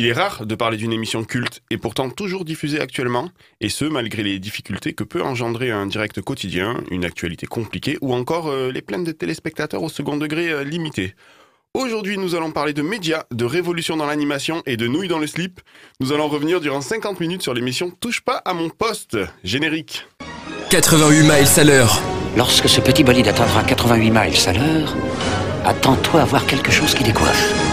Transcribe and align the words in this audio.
Il 0.00 0.06
est 0.06 0.12
rare 0.12 0.46
de 0.46 0.54
parler 0.54 0.76
d'une 0.76 0.92
émission 0.92 1.24
culte 1.24 1.60
et 1.70 1.76
pourtant 1.76 2.08
toujours 2.08 2.44
diffusée 2.44 2.80
actuellement, 2.80 3.30
et 3.60 3.68
ce 3.68 3.84
malgré 3.84 4.22
les 4.22 4.38
difficultés 4.38 4.92
que 4.92 5.02
peut 5.02 5.24
engendrer 5.24 5.72
un 5.72 5.86
direct 5.86 6.20
quotidien, 6.20 6.80
une 6.92 7.04
actualité 7.04 7.48
compliquée 7.48 7.98
ou 8.00 8.14
encore 8.14 8.46
euh, 8.46 8.70
les 8.70 8.80
plaintes 8.80 9.02
de 9.02 9.10
téléspectateurs 9.10 9.82
au 9.82 9.88
second 9.88 10.16
degré 10.16 10.50
euh, 10.50 10.62
limité. 10.62 11.16
Aujourd'hui, 11.74 12.16
nous 12.16 12.36
allons 12.36 12.52
parler 12.52 12.72
de 12.72 12.80
médias, 12.80 13.24
de 13.32 13.44
révolution 13.44 13.96
dans 13.96 14.06
l'animation 14.06 14.62
et 14.66 14.76
de 14.76 14.86
nouilles 14.86 15.08
dans 15.08 15.18
le 15.18 15.26
slip. 15.26 15.60
Nous 15.98 16.12
allons 16.12 16.28
revenir 16.28 16.60
durant 16.60 16.80
50 16.80 17.18
minutes 17.18 17.42
sur 17.42 17.52
l'émission 17.52 17.90
Touche 17.90 18.20
pas 18.20 18.36
à 18.44 18.54
mon 18.54 18.68
poste. 18.68 19.18
Générique. 19.42 20.06
88 20.70 21.22
miles 21.22 21.60
à 21.60 21.64
l'heure. 21.64 22.00
Lorsque 22.36 22.68
ce 22.68 22.80
petit 22.80 23.02
bolide 23.02 23.26
atteindra 23.26 23.64
88 23.64 24.10
miles 24.12 24.48
à 24.48 24.52
l'heure, 24.52 24.96
attends-toi 25.64 26.20
à 26.20 26.24
voir 26.24 26.46
quelque 26.46 26.70
chose 26.70 26.94
qui 26.94 27.02
décoiffe. 27.02 27.67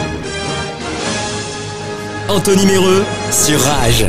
Anthony 2.28 2.66
Méreux 2.66 3.04
sur 3.32 3.60
Rage. 3.60 4.06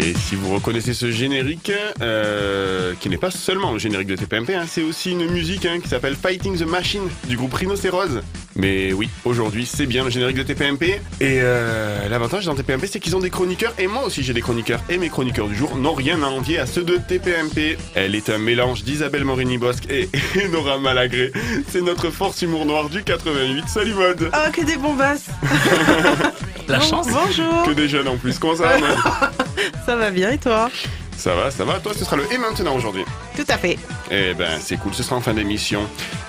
Et 0.00 0.14
si 0.14 0.36
vous 0.36 0.54
reconnaissez 0.54 0.94
ce 0.94 1.10
générique, 1.10 1.72
euh, 2.00 2.94
qui 3.00 3.08
n'est 3.08 3.16
pas 3.16 3.32
seulement 3.32 3.72
le 3.72 3.80
générique 3.80 4.06
de 4.06 4.14
TPMP, 4.14 4.54
hein, 4.54 4.64
c'est 4.68 4.84
aussi 4.84 5.10
une 5.10 5.26
musique 5.28 5.66
hein, 5.66 5.80
qui 5.82 5.88
s'appelle 5.88 6.14
Fighting 6.14 6.56
the 6.56 6.66
Machine 6.66 7.08
du 7.26 7.36
groupe 7.36 7.52
Rhinocéros. 7.52 8.20
Mais 8.54 8.92
oui, 8.92 9.08
aujourd'hui 9.24 9.66
c'est 9.66 9.86
bien 9.86 10.04
le 10.04 10.10
générique 10.10 10.36
de 10.36 10.44
TPMP. 10.44 11.00
Et 11.20 11.40
euh, 11.42 12.08
l'avantage 12.08 12.44
dans 12.44 12.54
TPMP 12.54 12.86
c'est 12.86 13.00
qu'ils 13.00 13.16
ont 13.16 13.20
des 13.20 13.30
chroniqueurs, 13.30 13.74
et 13.76 13.88
moi 13.88 14.04
aussi 14.04 14.22
j'ai 14.22 14.32
des 14.32 14.40
chroniqueurs. 14.40 14.80
Et 14.88 14.98
mes 14.98 15.08
chroniqueurs 15.08 15.48
du 15.48 15.56
jour 15.56 15.74
n'ont 15.74 15.94
rien 15.94 16.22
à 16.22 16.26
envier 16.26 16.60
à 16.60 16.66
ceux 16.66 16.84
de 16.84 16.96
TPMP. 16.96 17.76
Elle 17.96 18.14
est 18.14 18.30
un 18.30 18.38
mélange 18.38 18.84
d'Isabelle 18.84 19.24
Morini-Bosque 19.24 19.90
et, 19.90 20.08
et 20.36 20.48
Nora 20.48 20.78
Malagré. 20.78 21.32
C'est 21.68 21.82
notre 21.82 22.10
force 22.10 22.40
humour 22.42 22.66
noir 22.66 22.88
du 22.88 23.02
88. 23.02 23.64
Salut 23.66 23.94
mode 23.94 24.30
Oh, 24.32 24.50
que 24.52 24.64
des 24.64 24.76
bombasses 24.76 25.26
La 26.68 26.80
chance. 26.80 27.06
Bonjour 27.08 27.62
Que 27.64 27.72
des 27.72 27.88
jeunes 27.88 28.08
en 28.08 28.16
plus. 28.16 28.38
Comment 28.38 28.56
ça 28.56 28.76
va 28.76 28.76
Ça 29.86 29.96
va 29.96 30.10
bien 30.10 30.32
et 30.32 30.38
toi 30.38 30.70
Ça 31.16 31.34
va, 31.34 31.50
ça 31.50 31.64
va. 31.64 31.80
Toi 31.80 31.92
ce 31.96 32.04
sera 32.04 32.16
le 32.16 32.30
et 32.30 32.36
maintenant 32.36 32.76
aujourd'hui. 32.76 33.04
Tout 33.36 33.46
à 33.48 33.56
fait. 33.56 33.78
Eh 34.10 34.34
ben, 34.34 34.58
c'est 34.60 34.76
cool, 34.76 34.92
ce 34.92 35.02
sera 35.02 35.16
en 35.16 35.20
fin 35.20 35.32
d'émission. 35.32 35.80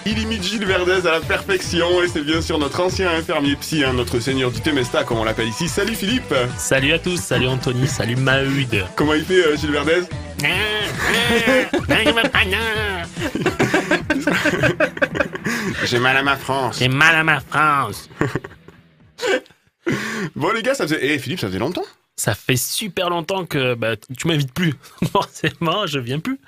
Il 0.05 0.17
imite 0.17 0.43
Gilles 0.43 0.65
Verdez 0.65 1.05
à 1.07 1.11
la 1.11 1.19
perfection 1.19 2.01
et 2.01 2.07
c'est 2.07 2.23
bien 2.23 2.41
sûr 2.41 2.57
notre 2.57 2.79
ancien 2.79 3.09
infirmier 3.11 3.55
psy, 3.57 3.83
hein, 3.83 3.91
notre 3.93 4.19
seigneur 4.19 4.49
du 4.51 4.61
Temesta, 4.61 5.03
comme 5.03 5.17
on 5.17 5.23
l'appelle 5.25 5.49
ici. 5.49 5.67
Salut 5.67 5.95
Philippe 5.95 6.33
Salut 6.57 6.93
à 6.93 6.99
tous, 6.99 7.17
salut 7.17 7.47
Anthony, 7.47 7.87
salut 7.87 8.15
Mahud. 8.15 8.85
Comment 8.95 9.15
il 9.15 9.25
fait 9.25 9.45
euh, 9.45 9.57
Gilles 9.57 9.71
Verdez 9.71 10.03
J'ai 15.85 15.99
mal 15.99 16.15
à 16.15 16.23
ma 16.23 16.37
France. 16.37 16.77
J'ai 16.79 16.87
mal 16.87 17.15
à 17.15 17.23
ma 17.23 17.39
France. 17.41 18.09
Bon 20.35 20.51
les 20.51 20.61
gars, 20.61 20.73
ça 20.73 20.83
faisait... 20.85 20.99
Eh 21.01 21.19
Philippe, 21.19 21.39
ça 21.39 21.47
faisait 21.47 21.59
longtemps 21.59 21.83
Ça 22.15 22.33
fait 22.35 22.55
super 22.57 23.09
longtemps 23.09 23.45
que 23.45 23.73
bah, 23.75 23.95
tu 24.17 24.27
m'invites 24.27 24.53
plus. 24.53 24.73
Forcément, 25.11 25.85
je 25.87 25.99
viens 25.99 26.19
plus. 26.19 26.39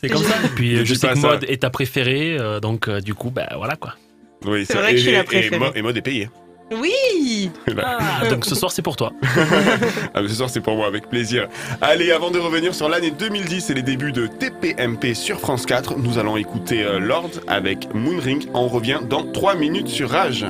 C'est 0.00 0.08
comme 0.08 0.22
ça. 0.24 0.36
Et 0.44 0.48
puis 0.48 0.74
euh, 0.76 0.84
je 0.84 0.92
dis 0.94 0.98
sais 0.98 1.08
que 1.08 1.18
ça. 1.18 1.28
Mode 1.28 1.44
est 1.48 1.62
ta 1.62 1.70
préférée, 1.70 2.36
euh, 2.38 2.60
donc 2.60 2.88
euh, 2.88 3.00
du 3.00 3.14
coup, 3.14 3.30
bah 3.30 3.48
voilà 3.56 3.76
quoi. 3.76 3.94
Oui, 4.44 4.64
C'est 4.66 4.76
vrai 4.76 4.92
que 4.92 4.96
je 4.98 5.02
suis 5.02 5.12
la 5.12 5.20
et- 5.20 5.24
préférée. 5.24 5.56
Et, 5.56 5.58
Mo- 5.58 5.72
et 5.74 5.82
mode 5.82 5.96
est 5.96 6.02
payé. 6.02 6.28
Oui 6.74 7.50
Ah, 7.84 8.26
donc 8.30 8.46
ce 8.46 8.54
soir 8.54 8.72
c'est 8.72 8.80
pour 8.80 8.96
toi. 8.96 9.12
Ah, 10.14 10.22
ce 10.26 10.28
soir, 10.34 10.48
c'est 10.48 10.62
pour 10.62 10.74
moi, 10.74 10.86
avec 10.86 11.06
plaisir. 11.10 11.48
Allez, 11.82 12.10
avant 12.12 12.30
de 12.30 12.38
revenir 12.38 12.74
sur 12.74 12.88
l'année 12.88 13.10
2010 13.10 13.68
et 13.68 13.74
les 13.74 13.82
débuts 13.82 14.10
de 14.12 14.26
TPMP 14.26 15.12
sur 15.14 15.38
France 15.38 15.66
4, 15.66 15.98
nous 15.98 16.16
allons 16.18 16.38
écouter 16.38 16.82
euh, 16.82 16.98
Lord 16.98 17.28
avec 17.46 17.92
Moonring. 17.94 18.46
On 18.54 18.68
revient 18.68 19.00
dans 19.06 19.22
3 19.30 19.54
minutes 19.54 19.88
sur 19.88 20.08
Rage. 20.10 20.46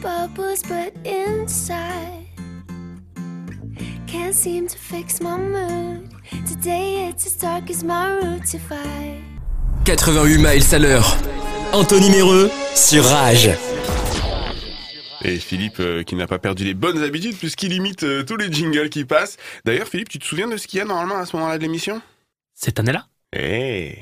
Bubbles, 0.00 0.62
but 0.62 0.92
inside 1.04 2.28
can't 4.06 4.34
seem 4.34 4.66
to 4.66 4.76
fix 4.76 5.20
my 5.20 5.36
mood. 5.36 6.08
Today 6.46 7.08
it's 7.08 7.26
as 7.26 7.36
dark 7.36 7.70
as 7.70 7.84
my 7.84 8.10
route 8.10 8.44
to 8.50 8.58
fight. 8.58 9.22
88 9.84 10.38
miles 10.38 10.74
à 10.74 10.78
l'heure. 10.78 11.16
Anthony 11.72 12.10
Méreux 12.10 12.50
sur 12.74 13.04
Rage. 13.04 13.50
Et 15.24 15.36
Philippe, 15.38 15.80
euh, 15.80 16.02
qui 16.04 16.14
n'a 16.14 16.26
pas 16.26 16.38
perdu 16.38 16.64
les 16.64 16.74
bonnes 16.74 17.02
habitudes 17.02 17.36
puisqu'il 17.36 17.72
imite 17.72 18.04
euh, 18.04 18.22
tous 18.22 18.36
les 18.36 18.50
jingles 18.52 18.88
qui 18.88 19.04
passent. 19.04 19.36
D'ailleurs, 19.64 19.88
Philippe, 19.88 20.08
tu 20.08 20.18
te 20.18 20.24
souviens 20.24 20.48
de 20.48 20.56
ce 20.56 20.66
qu'il 20.66 20.78
y 20.78 20.80
a 20.80 20.84
normalement 20.84 21.16
à 21.16 21.26
ce 21.26 21.36
moment-là 21.36 21.58
de 21.58 21.62
l'émission? 21.62 22.00
Cette 22.54 22.78
année-là? 22.78 23.06
Eh 23.36 23.96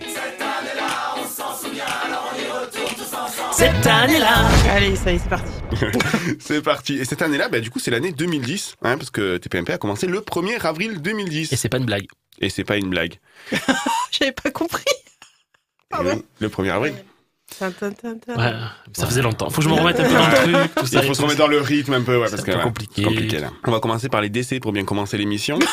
Cette 3.56 3.86
année-là 3.86 4.46
Allez, 4.70 4.96
ça 4.96 5.12
y 5.12 5.16
est, 5.16 5.18
c'est 5.18 5.28
parti. 5.30 5.50
C'est 6.40 6.62
parti. 6.62 6.98
Et 6.98 7.04
cette 7.04 7.22
année-là, 7.22 7.48
bah, 7.48 7.60
du 7.60 7.70
coup, 7.70 7.78
c'est 7.78 7.90
l'année 7.90 8.12
2010, 8.12 8.76
hein, 8.82 8.98
parce 8.98 9.10
que 9.10 9.38
TPMP 9.38 9.70
a 9.70 9.78
commencé 9.78 10.06
le 10.06 10.20
1er 10.20 10.60
avril 10.66 11.00
2010. 11.00 11.52
Et 11.52 11.56
c'est 11.56 11.68
pas 11.68 11.78
une 11.78 11.86
blague. 11.86 12.06
Et 12.40 12.50
c'est 12.50 12.64
pas 12.64 12.76
une 12.76 12.90
blague. 12.90 13.14
J'avais 14.10 14.32
pas 14.32 14.50
compris. 14.50 14.84
Pardon. 15.88 16.22
Le 16.40 16.48
1er 16.48 16.70
avril. 16.70 16.94
Ouais, 17.60 18.52
ça 18.92 19.06
faisait 19.06 19.22
longtemps. 19.22 19.48
Faut 19.48 19.62
que 19.62 19.68
je 19.68 19.68
me 19.68 19.74
remette 19.74 20.00
un 20.00 20.04
peu 20.04 20.12
dans 20.14 20.26
le 20.52 20.52
truc. 20.68 20.74
Tout 20.74 20.86
ça, 20.86 21.00
Il 21.02 21.06
faut 21.08 21.14
se 21.14 21.22
remettre 21.22 21.38
dans 21.38 21.46
le 21.46 21.60
rythme 21.60 21.94
un 21.94 22.02
peu, 22.02 22.16
ouais, 22.20 22.28
parce 22.28 22.42
C'est 22.42 22.52
que 22.52 22.62
compliqué. 22.62 22.92
c'est 22.96 23.04
compliqué 23.04 23.38
là. 23.38 23.50
On 23.64 23.70
va 23.72 23.80
commencer 23.80 24.08
par 24.08 24.20
les 24.20 24.28
décès 24.28 24.60
pour 24.60 24.72
bien 24.72 24.84
commencer 24.84 25.16
l'émission. 25.16 25.58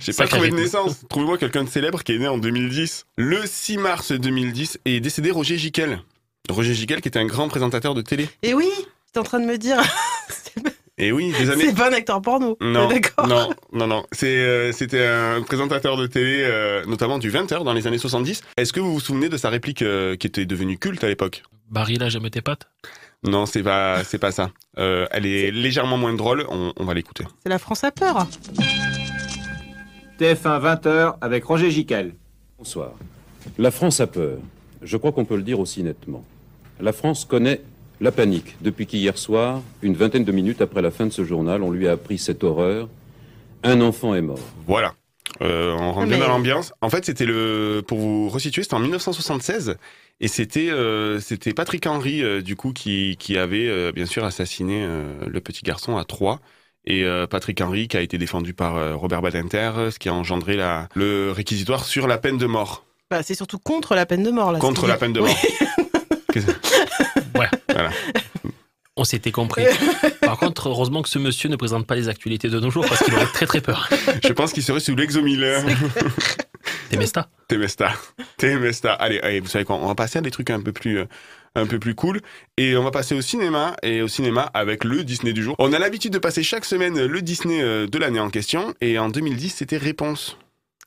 J'ai 0.00 0.12
pas 0.12 0.26
trouvé 0.26 0.50
de 0.50 0.56
naissance. 0.56 1.04
Trouvez-moi 1.08 1.38
quelqu'un 1.38 1.64
de 1.64 1.68
célèbre 1.68 2.02
qui 2.02 2.12
est 2.12 2.18
né 2.18 2.28
en 2.28 2.38
2010. 2.38 3.06
Le 3.16 3.42
6 3.44 3.78
mars 3.78 4.12
2010 4.12 4.78
est 4.84 5.00
décédé 5.00 5.30
Roger 5.30 5.58
Giquel. 5.58 6.00
Roger 6.48 6.74
Giquel 6.74 7.00
qui 7.00 7.08
était 7.08 7.18
un 7.18 7.26
grand 7.26 7.48
présentateur 7.48 7.94
de 7.94 8.02
télé. 8.02 8.28
Et 8.42 8.54
oui, 8.54 8.68
t'es 9.12 9.20
en 9.20 9.24
train 9.24 9.40
de 9.40 9.46
me 9.46 9.56
dire, 9.56 9.78
Et 10.98 11.10
oui, 11.10 11.32
des 11.36 11.50
années... 11.50 11.66
c'est 11.66 11.74
pas 11.76 11.90
un 11.90 11.92
acteur 11.92 12.22
porno. 12.22 12.56
Non, 12.60 12.88
D'accord. 12.88 13.26
non, 13.26 13.50
non, 13.72 13.86
non. 13.88 14.06
C'est, 14.12 14.36
euh, 14.36 14.70
c'était 14.70 15.04
un 15.04 15.42
présentateur 15.42 15.96
de 15.96 16.06
télé, 16.06 16.42
euh, 16.44 16.84
notamment 16.86 17.18
du 17.18 17.32
20h 17.32 17.64
dans 17.64 17.72
les 17.72 17.88
années 17.88 17.98
70. 17.98 18.42
Est-ce 18.56 18.72
que 18.72 18.78
vous 18.78 18.92
vous 18.92 19.00
souvenez 19.00 19.28
de 19.28 19.36
sa 19.36 19.48
réplique 19.50 19.82
euh, 19.82 20.14
qui 20.14 20.28
était 20.28 20.46
devenue 20.46 20.78
culte 20.78 21.02
à 21.02 21.08
l'époque? 21.08 21.42
Barry, 21.68 21.96
là, 21.98 22.08
j'aime 22.10 22.30
tes 22.30 22.42
potes. 22.42 22.68
Non, 23.24 23.46
c'est 23.46 23.62
pas, 23.62 24.04
c'est 24.04 24.18
pas 24.18 24.30
ça. 24.30 24.50
Euh, 24.78 25.06
elle 25.10 25.26
est 25.26 25.50
légèrement 25.50 25.96
moins 25.96 26.12
drôle. 26.12 26.46
On, 26.48 26.72
on 26.76 26.84
va 26.84 26.94
l'écouter. 26.94 27.24
C'est 27.42 27.48
la 27.48 27.58
France 27.58 27.82
a 27.82 27.90
peur. 27.90 28.28
TF1 30.18 30.60
20h 30.80 31.16
avec 31.20 31.44
Roger 31.44 31.70
Giquel. 31.70 32.14
Bonsoir. 32.58 32.92
La 33.58 33.70
France 33.70 34.00
a 34.00 34.06
peur. 34.06 34.38
Je 34.82 34.96
crois 34.96 35.12
qu'on 35.12 35.24
peut 35.24 35.36
le 35.36 35.42
dire 35.42 35.60
aussi 35.60 35.82
nettement. 35.82 36.24
La 36.80 36.92
France 36.92 37.24
connaît 37.24 37.60
la 38.00 38.12
panique 38.12 38.56
depuis 38.60 38.86
qu'hier 38.86 39.16
soir, 39.18 39.62
une 39.82 39.94
vingtaine 39.94 40.24
de 40.24 40.32
minutes 40.32 40.60
après 40.60 40.82
la 40.82 40.90
fin 40.90 41.06
de 41.06 41.12
ce 41.12 41.24
journal, 41.24 41.62
on 41.62 41.70
lui 41.70 41.88
a 41.88 41.92
appris 41.92 42.18
cette 42.18 42.44
horreur. 42.44 42.88
Un 43.62 43.80
enfant 43.80 44.14
est 44.14 44.20
mort. 44.22 44.38
Voilà. 44.66 44.94
Euh, 45.40 45.74
on 45.78 45.92
rentre 45.92 46.08
bien 46.08 46.18
Mais- 46.18 46.22
dans 46.24 46.28
l'ambiance. 46.30 46.72
En 46.80 46.90
fait, 46.90 47.04
c'était 47.04 47.24
le, 47.26 47.82
pour 47.86 47.98
vous 47.98 48.28
resituer, 48.28 48.62
c'était 48.62 48.74
en 48.74 48.80
1976 48.80 49.76
et 50.20 50.28
c'était, 50.28 50.70
euh, 50.70 51.18
c'était 51.18 51.52
Patrick 51.54 51.86
Henry 51.86 52.22
euh, 52.22 52.40
du 52.40 52.56
coup 52.56 52.72
qui, 52.72 53.16
qui 53.18 53.36
avait 53.36 53.68
euh, 53.68 53.90
bien 53.90 54.06
sûr 54.06 54.24
assassiné 54.24 54.84
euh, 54.84 55.12
le 55.26 55.40
petit 55.40 55.62
garçon 55.62 55.96
à 55.96 56.04
Troyes. 56.04 56.40
Et 56.86 57.02
euh, 57.04 57.26
Patrick 57.26 57.60
Henry 57.60 57.88
qui 57.88 57.96
a 57.96 58.00
été 58.00 58.18
défendu 58.18 58.52
par 58.54 58.76
euh, 58.76 58.94
Robert 58.94 59.22
Badinter, 59.22 59.72
ce 59.90 59.98
qui 59.98 60.08
a 60.08 60.14
engendré 60.14 60.56
la, 60.56 60.88
le 60.94 61.32
réquisitoire 61.32 61.84
sur 61.84 62.06
la 62.06 62.18
peine 62.18 62.36
de 62.38 62.46
mort. 62.46 62.84
Bah, 63.10 63.22
c'est 63.22 63.34
surtout 63.34 63.58
contre 63.58 63.94
la 63.94 64.06
peine 64.06 64.22
de 64.22 64.30
mort 64.30 64.52
là. 64.52 64.58
Contre 64.58 64.86
la 64.86 64.96
peine 64.96 65.12
de 65.12 65.20
mort. 65.20 65.36
Qu'est-ce- 66.32 66.46
Ouais. 67.38 67.48
Voilà. 67.70 67.90
On 68.96 69.02
s'était 69.04 69.32
compris. 69.32 69.64
Par 70.20 70.38
contre, 70.38 70.68
heureusement 70.68 71.02
que 71.02 71.08
ce 71.08 71.18
monsieur 71.18 71.48
ne 71.48 71.56
présente 71.56 71.86
pas 71.86 71.96
les 71.96 72.08
actualités 72.08 72.48
de 72.48 72.60
nos 72.60 72.70
jours 72.70 72.86
parce 72.88 73.02
qu'il 73.02 73.12
aurait 73.14 73.26
très 73.26 73.46
très 73.46 73.60
peur. 73.60 73.88
Je 74.24 74.32
pense 74.32 74.52
qu'il 74.52 74.62
serait 74.62 74.78
sous 74.80 74.94
l'exomile. 74.94 75.44
T'es 76.90 76.96
Mesta 76.96 77.28
Temesta. 77.48 77.92
Temesta. 78.36 78.92
Allez, 78.92 79.18
allez, 79.20 79.40
vous 79.40 79.48
savez 79.48 79.64
quoi, 79.64 79.76
on 79.76 79.86
va 79.88 79.94
passer 79.94 80.18
à 80.18 80.22
des 80.22 80.30
trucs 80.30 80.50
un 80.50 80.60
peu 80.60 80.72
plus 80.72 80.98
euh, 81.00 81.04
un 81.54 81.66
peu 81.66 81.78
plus 81.78 81.94
cool 81.94 82.20
et 82.56 82.76
on 82.76 82.82
va 82.82 82.90
passer 82.90 83.14
au 83.14 83.20
cinéma 83.20 83.76
et 83.82 84.02
au 84.02 84.08
cinéma 84.08 84.42
avec 84.54 84.84
le 84.84 85.04
Disney 85.04 85.32
du 85.32 85.42
jour. 85.42 85.54
On 85.58 85.72
a 85.72 85.78
l'habitude 85.78 86.12
de 86.12 86.18
passer 86.18 86.42
chaque 86.42 86.64
semaine 86.64 87.04
le 87.04 87.22
Disney 87.22 87.62
euh, 87.62 87.86
de 87.86 87.98
l'année 87.98 88.20
en 88.20 88.30
question 88.30 88.74
et 88.80 88.98
en 88.98 89.08
2010, 89.08 89.50
c'était 89.50 89.76
Réponse. 89.76 90.36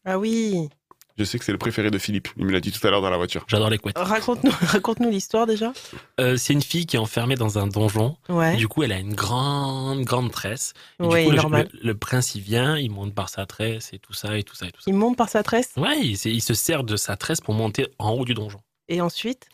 Ah 0.05 0.17
oui. 0.19 0.69
Je 1.17 1.23
sais 1.23 1.39
que 1.39 1.45
c'est 1.45 1.51
le 1.51 1.57
préféré 1.57 1.89
de 1.89 1.97
Philippe, 1.97 2.27
il 2.37 2.45
me 2.45 2.51
l'a 2.51 2.59
dit 2.59 2.71
tout 2.71 2.85
à 2.85 2.91
l'heure 2.91 3.01
dans 3.01 3.09
la 3.09 3.17
voiture. 3.17 3.43
J'adore 3.47 3.71
les 3.71 3.79
couettes. 3.79 3.97
Raconte-nous 3.97 4.51
raconte 4.61 4.99
l'histoire 4.99 5.47
déjà. 5.47 5.73
Euh, 6.19 6.37
c'est 6.37 6.53
une 6.53 6.61
fille 6.61 6.85
qui 6.85 6.95
est 6.95 6.99
enfermée 6.99 7.33
dans 7.35 7.57
un 7.57 7.65
donjon. 7.65 8.15
Ouais. 8.29 8.55
Du 8.55 8.67
coup, 8.67 8.83
elle 8.83 8.91
a 8.91 8.99
une 8.99 9.15
grande, 9.15 10.01
grande 10.03 10.31
tresse. 10.31 10.73
Et 11.01 11.07
Oui, 11.07 11.21
du 11.21 11.25
coup, 11.25 11.31
le- 11.31 11.37
normal. 11.37 11.69
Le, 11.73 11.79
le 11.87 11.97
prince, 11.97 12.35
il 12.35 12.41
vient, 12.41 12.77
il 12.77 12.91
monte 12.91 13.15
par 13.15 13.29
sa 13.29 13.47
tresse 13.47 13.93
et 13.93 13.99
tout 13.99 14.13
ça 14.13 14.37
et 14.37 14.43
tout 14.43 14.53
ça 14.55 14.67
et 14.67 14.71
tout 14.71 14.79
ça. 14.79 14.83
Il 14.91 14.93
monte 14.93 15.17
par 15.17 15.29
sa 15.29 15.41
tresse? 15.41 15.71
Ouais, 15.75 15.99
il 16.01 16.41
se 16.41 16.53
sert 16.53 16.83
de 16.83 16.95
sa 16.95 17.17
tresse 17.17 17.41
pour 17.41 17.55
monter 17.55 17.87
en 17.97 18.11
haut 18.11 18.25
du 18.25 18.35
donjon. 18.35 18.59
et 18.87 19.01
ensuite? 19.01 19.47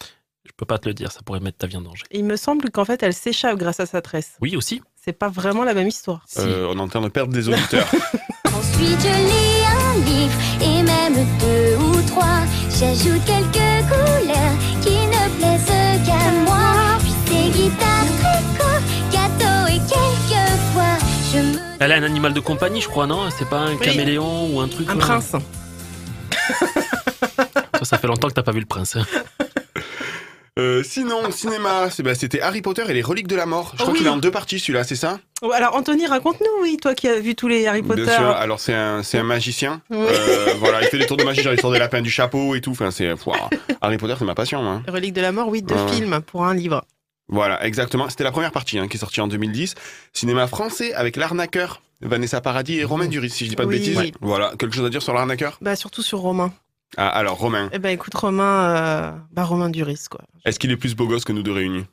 Je 0.45 0.51
peux 0.57 0.66
pas 0.66 0.78
te 0.78 0.88
le 0.90 0.94
dire, 0.94 1.12
ça 1.12 1.22
pourrait 1.25 1.40
mettre 1.40 1.57
ta 1.57 1.68
vie 1.68 1.78
en 1.78 1.81
danger. 1.81 2.04
Il 2.12 2.25
me 2.25 2.36
semble 2.36 2.69
qu'en 2.69 2.84
fait, 2.86 3.01
elle 3.01 3.13
s'échappe 3.13 3.57
grâce 3.57 3.80
à 3.80 3.86
sa 3.86 4.01
tresse. 4.01 4.34
Oui, 4.42 4.56
aussi. 4.57 4.81
C'est 5.04 5.13
pas 5.13 5.30
vraiment 5.30 5.63
la 5.63 5.74
même 5.74 5.88
histoire. 5.88 6.24
Si. 6.28 6.40
Euh, 6.42 6.68
on 6.69 6.78
est 6.78 6.81
en 6.81 6.88
train 6.88 7.01
de 7.01 7.07
perdre 7.07 7.31
des 7.34 7.48
auditeurs. 7.48 7.88
Ensuite, 8.45 9.00
je 9.00 9.07
lis 9.07 9.63
un 9.66 9.95
livre 10.06 10.34
et 10.62 10.84
même 10.84 11.13
deux 11.40 11.78
ou 11.78 12.01
trois. 12.07 12.42
J'ajoute 12.69 13.24
quelques 13.25 13.88
couleurs 13.88 14.57
qui 14.81 14.92
ne 15.07 15.30
plaisent 15.38 16.06
qu'à 16.06 16.31
moi. 16.46 16.98
Puis 17.00 17.13
des 17.34 17.50
guitares, 17.57 18.06
tricot, 18.19 18.80
gâteau 19.12 19.68
et 19.68 19.80
quelquefois 19.88 20.98
je 21.31 21.38
me. 21.39 21.60
Elle 21.80 21.92
a 21.94 21.96
un 21.96 22.04
animal 22.04 22.34
de 22.34 22.39
compagnie, 22.42 22.81
je 22.81 22.88
crois, 22.89 23.07
non? 23.07 23.30
C'est 23.38 23.48
pas 23.50 23.60
un 23.60 23.75
Oui. 23.75 23.80
caméléon 23.86 24.54
ou 24.54 24.60
un 24.60 24.68
truc 24.68 24.89
Un 24.89 24.98
prince. 24.98 25.36
Ça, 27.80 27.86
ça 27.86 27.98
fait 27.98 28.07
longtemps 28.07 28.28
que 28.28 28.34
t'as 28.34 28.44
pas 28.44 28.51
vu 28.51 28.60
le 28.60 28.66
prince. 28.66 28.98
Euh, 30.60 30.84
sinon, 30.84 31.32
cinéma, 31.32 31.90
bah, 32.04 32.14
c'était 32.14 32.40
Harry 32.40 32.62
Potter 32.62 32.84
et 32.88 32.94
les 32.94 33.02
reliques 33.02 33.28
de 33.28 33.36
la 33.36 33.48
mort. 33.48 33.72
Je 33.76 33.80
Oh 33.80 33.84
crois 33.84 33.94
oui. 33.94 33.98
qu'il 34.00 34.08
est 34.08 34.12
en 34.12 34.18
deux 34.18 34.30
parties 34.30 34.60
celui-là, 34.60 34.84
c'est 34.84 34.96
ça 34.96 35.20
Oh, 35.42 35.52
Alors, 35.52 35.76
Anthony, 35.76 36.06
raconte-nous, 36.06 36.62
oui, 36.62 36.78
toi 36.80 36.94
qui 36.94 37.08
as 37.08 37.20
vu 37.20 37.34
tous 37.34 37.48
les 37.48 37.66
Harry 37.66 37.82
Potter. 37.82 38.04
Bien 38.04 38.16
sûr. 38.16 38.28
Alors 38.30 38.60
c'est 38.60 38.74
un, 38.74 39.02
magicien. 39.24 39.82
Oui. 39.90 39.98
Euh, 40.00 40.54
voilà, 40.60 40.82
il 40.84 40.88
fait 40.90 41.00
des 41.00 41.08
tours 41.08 41.18
de 41.18 41.24
magie, 41.24 41.42
genre 41.42 41.54
il 41.54 41.60
sort 41.60 41.72
des 41.72 41.80
lapins 41.80 42.02
du 42.02 42.12
chapeau 42.12 42.54
et 42.54 42.62
tout. 42.62 42.72
Enfin, 42.72 42.92
c'est. 42.92 43.12
Harry 43.82 43.98
Potter, 43.98 44.14
c'est 44.20 44.26
ma 44.26 44.36
passion. 44.36 44.60
Hein. 44.70 44.84
Relique 44.88 45.14
de 45.14 45.22
la 45.22 45.32
mort, 45.32 45.48
oui, 45.50 45.64
deux 45.64 45.76
films 45.88 46.22
pour 46.22 46.46
un 46.46 46.54
livre. 46.54 46.86
Voilà, 47.30 47.66
exactement. 47.66 48.08
C'était 48.10 48.24
la 48.24 48.32
première 48.32 48.52
partie 48.52 48.78
hein, 48.78 48.88
qui 48.88 48.98
est 48.98 49.00
sortie 49.00 49.22
en 49.22 49.28
2010. 49.28 49.74
Cinéma 50.14 50.46
français 50.48 50.94
avec 50.94 51.16
l'arnaqueur. 51.16 51.82
Vanessa 52.02 52.42
Paradis 52.42 52.80
et 52.80 52.84
Romain 52.84 53.08
Duris, 53.08 53.30
si 53.30 53.46
je 53.46 53.50
dis 53.50 53.56
pas 53.56 53.64
de 53.64 53.70
Oui. 53.70 53.80
bêtises. 53.80 54.12
Voilà, 54.20 54.52
quelque 54.60 54.76
chose 54.76 54.86
à 54.86 54.90
dire 54.90 55.02
sur 55.02 55.14
l'arnaqueur? 55.14 55.58
Bah, 55.62 55.76
surtout 55.78 56.02
sur 56.02 56.20
Romain. 56.20 56.52
Ah, 56.98 57.07
Alors, 57.10 57.38
Romain, 57.38 57.69
Eh 57.74 57.80
ben, 57.80 57.90
écoute, 57.90 58.13
Romain, 58.13 58.63
euh, 58.75 59.12
bah, 59.31 59.44
Romain 59.44 59.69
Duris, 59.69 60.06
quoi. 60.10 60.22
est-ce 60.45 60.60
qu'il 60.60 60.72
est 60.72 60.78
plus 60.78 60.95
beau 60.95 61.07
gosse 61.07 61.24
que 61.25 61.31
nous 61.34 61.44
deux 61.44 61.51
réunis? 61.51 61.86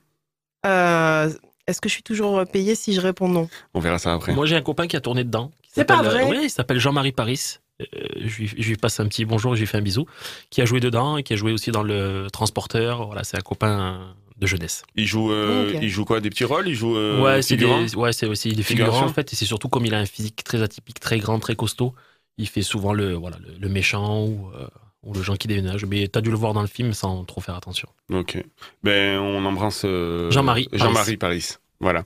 Euh, 0.66 1.30
Est-ce 1.66 1.80
que 1.80 1.88
je 1.88 1.94
suis 1.94 2.02
toujours 2.02 2.44
payé 2.46 2.74
si 2.74 2.92
je 2.92 3.00
réponds 3.00 3.28
non? 3.28 3.48
On 3.74 3.80
verra 3.80 3.98
ça 3.98 4.12
après. 4.12 4.34
Moi, 4.34 4.46
j'ai 4.46 4.56
un 4.56 4.62
copain 4.62 4.86
qui 4.86 4.96
a 4.96 5.00
tourné 5.00 5.24
dedans. 5.24 5.50
C'est 5.72 5.84
pas 5.84 6.02
vrai 6.02 6.28
Oui, 6.28 6.38
il 6.44 6.50
s'appelle 6.50 6.78
Jean-Marie 6.78 7.12
Paris. 7.12 7.58
Euh, 7.80 7.86
je, 8.26 8.36
lui, 8.38 8.48
je 8.48 8.68
lui 8.68 8.76
passe 8.76 9.00
un 9.00 9.06
petit 9.06 9.24
bonjour, 9.24 9.54
je 9.54 9.60
lui 9.60 9.66
fais 9.66 9.78
un 9.78 9.82
bisou. 9.82 10.04
Qui 10.50 10.60
a 10.60 10.64
joué 10.66 10.80
dedans 10.80 11.16
et 11.16 11.22
qui 11.22 11.32
a 11.32 11.36
joué 11.36 11.52
aussi 11.52 11.70
dans 11.70 11.82
le 11.82 12.26
Transporteur. 12.32 13.06
Voilà, 13.06 13.24
c'est 13.24 13.38
un 13.38 13.42
copain 13.42 14.14
de 14.36 14.46
jeunesse. 14.46 14.82
Il 14.96 15.06
joue, 15.06 15.30
euh, 15.32 15.72
il 15.80 15.88
joue 15.88 16.04
quoi 16.04 16.20
Des 16.20 16.28
petits 16.30 16.44
rôles? 16.44 16.68
Il 16.68 16.74
joue 16.74 16.96
euh, 16.96 17.20
ouais, 17.22 17.42
c'est 17.42 17.62
ouais, 17.94 18.12
c'est 18.12 18.26
aussi 18.26 18.52
des 18.52 18.62
figurants 18.62 19.04
en 19.04 19.08
fait. 19.08 19.32
Et 19.32 19.36
c'est 19.36 19.44
surtout 19.46 19.68
comme 19.68 19.86
il 19.86 19.94
a 19.94 19.98
un 19.98 20.06
physique 20.06 20.42
très 20.44 20.60
atypique, 20.62 20.98
très 21.00 21.18
grand, 21.18 21.38
très 21.38 21.54
costaud. 21.56 21.94
Il 22.36 22.48
fait 22.48 22.62
souvent 22.62 22.92
le, 22.92 23.14
voilà, 23.14 23.36
le, 23.38 23.54
le 23.58 23.68
méchant 23.68 24.24
ou, 24.24 24.50
euh, 24.54 24.66
ou 25.02 25.14
le 25.14 25.22
gens 25.22 25.36
qui 25.36 25.48
déménage. 25.48 25.84
Mais 25.84 26.08
t'as 26.08 26.20
dû 26.20 26.30
le 26.30 26.36
voir 26.36 26.52
dans 26.52 26.60
le 26.62 26.66
film 26.68 26.92
sans 26.92 27.24
trop 27.24 27.40
faire 27.40 27.54
attention. 27.56 27.88
Ok. 28.12 28.42
Ben, 28.82 29.18
on 29.18 29.44
embrasse 29.44 29.82
euh, 29.84 30.30
Jean-Marie 30.30 30.68
Paris. 30.70 30.82
Jean-Marie 30.82 31.16
Paris. 31.16 31.48
Voilà. 31.82 32.04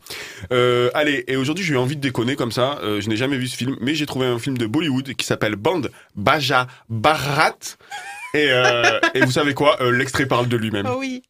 Euh, 0.52 0.88
allez, 0.94 1.24
et 1.26 1.36
aujourd'hui, 1.36 1.64
j'ai 1.64 1.74
eu 1.74 1.78
envie 1.78 1.96
de 1.96 2.00
déconner 2.00 2.36
comme 2.36 2.52
ça. 2.52 2.78
Euh, 2.84 3.00
je 3.00 3.08
n'ai 3.08 3.16
jamais 3.16 3.36
vu 3.36 3.48
ce 3.48 3.56
film, 3.56 3.76
mais 3.80 3.96
j'ai 3.96 4.06
trouvé 4.06 4.26
un 4.26 4.38
film 4.38 4.56
de 4.56 4.66
Bollywood 4.66 5.14
qui 5.14 5.26
s'appelle 5.26 5.56
Bande 5.56 5.90
Baja 6.14 6.68
Bharat. 6.88 7.58
Et, 8.34 8.46
euh, 8.50 9.00
et 9.14 9.20
vous 9.24 9.32
savez 9.32 9.52
quoi 9.54 9.76
Euh, 9.82 9.90
L'extrait 9.90 10.26
parle 10.26 10.46
de 10.48 10.56
lui-même. 10.56 10.86
Ah 10.86 10.96
oui. 10.96 11.22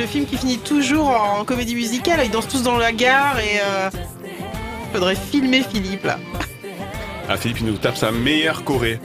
Le 0.00 0.06
film 0.06 0.26
qui 0.26 0.36
finit 0.36 0.58
toujours 0.58 1.08
en 1.08 1.44
comédie 1.44 1.74
musicale. 1.74 2.20
Ils 2.24 2.30
dansent 2.30 2.48
tous 2.48 2.62
dans 2.62 2.78
la 2.78 2.92
gare 2.92 3.38
et. 3.38 3.60
Euh... 3.60 3.90
Faudrait 4.92 5.14
filmer 5.14 5.62
Philippe 5.62 6.04
là. 6.04 6.18
Ah, 7.28 7.36
Philippe, 7.36 7.60
il 7.60 7.66
nous 7.66 7.76
tape 7.76 7.96
sa 7.96 8.10
meilleure 8.10 8.64
Corée. 8.64 8.98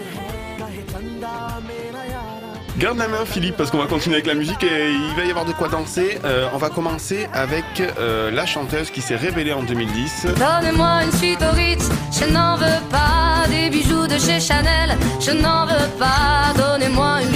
Garde 2.79 2.97
la 2.97 3.07
main, 3.07 3.23
Philippe, 3.23 3.55
parce 3.55 3.71
qu'on 3.71 3.77
va 3.77 3.85
continuer 3.85 4.15
avec 4.15 4.25
la 4.25 4.33
musique 4.33 4.61
et 4.63 4.91
il 4.91 5.15
va 5.15 5.23
y 5.23 5.29
avoir 5.29 5.45
de 5.45 5.53
quoi 5.53 5.69
danser. 5.69 6.19
Euh, 6.25 6.49
on 6.53 6.57
va 6.57 6.69
commencer 6.69 7.27
avec 7.31 7.63
euh, 7.79 8.31
la 8.31 8.45
chanteuse 8.45 8.89
qui 8.89 9.01
s'est 9.01 9.15
révélée 9.15 9.53
en 9.53 9.63
2010. 9.63 10.27
Donnez-moi 10.37 11.03
une 11.05 11.11
suite 11.13 11.41
au 11.41 11.55
Ritz, 11.55 11.87
je 12.11 12.25
n'en 12.33 12.57
veux 12.57 12.81
pas 12.89 13.47
des 13.47 13.69
bijoux 13.69 14.07
de 14.07 14.17
chez 14.17 14.41
Chanel, 14.41 14.97
je 15.21 15.31
n'en 15.31 15.65
veux 15.67 15.87
pas. 15.99 16.51
Donnez-moi 16.57 17.21
une 17.21 17.34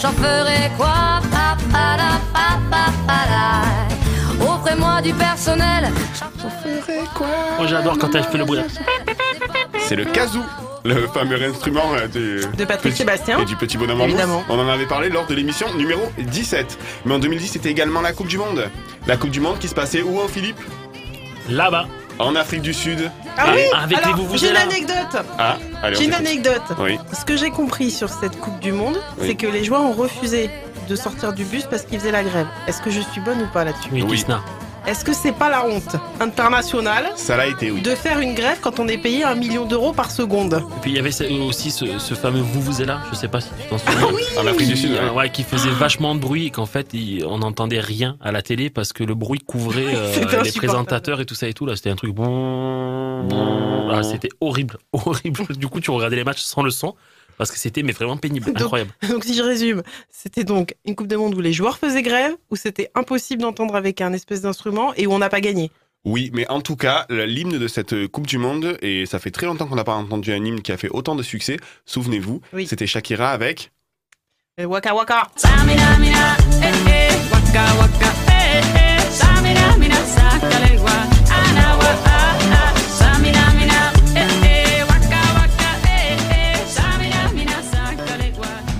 j'en 0.00 0.12
ferai 0.12 0.70
quoi? 0.76 1.20
Offrez-moi 4.40 5.02
du 5.02 5.12
personnel, 5.14 5.90
j'en 6.18 6.50
ferai 6.50 7.00
quoi? 7.14 7.26
Moi, 7.58 7.66
j'adore 7.66 7.98
quand 7.98 8.14
elle 8.14 8.24
fait 8.24 8.38
le 8.38 8.44
bruit. 8.44 8.60
C'est 9.80 9.96
le 9.96 10.04
kazoo, 10.04 10.42
le 10.84 11.06
fameux 11.08 11.42
instrument 11.42 11.92
euh, 11.94 12.06
du, 12.08 12.40
De 12.56 12.64
Patrick 12.64 12.92
petit- 12.92 12.98
Sébastien. 12.98 13.38
et 13.40 13.44
du 13.44 13.56
petit 13.56 13.76
bonhomme 13.76 14.00
en. 14.00 14.04
Évidemment. 14.04 14.42
On 14.48 14.58
en 14.58 14.68
avait 14.68 14.86
parlé 14.86 15.08
lors 15.10 15.26
de 15.26 15.34
l'émission 15.34 15.66
numéro 15.74 16.00
17. 16.18 16.78
Mais 17.04 17.14
en 17.14 17.18
2010, 17.18 17.48
c'était 17.48 17.70
également 17.70 18.00
la 18.00 18.12
Coupe 18.12 18.28
du 18.28 18.38
Monde. 18.38 18.68
La 19.06 19.16
Coupe 19.16 19.30
du 19.30 19.40
Monde 19.40 19.58
qui 19.58 19.68
se 19.68 19.74
passait 19.74 20.02
où, 20.02 20.20
hein, 20.20 20.26
Philippe? 20.32 20.58
Là-bas. 21.48 21.86
En 22.18 22.36
Afrique 22.36 22.62
du 22.62 22.74
Sud. 22.74 23.10
Ah 23.36 23.52
oui 23.54 23.62
avec 23.74 23.98
Alors, 23.98 24.36
j'ai 24.36 24.50
une 24.50 24.56
anecdote 24.56 24.96
Ah, 25.38 25.56
allez, 25.82 25.96
on 25.96 26.00
J'ai 26.00 26.06
une 26.06 26.14
anecdote 26.14 26.62
Oui. 26.78 26.98
Ce 27.18 27.24
que 27.24 27.36
j'ai 27.36 27.50
compris 27.50 27.90
sur 27.90 28.08
cette 28.10 28.38
Coupe 28.38 28.58
du 28.60 28.72
Monde, 28.72 28.98
Oui. 29.18 29.28
c'est 29.28 29.34
que 29.34 29.46
les 29.46 29.64
joueurs 29.64 29.82
ont 29.82 29.92
refusé 29.92 30.50
de 30.88 30.96
sortir 30.96 31.32
du 31.32 31.44
bus 31.44 31.64
parce 31.70 31.82
qu'ils 31.82 31.98
faisaient 31.98 32.12
la 32.12 32.22
grève. 32.24 32.46
Est-ce 32.66 32.82
que 32.82 32.90
je 32.90 33.00
suis 33.00 33.20
bonne 33.20 33.40
ou 33.42 33.46
pas 33.52 33.64
là-dessus? 33.64 33.88
Oui, 33.92 34.02
Oui. 34.02 34.16
Kisna. 34.16 34.42
Est-ce 34.86 35.04
que 35.04 35.12
c'est 35.12 35.32
pas 35.32 35.48
la 35.48 35.64
honte 35.64 35.94
internationale 36.20 37.12
Ça 37.14 37.36
l'a 37.36 37.46
été, 37.46 37.70
oui. 37.70 37.82
de 37.82 37.90
faire 37.94 38.18
une 38.18 38.34
grève 38.34 38.58
quand 38.60 38.80
on 38.80 38.88
est 38.88 38.98
payé 38.98 39.22
un 39.22 39.36
million 39.36 39.64
d'euros 39.64 39.92
par 39.92 40.10
seconde? 40.10 40.54
Et 40.54 40.80
puis 40.80 40.90
il 40.90 40.96
y 40.96 40.98
avait 40.98 41.10
aussi 41.40 41.70
ce, 41.70 41.98
ce 42.00 42.14
fameux 42.14 42.40
vous 42.40 42.60
vous 42.60 42.80
êtes 42.82 42.88
là, 42.88 43.00
je 43.10 43.14
sais 43.14 43.28
pas 43.28 43.40
si 43.40 43.48
tu 43.50 43.68
t'en 43.68 43.78
souviens. 43.78 44.08
En 44.40 44.46
Afrique 44.46 44.66
du 44.68 44.74
Qui, 44.74 44.80
Sud. 44.80 44.92
euh, 44.92 45.10
ouais. 45.10 45.14
ouais, 45.16 45.30
qui 45.30 45.44
faisait 45.44 45.70
vachement 45.70 46.16
de 46.16 46.20
bruit 46.20 46.46
et 46.46 46.50
qu'en 46.50 46.66
fait 46.66 46.88
il- 46.94 47.24
on 47.24 47.38
n'entendait 47.38 47.78
rien 47.80 48.16
à 48.20 48.32
la 48.32 48.42
télé 48.42 48.70
parce 48.70 48.92
que 48.92 49.04
le 49.04 49.14
bruit 49.14 49.38
couvrait 49.38 49.94
euh, 49.94 50.12
C'était 50.14 50.42
les 50.42 50.50
présentateurs 50.52 51.20
et 51.20 51.26
tout 51.26 51.34
ça 51.36 51.46
et 51.46 51.54
tout 51.54 51.64
là 51.64 51.76
c'était 51.76 51.90
un 51.90 51.96
truc 51.96 52.14
ah, 52.18 54.02
c'était 54.02 54.30
horrible 54.40 54.78
horrible 54.92 55.46
du 55.56 55.68
coup 55.68 55.80
tu 55.80 55.90
regardais 55.92 56.16
les 56.16 56.24
matchs 56.24 56.40
sans 56.42 56.62
le 56.62 56.70
son 56.70 56.94
parce 57.38 57.50
que 57.50 57.58
c'était 57.58 57.82
mais 57.82 57.92
vraiment 57.92 58.16
pénible 58.16 58.46
Donc- 58.46 58.60
incroyable. 58.60 58.90
Donc 59.08 59.24
si 59.24 59.34
je 59.34 59.42
résume, 59.42 59.82
c'était 60.10 60.44
donc 60.44 60.74
une 60.84 60.94
Coupe 60.94 61.08
du 61.08 61.16
Monde 61.16 61.34
où 61.34 61.40
les 61.40 61.52
joueurs 61.52 61.78
faisaient 61.78 62.02
grève, 62.02 62.34
où 62.50 62.56
c'était 62.56 62.90
impossible 62.94 63.42
d'entendre 63.42 63.74
avec 63.76 64.00
un 64.00 64.12
espèce 64.12 64.40
d'instrument 64.42 64.94
et 64.94 65.06
où 65.06 65.12
on 65.12 65.18
n'a 65.18 65.28
pas 65.28 65.40
gagné? 65.40 65.70
Oui, 66.04 66.30
mais 66.34 66.48
en 66.48 66.60
tout 66.60 66.74
cas, 66.76 67.06
l'hymne 67.10 67.58
de 67.58 67.68
cette 67.68 67.92
euh, 67.92 68.08
Coupe 68.08 68.26
du 68.26 68.36
Monde, 68.36 68.76
et 68.82 69.06
ça 69.06 69.20
fait 69.20 69.30
très 69.30 69.46
longtemps 69.46 69.68
qu'on 69.68 69.76
n'a 69.76 69.84
pas 69.84 69.94
entendu 69.94 70.32
un 70.32 70.44
hymne 70.44 70.60
qui 70.60 70.72
a 70.72 70.76
fait 70.76 70.88
autant 70.88 71.14
de 71.14 71.22
succès, 71.22 71.58
souvenez-vous, 71.86 72.40
Oui. 72.52 72.66
c'était 72.66 72.88
Shakira 72.88 73.30
avec... 73.30 73.70
Et 74.58 74.64
waka 74.64 74.94
waka. 74.94 75.28
Mina, 75.64 76.36
eh, 76.60 76.66
eh, 76.66 77.32
waka, 77.32 77.74
waka, 77.80 78.12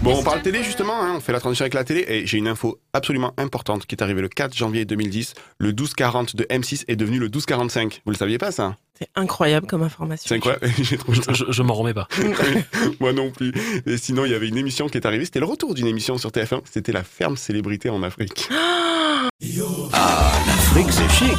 Bon, 0.03 0.19
on 0.19 0.23
parle 0.25 0.43
télé 0.43 0.65
justement, 0.65 1.01
hein, 1.01 1.15
on 1.17 1.21
fait 1.21 1.31
la 1.31 1.39
transition 1.39 1.63
avec 1.63 1.75
la 1.75 1.85
télé, 1.85 2.05
et 2.09 2.27
j'ai 2.27 2.37
une 2.37 2.49
info 2.49 2.81
absolument 2.93 3.33
importante 3.37 3.87
qui 3.87 3.95
est 3.95 4.03
arrivée 4.03 4.21
le 4.21 4.29
4 4.29 4.53
janvier 4.53 4.85
2010. 4.85 5.35
Le 5.59 5.69
1240 5.69 6.35
de 6.35 6.43
M6 6.45 6.85
est 6.89 6.97
devenu 6.97 7.19
le 7.21 7.27
1245. 7.27 8.03
Vous 8.05 8.11
le 8.11 8.17
saviez 8.17 8.37
pas 8.37 8.51
ça? 8.51 8.77
C'est 8.99 9.09
incroyable 9.15 9.69
comme 9.69 9.83
information. 9.85 10.27
C'est 10.29 10.41
quoi 10.41 10.57
J'ai 10.81 10.99
trouvé 10.99 11.23
ça. 11.23 11.33
je, 11.33 11.45
je 11.49 11.63
m'en 11.63 11.75
remets 11.75 11.95
pas 11.95 12.09
Moi 13.01 13.13
non 13.13 13.31
plus. 13.31 13.53
Et 13.87 13.97
sinon, 13.97 14.25
il 14.25 14.33
y 14.33 14.35
avait 14.35 14.49
une 14.49 14.57
émission 14.57 14.89
qui 14.89 14.99
est 14.99 15.07
arrivée, 15.07 15.25
c'était 15.25 15.39
le 15.41 15.47
retour 15.47 15.73
d'une 15.73 15.87
émission 15.87 16.19
sur 16.19 16.31
TF1, 16.31 16.63
c'était 16.69 16.93
la 16.93 17.05
ferme 17.05 17.37
célébrité 17.37 17.89
en 17.89 18.03
Afrique. 18.03 18.49
L'Afrique, 19.41 20.91
c'est 20.91 21.11
chic. 21.11 21.39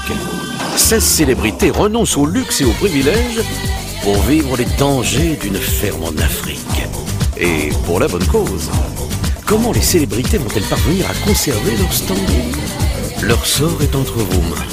16 0.78 1.04
célébrités 1.04 1.70
renoncent 1.70 2.18
au 2.18 2.26
luxe 2.26 2.62
et 2.62 2.66
aux 2.66 2.72
privilèges 2.72 3.42
pour 4.04 4.16
vivre 4.22 4.56
les 4.56 4.66
dangers 4.78 5.36
d'une 5.36 5.56
ferme 5.58 6.04
en 6.04 6.18
Afrique. 6.18 6.60
Et 7.38 7.70
pour 7.86 8.00
la 8.00 8.08
bonne 8.08 8.26
cause. 8.28 8.70
Comment 9.46 9.72
les 9.72 9.82
célébrités 9.82 10.38
vont-elles 10.38 10.64
parvenir 10.64 11.06
à 11.10 11.14
conserver 11.28 11.76
leur 11.78 11.92
standing 11.94 12.54
Leur 13.22 13.46
sort 13.46 13.82
est 13.82 13.96
entre 13.96 14.14
vos 14.20 14.42
mains. 14.42 14.64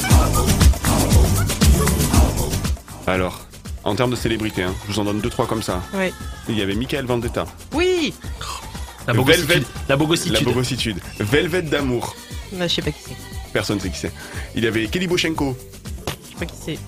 Alors, 3.06 3.40
en 3.84 3.94
termes 3.96 4.10
de 4.12 4.16
célébrité, 4.16 4.62
hein, 4.62 4.74
je 4.88 4.92
vous 4.92 5.00
en 5.00 5.04
donne 5.04 5.20
deux 5.20 5.30
trois 5.30 5.46
comme 5.46 5.62
ça. 5.62 5.82
Ouais. 5.94 6.12
Il 6.48 6.56
y 6.56 6.62
avait 6.62 6.74
Michael 6.74 7.06
Vendetta, 7.06 7.46
Oui 7.74 8.14
la 9.06 9.14
Le 9.14 9.18
bogossitude 9.20 9.48
Velvet. 9.48 9.64
la 9.64 9.88
la 9.88 9.96
bogossitude 9.96 10.44
bogossitude, 10.44 10.96
Velvet 11.18 11.62
d'amour, 11.62 12.14
Bah, 12.52 12.68
Je 12.68 12.74
sais 12.74 12.82
pas 12.82 12.90
qui 12.92 13.00
c'est. 13.08 13.16
personne 13.52 13.80
sait 13.80 13.88
qui 13.88 13.98
c'est. 13.98 14.12
Il 14.54 14.62
y 14.62 14.66
avait 14.66 14.86
Kelly 14.86 15.06
Boshenko, 15.06 15.56
Je 16.06 16.28
sais 16.28 16.34
pas 16.38 16.46
qui 16.46 16.54
c'est. 16.64 16.78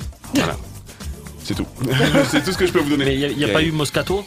c'est 1.42 1.54
tout. 1.54 1.66
c'est 2.30 2.44
tout 2.44 2.52
ce 2.52 2.58
que 2.58 2.66
je 2.66 2.72
peux 2.72 2.80
vous 2.80 2.90
donner. 2.90 3.06
mais 3.06 3.14
il 3.14 3.18
n'y 3.20 3.24
a, 3.24 3.28
y 3.30 3.44
a 3.44 3.48
Et- 3.48 3.52
pas 3.52 3.62
eu 3.62 3.72
Moscato? 3.72 4.24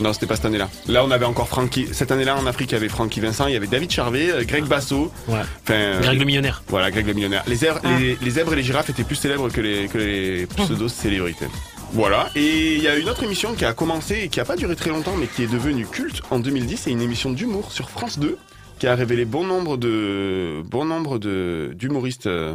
Non, 0.00 0.12
c'était 0.12 0.26
pas 0.26 0.36
cette 0.36 0.44
année-là. 0.44 0.68
Là, 0.86 1.04
on 1.04 1.10
avait 1.10 1.24
encore 1.24 1.48
Francky. 1.48 1.88
Cette 1.92 2.10
année-là, 2.12 2.36
en 2.36 2.46
Afrique, 2.46 2.70
il 2.70 2.74
y 2.74 2.76
avait 2.76 2.88
Francky 2.88 3.20
Vincent, 3.20 3.46
il 3.48 3.54
y 3.54 3.56
avait 3.56 3.66
David 3.66 3.90
Charvet, 3.90 4.30
euh, 4.30 4.44
Greg 4.44 4.64
Basso. 4.64 5.10
Ouais. 5.26 5.40
Enfin, 5.62 5.74
euh, 5.74 6.00
Greg 6.00 6.18
le 6.18 6.24
millionnaire. 6.24 6.62
Voilà, 6.68 6.90
Greg 6.90 7.06
le 7.06 7.14
millionnaire. 7.14 7.42
Les, 7.46 7.56
zèbres- 7.56 7.80
les, 7.98 8.16
les 8.20 8.30
zèbres 8.30 8.52
et 8.52 8.56
les 8.56 8.62
girafes 8.62 8.90
étaient 8.90 9.04
plus 9.04 9.16
célèbres 9.16 9.48
que 9.50 9.60
les, 9.60 9.88
que 9.88 9.98
les 9.98 10.46
pseudo-célébrités. 10.46 11.46
Voilà. 11.92 12.30
Et 12.36 12.76
il 12.76 12.82
y 12.82 12.88
a 12.88 12.96
une 12.96 13.08
autre 13.08 13.22
émission 13.24 13.54
qui 13.54 13.64
a 13.64 13.72
commencé 13.72 14.20
et 14.24 14.28
qui 14.28 14.40
a 14.40 14.44
pas 14.44 14.56
duré 14.56 14.76
très 14.76 14.90
longtemps, 14.90 15.16
mais 15.16 15.26
qui 15.26 15.42
est 15.42 15.46
devenue 15.52 15.86
culte 15.86 16.20
en 16.30 16.38
2010. 16.38 16.76
C'est 16.84 16.90
une 16.90 17.00
émission 17.00 17.30
d'humour 17.30 17.72
sur 17.72 17.90
France 17.90 18.18
2 18.18 18.36
qui 18.78 18.86
a 18.86 18.94
révélé 18.94 19.24
bon 19.24 19.44
nombre 19.44 19.76
de 19.76 20.62
bon 20.66 20.84
nombre 20.84 21.18
de 21.18 21.72
d'humoristes 21.74 22.26
euh, 22.28 22.54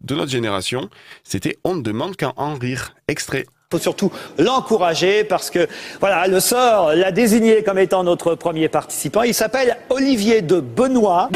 de 0.00 0.14
notre 0.16 0.32
génération. 0.32 0.88
C'était 1.22 1.58
On 1.64 1.76
ne 1.76 1.82
demande 1.82 2.16
qu'à 2.16 2.32
en 2.36 2.54
rire. 2.54 2.94
Extrait. 3.08 3.46
Faut 3.72 3.78
surtout 3.78 4.12
l'encourager 4.38 5.24
parce 5.24 5.48
que 5.48 5.66
voilà, 5.98 6.26
le 6.26 6.40
sort 6.40 6.92
l'a 6.94 7.10
désigné 7.10 7.62
comme 7.62 7.78
étant 7.78 8.04
notre 8.04 8.34
premier 8.34 8.68
participant. 8.68 9.22
Il 9.22 9.32
s'appelle 9.32 9.78
Olivier 9.88 10.42
de 10.42 10.60
Benoît. 10.60 11.30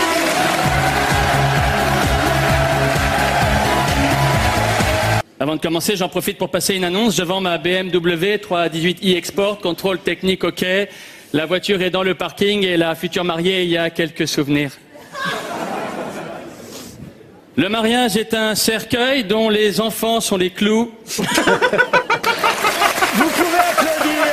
Avant 5.40 5.56
de 5.56 5.60
commencer, 5.60 5.96
j'en 5.96 6.08
profite 6.08 6.36
pour 6.36 6.50
passer 6.50 6.74
une 6.74 6.84
annonce. 6.84 7.16
Je 7.16 7.22
vends 7.22 7.40
ma 7.40 7.56
BMW 7.56 8.36
318i 8.36 9.16
Export, 9.16 9.58
contrôle 9.58 9.98
technique 9.98 10.44
OK. 10.44 10.64
La 11.32 11.46
voiture 11.46 11.80
est 11.80 11.90
dans 11.90 12.02
le 12.02 12.14
parking 12.14 12.64
et 12.64 12.76
la 12.76 12.94
future 12.94 13.24
mariée 13.24 13.64
y 13.64 13.78
a 13.78 13.88
quelques 13.88 14.28
souvenirs. 14.28 14.72
Le 17.56 17.68
mariage 17.68 18.16
est 18.16 18.34
un 18.34 18.54
cercueil 18.54 19.24
dont 19.24 19.48
les 19.48 19.80
enfants 19.80 20.20
sont 20.20 20.36
les 20.36 20.50
clous. 20.50 20.92
Vous 21.06 21.22
pouvez 21.22 21.38
applaudir 23.58 24.26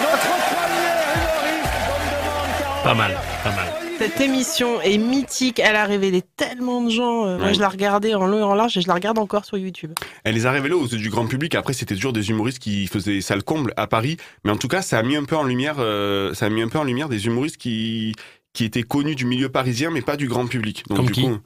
notre 0.00 0.32
premier 0.48 0.88
humoriste 1.14 2.84
Pas 2.84 2.94
mal, 2.94 3.16
pas 3.44 3.50
mal. 3.50 3.66
Cette 3.98 4.18
émission 4.22 4.80
est 4.80 4.96
mythique, 4.96 5.60
elle 5.62 5.76
a 5.76 5.84
révélé 5.84 6.22
tellement 6.38 6.80
de 6.80 6.88
gens. 6.88 7.26
Euh, 7.26 7.36
Moi, 7.36 7.48
Ouais. 7.48 7.54
je 7.54 7.60
la 7.60 7.68
regardais 7.68 8.14
en 8.14 8.26
long 8.26 8.38
et 8.38 8.42
en 8.42 8.54
large 8.54 8.78
et 8.78 8.80
je 8.80 8.88
la 8.88 8.94
regarde 8.94 9.18
encore 9.18 9.44
sur 9.44 9.58
YouTube. 9.58 9.92
Elle 10.24 10.34
les 10.36 10.46
a 10.46 10.50
révélés 10.50 10.72
aux 10.74 10.86
yeux 10.86 10.96
du 10.96 11.10
grand 11.10 11.26
public. 11.26 11.54
Après, 11.54 11.74
c'était 11.74 11.94
toujours 11.94 12.14
des 12.14 12.30
humoristes 12.30 12.60
qui 12.60 12.86
faisaient 12.86 13.20
salle 13.20 13.42
comble 13.42 13.74
à 13.76 13.86
Paris. 13.86 14.16
Mais 14.44 14.50
en 14.52 14.56
tout 14.56 14.68
cas, 14.68 14.80
ça 14.80 14.98
a 14.98 15.02
mis 15.02 15.16
un 15.16 15.24
peu 15.24 15.36
en 15.36 15.42
lumière, 15.44 15.74
euh, 15.80 16.32
ça 16.32 16.46
a 16.46 16.48
mis 16.48 16.62
un 16.62 16.68
peu 16.68 16.78
en 16.78 16.84
lumière 16.84 17.10
des 17.10 17.26
humoristes 17.26 17.58
qui 17.58 18.14
qui 18.52 18.64
étaient 18.64 18.82
connus 18.82 19.14
du 19.14 19.24
milieu 19.26 19.48
parisien, 19.48 19.90
mais 19.90 20.02
pas 20.02 20.16
du 20.16 20.26
grand 20.28 20.46
public. 20.46 20.84
Donc, 20.88 20.96
Comme 20.98 21.06
du 21.06 21.12
qui 21.12 21.22
coup, 21.22 21.38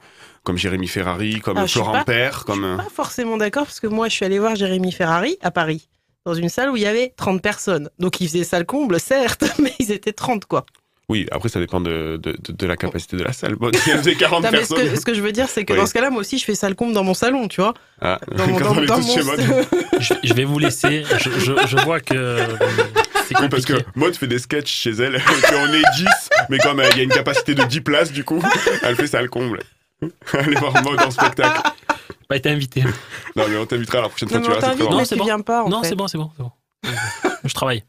comme 0.43 0.57
Jérémy 0.57 0.87
Ferrari, 0.87 1.39
comme 1.39 1.57
Ah, 1.57 1.61
je 1.65 1.71
suis 1.71 1.79
Florent 1.79 2.03
Père, 2.03 2.45
comme. 2.45 2.63
euh, 2.63 2.77
Pas 2.77 2.87
forcément 2.93 3.37
d'accord 3.37 3.65
parce 3.65 3.79
que 3.79 3.87
moi, 3.87 4.07
je 4.09 4.13
suis 4.15 4.25
allée 4.25 4.39
voir 4.39 4.55
Jérémy 4.55 4.91
Ferrari 4.91 5.37
à 5.41 5.51
Paris. 5.51 5.87
Dans 6.25 6.33
une 6.33 6.49
salle 6.49 6.71
où 6.71 6.75
il 6.77 6.81
y 6.81 6.87
avait 6.87 7.13
30 7.17 7.41
personnes. 7.41 7.89
Donc 7.99 8.19
ils 8.21 8.27
faisaient 8.27 8.43
salle 8.43 8.65
comble, 8.65 8.99
certes, 8.99 9.43
mais 9.59 9.73
ils 9.79 9.91
étaient 9.91 10.13
30 10.13 10.45
quoi. 10.45 10.65
Oui, 11.07 11.27
après, 11.31 11.49
ça 11.49 11.59
dépend 11.59 11.79
de, 11.81 12.17
de, 12.19 12.31
de- 12.43 12.51
de 12.51 12.65
la 12.65 12.75
capacité 12.77 13.15
de 13.15 13.23
la 13.23 13.31
salle. 13.31 13.53
Bon, 13.53 13.69
si 13.71 13.91
elle 13.91 13.99
faisait 13.99 14.15
40 14.15 14.43
Non, 14.43 14.49
mais 14.51 14.63
ce 14.63 14.73
personnes. 14.73 14.89
que, 14.91 14.99
ce 14.99 15.05
que 15.05 15.13
je 15.13 15.21
veux 15.21 15.31
dire, 15.31 15.47
c'est 15.49 15.63
que 15.63 15.73
Oui. 15.73 15.77
dans 15.79 15.85
ce 15.85 15.93
cas-là, 15.93 16.09
moi 16.09 16.21
aussi, 16.21 16.39
je 16.39 16.45
fais 16.45 16.55
salle 16.55 16.73
comble 16.73 16.93
dans 16.95 17.03
mon 17.03 17.13
salon, 17.13 17.47
tu 17.47 17.61
vois. 17.61 17.75
Ah, 18.01 18.19
Dans 18.35 18.47
mon, 18.47 18.59
dans- 18.59 18.73
dans 18.85 18.97
mon-. 18.99 19.61
Je, 19.99 20.13
je 20.23 20.33
vais 20.33 20.45
vous 20.45 20.57
laisser. 20.57 21.03
Je, 21.19 21.29
je- 21.29 21.67
je 21.67 21.77
vois 21.83 21.99
que 21.99 22.39
c'est 23.27 23.39
Oui, 23.39 23.49
parce 23.49 23.65
compliqué. 23.65 23.83
que 23.93 23.99
Maud 23.99 24.15
fait 24.15 24.27
des 24.27 24.39
sketchs 24.39 24.71
chez 24.71 24.91
elle, 24.91 25.15
et 25.15 25.19
puis 25.43 25.55
on 25.55 25.73
est 25.73 25.83
10, 25.97 26.05
mais 26.49 26.57
comme 26.59 26.79
euh, 26.79 26.89
il 26.91 26.97
y 26.97 26.99
a 27.01 27.03
une 27.03 27.09
capacité 27.09 27.53
de 27.55 27.63
10 27.63 27.81
places, 27.81 28.11
du 28.11 28.23
coup, 28.23 28.41
elle 28.83 28.95
fait 28.95 29.07
salle 29.07 29.29
comble. 29.29 29.61
Allez 30.33 30.55
voir 30.55 30.83
Maud 30.83 30.99
en 31.01 31.11
spectacle. 31.11 31.61
Pas 32.27 32.35
été 32.37 32.49
invité. 32.49 32.83
Non, 33.35 33.45
mais 33.49 33.57
on 33.57 33.65
t'invitera 33.65 34.01
la 34.01 34.09
prochaine 34.09 34.29
fois, 34.29 34.39
Non, 34.39 34.43
tu 34.45 34.49
verras, 34.51 34.73
c'est 34.75 34.83
marrant. 34.83 35.03
tu 35.03 35.15
viens 35.23 35.39
pas. 35.41 35.63
En 35.63 35.69
non, 35.69 35.81
c'est 35.83 35.95
bon, 35.95 36.07
c'est 36.07 36.17
bon, 36.17 36.31
c'est 36.35 36.43
bon. 36.43 36.51
Je 37.43 37.53
travaille. 37.53 37.83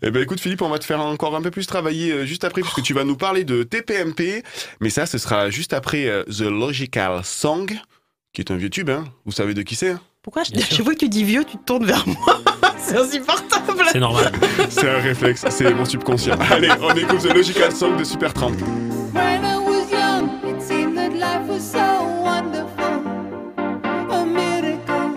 Eh 0.00 0.10
ben 0.10 0.22
écoute 0.22 0.40
Philippe, 0.40 0.62
on 0.62 0.70
va 0.70 0.78
te 0.78 0.84
faire 0.84 1.00
encore 1.00 1.36
un 1.36 1.42
peu 1.42 1.50
plus 1.50 1.66
travailler 1.66 2.10
euh, 2.12 2.24
juste 2.24 2.44
après 2.44 2.62
puisque 2.62 2.80
tu 2.82 2.94
vas 2.94 3.04
nous 3.04 3.16
parler 3.16 3.44
de 3.44 3.62
TPMP, 3.62 4.42
mais 4.80 4.88
ça 4.88 5.04
ce 5.04 5.18
sera 5.18 5.50
juste 5.50 5.74
après 5.74 6.06
euh, 6.06 6.24
The 6.24 6.40
Logical 6.42 7.20
Song, 7.24 7.70
qui 8.32 8.40
est 8.40 8.50
un 8.50 8.56
vieux 8.56 8.70
tube, 8.70 8.88
hein. 8.88 9.04
Vous 9.26 9.32
savez 9.32 9.52
de 9.52 9.60
qui 9.62 9.74
c'est 9.74 9.90
hein? 9.90 10.00
Pourquoi 10.22 10.42
je 10.44 10.82
vois 10.82 10.94
que 10.94 11.00
tu 11.00 11.08
dis 11.10 11.24
vieux, 11.24 11.44
tu 11.44 11.58
te 11.58 11.64
tournes 11.64 11.84
vers 11.84 12.06
moi 12.08 12.40
C'est 12.86 12.96
insupportable. 12.98 13.84
C'est 13.90 14.00
normal. 14.00 14.32
C'est 14.68 14.88
un 14.88 15.00
réflexe, 15.00 15.44
c'est 15.48 15.72
mon 15.72 15.84
subconscient. 15.84 16.36
Allez, 16.50 16.68
on 16.82 16.94
écoute 16.94 17.20
The 17.20 17.34
Logical 17.34 17.72
Song 17.72 17.96
de 17.96 18.04
Supertramp. 18.04 18.52
When 19.12 19.44
I 19.44 19.56
was 19.56 19.90
young, 19.90 20.28
it 20.44 20.60
seemed 20.60 20.96
that 20.96 21.10
life 21.10 21.48
was 21.48 21.60
so 21.60 21.78
wonderful. 22.22 23.02
A 24.10 24.24
miracle. 24.24 25.14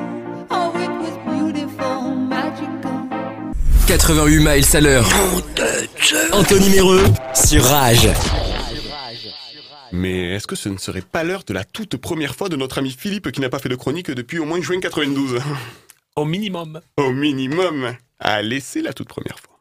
Oh, 0.49 0.71
it 0.75 0.89
was 1.01 1.17
beautiful, 1.25 2.15
magical. 2.15 2.91
88 3.87 4.39
miles 4.39 4.75
à 4.75 4.81
l'heure. 4.81 5.07
Anthony 6.31 6.69
Méreux 6.69 7.03
sur 7.33 7.63
Rage. 7.63 8.09
Mais 9.91 10.35
est-ce 10.35 10.47
que 10.47 10.55
ce 10.55 10.69
ne 10.69 10.77
serait 10.77 11.01
pas 11.01 11.23
l'heure 11.23 11.43
de 11.45 11.53
la 11.53 11.63
toute 11.63 11.97
première 11.97 12.35
fois 12.35 12.49
de 12.49 12.55
notre 12.55 12.77
ami 12.77 12.95
Philippe 12.97 13.31
qui 13.31 13.41
n'a 13.41 13.49
pas 13.49 13.59
fait 13.59 13.69
de 13.69 13.75
chronique 13.75 14.11
depuis 14.11 14.37
au 14.37 14.45
moins 14.45 14.61
juin 14.61 14.79
92 14.79 15.39
Au 16.17 16.25
minimum. 16.25 16.81
Au 16.97 17.11
minimum. 17.11 17.95
Allez, 18.17 18.59
c'est 18.59 18.81
la 18.81 18.91
toute 18.91 19.07
première 19.07 19.37
fois. 19.37 19.59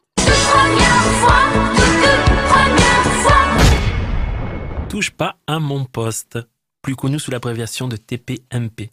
Touche 4.89 5.11
pas 5.11 5.37
à 5.47 5.59
mon 5.59 5.85
poste, 5.85 6.39
plus 6.81 6.97
connu 6.97 7.19
sous 7.19 7.31
l'abréviation 7.31 7.89
de 7.89 7.99
TPMP, 7.99 8.91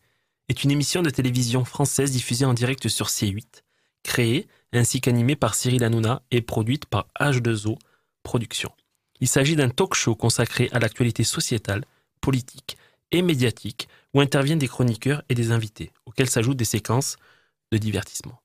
est 0.50 0.64
une 0.66 0.72
émission 0.72 1.02
de 1.02 1.10
télévision 1.10 1.64
française 1.64 2.12
diffusée 2.12 2.44
en 2.44 2.54
direct 2.54 2.90
sur 2.90 3.08
C8, 3.08 3.62
créée 4.04 4.46
ainsi 4.74 5.00
qu'animée 5.00 5.38
par 5.38 5.56
Cyril 5.56 5.86
Hanouna 5.86 6.22
et 6.32 6.42
produite 6.42 6.86
par 6.86 7.08
H2O 7.18 7.78
Productions. 8.24 8.74
Il 9.22 9.30
s'agit 9.30 9.56
d'un 9.56 9.70
talk 9.70 9.94
show 9.94 10.16
consacré 10.16 10.68
à 10.74 10.80
l'actualité 10.80 11.24
sociétale, 11.24 11.86
politique 12.20 12.76
et 13.12 13.22
médiatique 13.22 13.88
où 14.14 14.20
interviennent 14.20 14.60
des 14.60 14.68
chroniqueurs 14.68 15.24
et 15.30 15.34
des 15.34 15.52
invités, 15.52 15.94
auxquels 16.06 16.30
s'ajoutent 16.30 16.58
des 16.58 16.66
séquences 16.66 17.16
de 17.74 17.78
divertissement. 17.80 18.40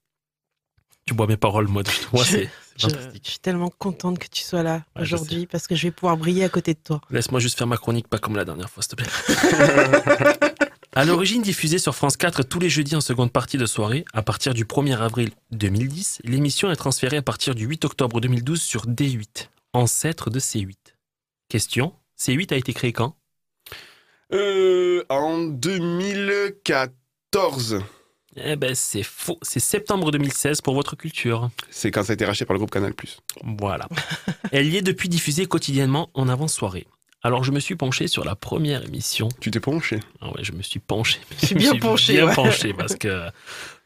Tu 1.07 1.15
bois 1.15 1.27
mes 1.27 1.37
paroles, 1.37 1.69
moi, 1.69 1.83
moi 2.13 2.25
Je- 2.25 2.31
c'est 2.31 2.51
fantastique. 2.79 3.23
je 3.25 3.31
suis 3.31 3.39
tellement 3.39 3.71
contente 3.71 4.19
que 4.19 4.27
tu 4.29 4.43
sois 4.43 4.63
là 4.63 4.83
Ouais, 4.97 5.03
aujourd'hui 5.03 5.47
parce 5.47 5.67
que 5.67 5.75
je 5.75 5.85
vais 5.85 5.91
pouvoir 5.91 6.19
briller 6.19 6.45
à 6.45 6.49
côté 6.51 6.75
de 6.75 6.79
toi. 6.83 7.01
Laisse-moi 7.11 7.41
juste 7.41 7.57
faire 7.57 7.67
ma 7.67 7.79
chronique, 7.79 8.09
pas 8.09 8.19
comme 8.19 8.37
la 8.37 8.45
dernière 8.45 8.69
fois, 8.69 8.83
s'il 8.83 8.97
te 8.97 8.97
plaît. 8.97 9.07
à 10.95 11.05
l'origine 11.07 11.41
diffusée 11.43 11.79
sur 11.79 11.95
France 11.95 12.17
4 12.19 12.43
tous 12.43 12.59
les 12.59 12.69
jeudis 12.69 12.95
en 12.97 13.01
seconde 13.01 13.33
partie 13.33 13.57
de 13.57 13.65
soirée, 13.67 14.05
à 14.13 14.21
partir 14.23 14.53
du 14.55 14.65
1er 14.67 14.99
avril 14.99 15.31
2010, 15.53 16.21
l'émission 16.25 16.71
est 16.71 16.77
transférée 16.77 17.17
à 17.19 17.23
partir 17.23 17.55
du 17.55 17.65
8 17.67 17.85
octobre 17.87 18.21
2012 18.21 18.61
sur 18.61 18.87
D8, 18.87 19.49
ancêtre 19.73 20.29
de 20.31 20.39
C8. 20.41 20.75
Question 21.49 21.95
C8 22.19 22.53
a 22.53 22.57
été 22.57 22.73
créé 22.75 22.93
quand? 22.93 23.15
Euh, 24.35 25.05
en 25.09 25.39
2014. 25.47 27.81
Eh 28.45 28.57
ben 28.57 28.75
c'est 28.75 29.03
faux, 29.03 29.39
c'est 29.43 29.61
septembre 29.61 30.11
2016 30.11 30.61
pour 30.61 30.75
votre 30.75 30.97
culture. 30.97 31.51
C'est 31.71 31.91
quand 31.91 32.03
ça 32.05 32.13
a 32.13 32.15
été 32.15 32.25
racheté 32.25 32.45
par 32.45 32.55
le 32.55 32.59
groupe 32.59 32.71
Canal+. 32.71 32.95
Voilà. 33.59 33.89
Elle 34.53 34.69
y 34.69 34.77
est 34.77 34.83
depuis 34.83 35.09
diffusée 35.09 35.47
quotidiennement 35.47 36.11
en 36.15 36.29
avant-soirée. 36.29 36.87
Alors 37.23 37.43
je 37.45 37.51
me 37.51 37.61
suis 37.61 37.75
penché 37.75 38.07
sur 38.07 38.25
la 38.25 38.37
première 38.37 38.85
émission. 38.85 39.29
Tu 39.41 39.51
t'es 39.51 39.61
penché? 39.61 40.01
Ah 40.21 40.29
ouais, 40.33 40.45
je 40.45 40.53
me 40.53 40.63
suis 40.63 40.81
penché. 40.81 41.19
Je 41.41 41.47
suis 41.47 41.55
bien 41.55 41.77
penché, 41.77 42.15
Bien 42.15 42.27
ouais. 42.29 42.35
penché 42.35 42.73
parce 42.73 42.95
que 42.97 43.29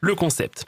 le 0.01 0.15
concept. 0.15 0.65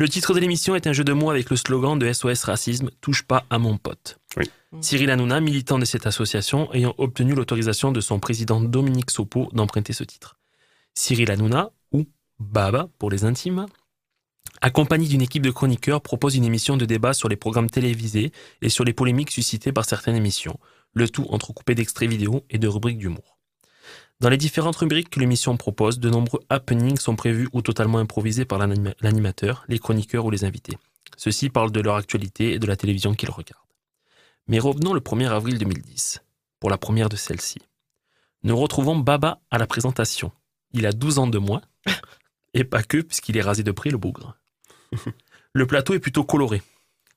Le 0.00 0.08
titre 0.08 0.32
de 0.32 0.38
l'émission 0.38 0.76
est 0.76 0.86
un 0.86 0.92
jeu 0.92 1.02
de 1.02 1.12
mots 1.12 1.28
avec 1.30 1.50
le 1.50 1.56
slogan 1.56 1.98
de 1.98 2.12
SOS 2.12 2.44
Racisme 2.44 2.88
Touche 3.00 3.24
pas 3.24 3.44
à 3.50 3.58
mon 3.58 3.76
pote. 3.78 4.18
Oui. 4.36 4.44
Cyril 4.80 5.10
Hanouna, 5.10 5.40
militant 5.40 5.78
de 5.78 5.84
cette 5.84 6.06
association, 6.06 6.72
ayant 6.72 6.94
obtenu 6.98 7.34
l'autorisation 7.34 7.90
de 7.90 8.00
son 8.00 8.20
président 8.20 8.60
Dominique 8.60 9.10
Sopo 9.10 9.48
d'emprunter 9.52 9.92
ce 9.92 10.04
titre. 10.04 10.36
Cyril 10.94 11.30
Hanouna, 11.32 11.70
ou 11.70 11.77
Baba 12.38 12.88
pour 12.98 13.10
les 13.10 13.24
intimes, 13.24 13.66
accompagné 14.60 15.08
d'une 15.08 15.22
équipe 15.22 15.42
de 15.42 15.50
chroniqueurs, 15.50 16.00
propose 16.00 16.36
une 16.36 16.44
émission 16.44 16.76
de 16.76 16.84
débat 16.84 17.12
sur 17.12 17.28
les 17.28 17.36
programmes 17.36 17.70
télévisés 17.70 18.32
et 18.62 18.68
sur 18.68 18.84
les 18.84 18.92
polémiques 18.92 19.30
suscitées 19.30 19.72
par 19.72 19.84
certaines 19.84 20.16
émissions, 20.16 20.58
le 20.92 21.08
tout 21.08 21.26
entrecoupé 21.30 21.74
d'extraits 21.74 22.08
vidéo 22.08 22.44
et 22.50 22.58
de 22.58 22.68
rubriques 22.68 22.98
d'humour. 22.98 23.38
Dans 24.20 24.28
les 24.30 24.36
différentes 24.36 24.76
rubriques 24.76 25.10
que 25.10 25.20
l'émission 25.20 25.56
propose, 25.56 26.00
de 26.00 26.10
nombreux 26.10 26.40
happenings 26.48 26.98
sont 26.98 27.14
prévus 27.14 27.48
ou 27.52 27.62
totalement 27.62 27.98
improvisés 27.98 28.44
par 28.44 28.58
l'anima- 28.58 28.94
l'animateur, 29.00 29.64
les 29.68 29.78
chroniqueurs 29.78 30.24
ou 30.24 30.30
les 30.30 30.44
invités. 30.44 30.76
Ceux-ci 31.16 31.50
parlent 31.50 31.70
de 31.72 31.80
leur 31.80 31.94
actualité 31.96 32.52
et 32.52 32.58
de 32.58 32.66
la 32.66 32.76
télévision 32.76 33.14
qu'ils 33.14 33.30
regardent. 33.30 33.62
Mais 34.48 34.58
revenons 34.58 34.92
le 34.92 35.00
1er 35.00 35.28
avril 35.28 35.58
2010, 35.58 36.20
pour 36.58 36.70
la 36.70 36.78
première 36.78 37.08
de 37.08 37.16
celle-ci. 37.16 37.58
Nous 38.42 38.56
retrouvons 38.56 38.96
Baba 38.96 39.40
à 39.50 39.58
la 39.58 39.66
présentation. 39.66 40.32
Il 40.72 40.86
a 40.86 40.92
12 40.92 41.18
ans 41.18 41.26
de 41.26 41.38
moins, 41.38 41.62
et 42.54 42.64
pas 42.64 42.82
que, 42.82 42.98
puisqu'il 42.98 43.36
est 43.36 43.42
rasé 43.42 43.62
de 43.62 43.72
près 43.72 43.90
le 43.90 43.98
bougre. 43.98 44.36
Le 45.54 45.66
plateau 45.66 45.94
est 45.94 45.98
plutôt 45.98 46.24
coloré. 46.24 46.62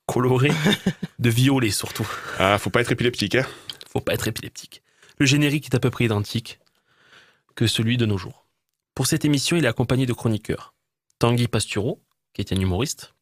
Coloré 0.05 0.51
de 1.19 1.29
violet 1.29 1.69
surtout. 1.69 2.09
Ah, 2.39 2.57
faut 2.57 2.69
pas 2.69 2.81
être 2.81 2.91
épileptique, 2.91 3.35
hein 3.35 3.45
Faut 3.89 3.99
pas 3.99 4.13
être 4.13 4.27
épileptique. 4.27 4.81
Le 5.19 5.25
générique 5.25 5.65
est 5.65 5.75
à 5.75 5.79
peu 5.79 5.89
près 5.89 6.05
identique 6.05 6.59
que 7.55 7.67
celui 7.67 7.97
de 7.97 8.05
nos 8.05 8.17
jours. 8.17 8.47
Pour 8.95 9.05
cette 9.05 9.25
émission, 9.25 9.57
il 9.57 9.65
est 9.65 9.67
accompagné 9.67 10.05
de 10.05 10.13
chroniqueurs. 10.13 10.73
Tanguy 11.19 11.47
Pastureau, 11.47 12.01
qui 12.33 12.41
est 12.41 12.53
un 12.53 12.59
humoriste. 12.59 13.13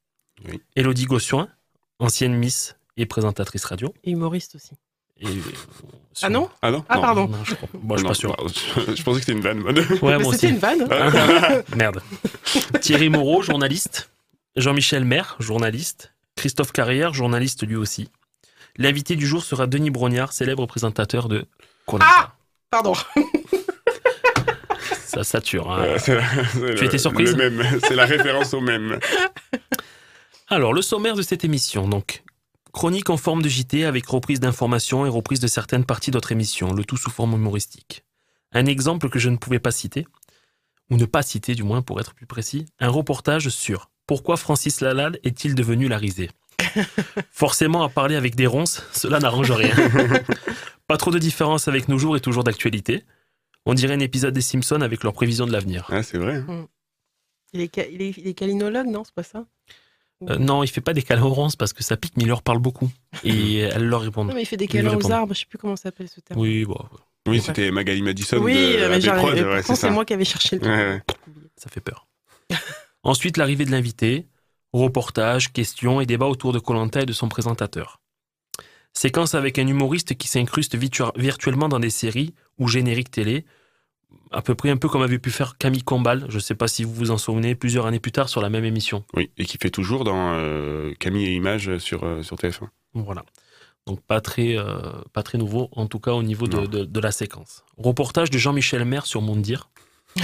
Oui. 0.48 0.62
Élodie 0.76 1.06
Gossuin, 1.06 1.50
ancienne 2.00 2.36
Miss 2.36 2.76
et 2.98 3.06
présentatrice 3.06 3.66
radio. 3.66 3.94
Et 4.04 4.12
humoriste 4.12 4.56
aussi. 4.56 4.72
Et, 5.22 5.28
euh, 5.28 5.32
Ah 6.22 6.30
non 6.30 6.50
Ah 6.62 6.72
non 6.72 6.86
Ah, 6.90 6.96
Non. 6.96 7.02
pardon. 7.02 7.28
Non, 7.28 7.38
je. 7.44 7.56
Bon, 7.74 7.98
suis 7.98 8.08
pas 8.08 8.14
sûr. 8.14 8.36
bah, 8.38 8.44
je, 8.48 8.96
je 8.96 9.04
pensais 9.04 9.20
que 9.20 9.26
c'était 9.26 9.32
une 9.34 9.42
vanne. 9.42 9.62
Ouais, 9.62 9.74
Mais 10.02 10.18
moi 10.20 10.34
c'était 10.34 10.50
une 10.50 10.58
vanne. 10.60 10.88
Ah. 10.90 11.62
Merde. 11.76 12.02
Thierry 12.82 13.10
Moreau, 13.10 13.42
journaliste. 13.42 14.12
Jean-Michel 14.56 15.06
Maire, 15.06 15.36
journaliste. 15.40 16.14
Christophe 16.36 16.72
Carrière, 16.72 17.14
journaliste 17.14 17.66
lui 17.68 17.76
aussi. 17.76 18.10
L'invité 18.78 19.16
du 19.16 19.28
jour 19.28 19.44
sera 19.44 19.68
Denis 19.68 19.90
Brognard, 19.90 20.32
célèbre 20.34 20.66
présentateur 20.66 21.28
de. 21.28 21.46
Ah 22.00 22.34
Pardon. 22.70 22.94
Ça 25.06 25.24
sature. 25.24 25.72
hein. 25.72 25.80
Euh, 25.82 25.98
c'est 26.00 26.16
la- 26.16 26.24
c'est 26.54 26.60
Tu 26.76 26.82
le- 26.82 26.84
étais 26.84 26.98
surprise 26.98 27.36
Le 27.36 27.50
même, 27.50 27.80
c'est 27.84 27.96
la 27.96 28.06
référence 28.06 28.54
au 28.54 28.62
même. 28.62 29.00
Alors, 30.48 30.72
le 30.74 30.82
sommaire 30.82 31.16
de 31.16 31.22
cette 31.24 31.44
émission, 31.44 31.88
donc. 31.88 32.24
Chronique 32.80 33.10
en 33.10 33.18
forme 33.18 33.42
de 33.42 33.50
JT 33.50 33.84
avec 33.84 34.06
reprise 34.08 34.40
d'informations 34.40 35.06
et 35.06 35.10
reprise 35.10 35.42
de 35.42 35.48
certaines 35.48 35.84
parties 35.84 36.12
d'autres 36.12 36.32
émissions, 36.32 36.72
le 36.72 36.86
tout 36.86 36.96
sous 36.96 37.10
forme 37.10 37.34
humoristique. 37.34 38.06
Un 38.54 38.66
exemple 38.68 39.10
que 39.10 39.20
je 39.20 39.28
ne 39.30 39.36
pouvais 39.36 39.60
pas 39.60 39.72
citer, 39.72 40.08
ou 40.90 40.96
ne 40.96 41.04
pas 41.04 41.22
citer 41.22 41.56
du 41.56 41.64
moins 41.64 41.82
pour 41.82 42.00
être 42.00 42.14
plus 42.14 42.26
précis, 42.26 42.68
un 42.80 42.88
reportage 42.88 43.50
sur 43.50 43.92
Pourquoi 44.08 44.38
Francis 44.38 44.80
Lalanne 44.80 45.18
est-il 45.26 45.56
devenu 45.56 45.90
la 45.90 45.98
risée? 45.98 46.30
Forcément, 47.32 47.84
à 47.84 47.90
parler 47.90 48.16
avec 48.16 48.36
des 48.36 48.48
ronces, 48.48 48.82
cela 48.94 49.20
n'arrange 49.20 49.52
rien. 49.52 49.76
pas 50.88 50.96
trop 50.96 51.12
de 51.12 51.20
différence 51.20 51.68
avec 51.68 51.90
nos 51.90 51.98
jours 51.98 52.16
et 52.16 52.22
toujours 52.22 52.46
d'actualité. 52.46 53.04
On 53.66 53.74
dirait 53.74 53.96
un 53.96 54.00
épisode 54.00 54.34
des 54.34 54.40
Simpsons 54.40 54.80
avec 54.80 55.04
leurs 55.04 55.12
prévisions 55.12 55.46
de 55.46 55.52
l'avenir. 55.52 55.86
Ah, 55.90 56.02
c'est 56.02 56.18
vrai. 56.18 56.38
hein. 56.48 56.66
Il 57.52 57.60
est, 57.60 57.76
ca- 57.76 57.88
il 57.90 58.02
est, 58.02 58.14
il 58.18 58.26
est 58.26 58.34
calinologue, 58.36 58.88
non? 58.88 59.04
C'est 59.04 59.14
pas 59.14 59.24
ça? 59.24 59.46
Euh, 60.28 60.38
non, 60.38 60.64
il 60.64 60.68
fait 60.68 60.82
pas 60.82 60.94
des 60.94 61.02
câlins 61.02 61.24
aux 61.24 61.34
ronces 61.34 61.56
parce 61.56 61.72
que 61.72 61.84
ça 61.84 61.96
pique, 61.96 62.14
mais 62.18 62.24
il 62.24 62.28
leur 62.28 62.42
parle 62.42 62.60
beaucoup. 62.60 62.92
Et 63.24 63.60
elle 63.60 63.86
leur 63.86 64.02
répond. 64.02 64.26
Non, 64.26 64.34
mais 64.34 64.42
il 64.42 64.46
fait 64.46 64.58
des 64.58 64.68
câlins 64.68 64.96
aux 64.96 65.12
arbres, 65.12 65.34
je 65.34 65.40
sais 65.42 65.46
plus 65.46 65.58
comment 65.58 65.76
ça 65.76 65.84
s'appelle 65.84 66.10
ce 66.10 66.20
terme. 66.20 66.40
Oui, 66.40 66.66
bon, 66.66 66.78
Oui, 67.28 67.42
c'était 67.42 67.72
Magali 67.72 68.02
Madison 68.02 68.38
Oui, 68.40 68.54
de 68.54 68.88
mais 68.88 69.46
ouais, 69.46 69.62
c'est 69.64 69.92
moi 69.92 70.04
qui 70.04 70.14
avais 70.14 70.26
cherché 70.26 70.58
le 70.58 70.62
truc. 70.62 70.74
Ouais, 70.74 70.88
ouais. 70.88 71.02
ça 71.56 71.70
fait 71.70 71.82
peur. 71.82 72.08
Ensuite, 73.04 73.38
l'arrivée 73.38 73.66
de 73.66 73.72
l'invité, 73.72 74.28
reportage, 74.74 75.54
questions 75.54 76.02
et 76.02 76.06
débat 76.06 76.28
autour 76.28 76.52
de 76.52 76.60
Colanta 76.60 77.02
et 77.02 77.06
de 77.06 77.14
son 77.14 77.30
présentateur. 77.30 78.02
Séquence 78.94 79.36
avec 79.36 79.60
un 79.60 79.68
humoriste 79.68 80.16
qui 80.18 80.28
s'incruste 80.28 80.76
virtuellement 80.76 81.70
dans 81.70 81.80
des 81.80 81.90
séries 81.90 82.34
ou 82.58 82.68
génériques 82.68 83.12
télé, 83.12 83.46
à 84.32 84.42
peu 84.42 84.56
près 84.56 84.70
un 84.70 84.78
peu 84.78 84.88
comme 84.90 85.02
avait 85.02 85.20
pu 85.20 85.32
faire 85.32 85.58
Camille 85.58 85.84
Combal, 85.84 86.26
je 86.30 86.36
ne 86.36 86.40
sais 86.40 86.56
pas 86.56 86.68
si 86.68 86.84
vous 86.84 86.94
vous 86.94 87.12
en 87.12 87.18
souvenez, 87.18 87.56
plusieurs 87.56 87.86
années 87.86 88.00
plus 88.00 88.12
tard 88.12 88.30
sur 88.30 88.42
la 88.42 88.50
même 88.50 88.66
émission. 88.66 89.04
Oui, 89.16 89.32
et 89.38 89.46
qui 89.46 89.58
fait 89.62 89.70
toujours 89.72 90.04
dans 90.04 90.34
euh, 90.34 90.94
Camille 91.00 91.26
et 91.26 91.34
Images 91.36 91.78
sur, 91.80 92.04
euh, 92.04 92.22
sur 92.22 92.36
TF1. 92.38 92.68
Voilà. 92.94 93.24
Donc 93.88 94.02
pas 94.02 94.22
très, 94.22 94.56
euh, 94.58 94.92
pas 95.14 95.24
très 95.24 95.38
nouveau, 95.38 95.70
en 95.72 95.88
tout 95.88 96.00
cas 96.00 96.12
au 96.12 96.22
niveau 96.22 96.48
de, 96.48 96.66
de- 96.68 96.86
de 96.86 97.00
la 97.00 97.12
séquence. 97.12 97.64
Reportage 97.78 98.30
de 98.30 98.38
Jean-Michel 98.38 98.86
Maire 98.86 99.06
sur 99.06 99.22
Mondir. 99.22 99.70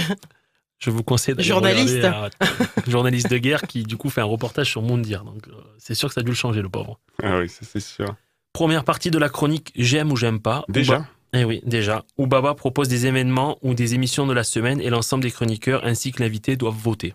Je 0.78 0.90
vous 0.90 1.02
conseille 1.02 1.34
d'aller 1.34 1.48
Journaliste. 1.48 1.96
regarder, 1.96 2.36
euh, 2.42 2.46
journaliste 2.86 3.30
de 3.30 3.38
guerre 3.38 3.62
qui 3.62 3.82
du 3.82 3.96
coup 3.96 4.10
fait 4.10 4.20
un 4.20 4.24
reportage 4.26 4.68
sur 4.70 4.82
Mondir. 4.82 5.24
Donc 5.24 5.48
euh, 5.48 5.52
c'est 5.78 5.94
sûr 5.94 6.08
que 6.08 6.14
ça 6.14 6.20
a 6.20 6.22
dû 6.24 6.30
le 6.30 6.36
changer 6.36 6.60
le 6.60 6.68
pauvre. 6.68 7.00
Ah 7.22 7.38
oui, 7.38 7.48
ça 7.48 7.60
c'est 7.62 7.80
sûr. 7.80 8.14
Première 8.52 8.84
partie 8.84 9.10
de 9.10 9.18
la 9.18 9.28
chronique 9.30 9.72
J'aime 9.74 10.12
ou 10.12 10.16
j'aime 10.16 10.38
pas. 10.40 10.64
Déjà 10.68 11.06
Eh 11.38 11.44
oui, 11.44 11.60
déjà. 11.64 12.04
Où 12.18 12.26
Baba 12.26 12.54
propose 12.54 12.88
des 12.88 13.06
événements 13.06 13.58
ou 13.62 13.74
des 13.74 13.94
émissions 13.94 14.26
de 14.26 14.32
la 14.32 14.44
semaine 14.44 14.80
et 14.80 14.88
l'ensemble 14.90 15.22
des 15.24 15.30
chroniqueurs 15.30 15.84
ainsi 15.84 16.12
que 16.12 16.22
l'invité 16.22 16.56
doivent 16.56 16.74
voter. 16.76 17.14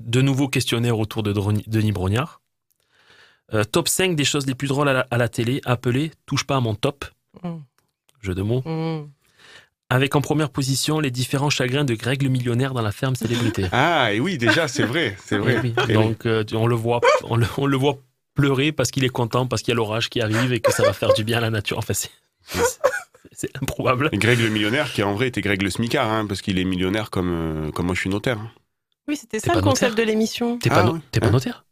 De 0.00 0.22
nouveaux 0.22 0.48
questionnaires 0.48 0.98
autour 0.98 1.22
de 1.22 1.32
Droni- 1.32 1.64
Denis 1.68 1.92
Brognard. 1.92 2.40
Euh, 3.54 3.64
top 3.64 3.88
5 3.88 4.16
des 4.16 4.24
choses 4.24 4.46
les 4.46 4.54
plus 4.54 4.68
drôles 4.68 4.88
à 4.88 4.92
la, 4.92 5.06
à 5.10 5.18
la 5.18 5.28
télé, 5.28 5.60
appelé 5.64 6.10
Touche 6.26 6.44
pas 6.44 6.56
à 6.56 6.60
mon 6.60 6.74
top. 6.74 7.04
Mm. 7.42 7.56
Jeu 8.22 8.34
de 8.34 8.42
mots. 8.42 8.62
Mm. 8.64 9.08
Avec 9.90 10.16
en 10.16 10.22
première 10.22 10.48
position 10.48 11.00
les 11.00 11.10
différents 11.10 11.50
chagrins 11.50 11.84
de 11.84 11.94
Greg 11.94 12.22
le 12.22 12.30
millionnaire 12.30 12.72
dans 12.72 12.80
la 12.82 12.92
ferme 12.92 13.14
célébrité. 13.14 13.66
Ah, 13.72 14.12
et 14.14 14.20
oui, 14.20 14.38
déjà, 14.38 14.68
c'est 14.68 14.84
vrai, 14.84 15.16
c'est 15.22 15.36
vrai. 15.36 15.56
Eh 15.58 15.60
oui. 15.66 15.74
Eh 15.76 15.82
oui. 15.88 15.92
Donc 15.92 16.24
euh, 16.24 16.44
on, 16.54 16.66
le 16.66 16.74
voit, 16.76 17.00
on, 17.24 17.36
le, 17.36 17.46
on 17.58 17.66
le 17.66 17.76
voit 17.76 17.98
pleurer 18.34 18.72
parce 18.72 18.90
qu'il 18.90 19.04
est 19.04 19.10
content, 19.10 19.46
parce 19.46 19.60
qu'il 19.60 19.72
y 19.72 19.74
a 19.74 19.76
l'orage 19.76 20.08
qui 20.08 20.22
arrive 20.22 20.52
et 20.54 20.60
que 20.60 20.72
ça 20.72 20.82
va 20.82 20.94
faire 20.94 21.12
du 21.12 21.22
bien 21.24 21.36
à 21.38 21.40
la 21.42 21.50
nature. 21.50 21.76
Enfin, 21.76 21.92
c'est- 21.92 22.10
c'est 23.32 23.50
improbable. 23.62 24.08
Et 24.12 24.18
Greg 24.18 24.38
le 24.40 24.48
millionnaire, 24.48 24.92
qui 24.92 25.02
en 25.02 25.14
vrai 25.14 25.28
était 25.28 25.40
Greg 25.40 25.62
le 25.62 25.70
smicard, 25.70 26.10
hein, 26.10 26.26
parce 26.26 26.42
qu'il 26.42 26.58
est 26.58 26.64
millionnaire 26.64 27.10
comme, 27.10 27.32
euh, 27.32 27.70
comme 27.70 27.86
moi 27.86 27.94
je 27.94 28.00
suis 28.00 28.10
notaire. 28.10 28.38
hein. 28.38 28.50
Oui, 29.08 29.16
c'était 29.16 29.38
ça 29.40 29.48
pas 29.48 29.54
le 29.56 29.62
concept 29.62 29.90
notaire 29.92 30.04
de 30.06 30.10
l'émission. 30.10 30.58
T'es 30.58 30.70
Ah 30.70 30.74
pas, 30.76 30.82
no- 30.84 30.92
ouais. 30.94 31.00
t'es 31.10 31.20
pas 31.20 31.26
Hein 31.26 31.30
notaire 31.32 31.64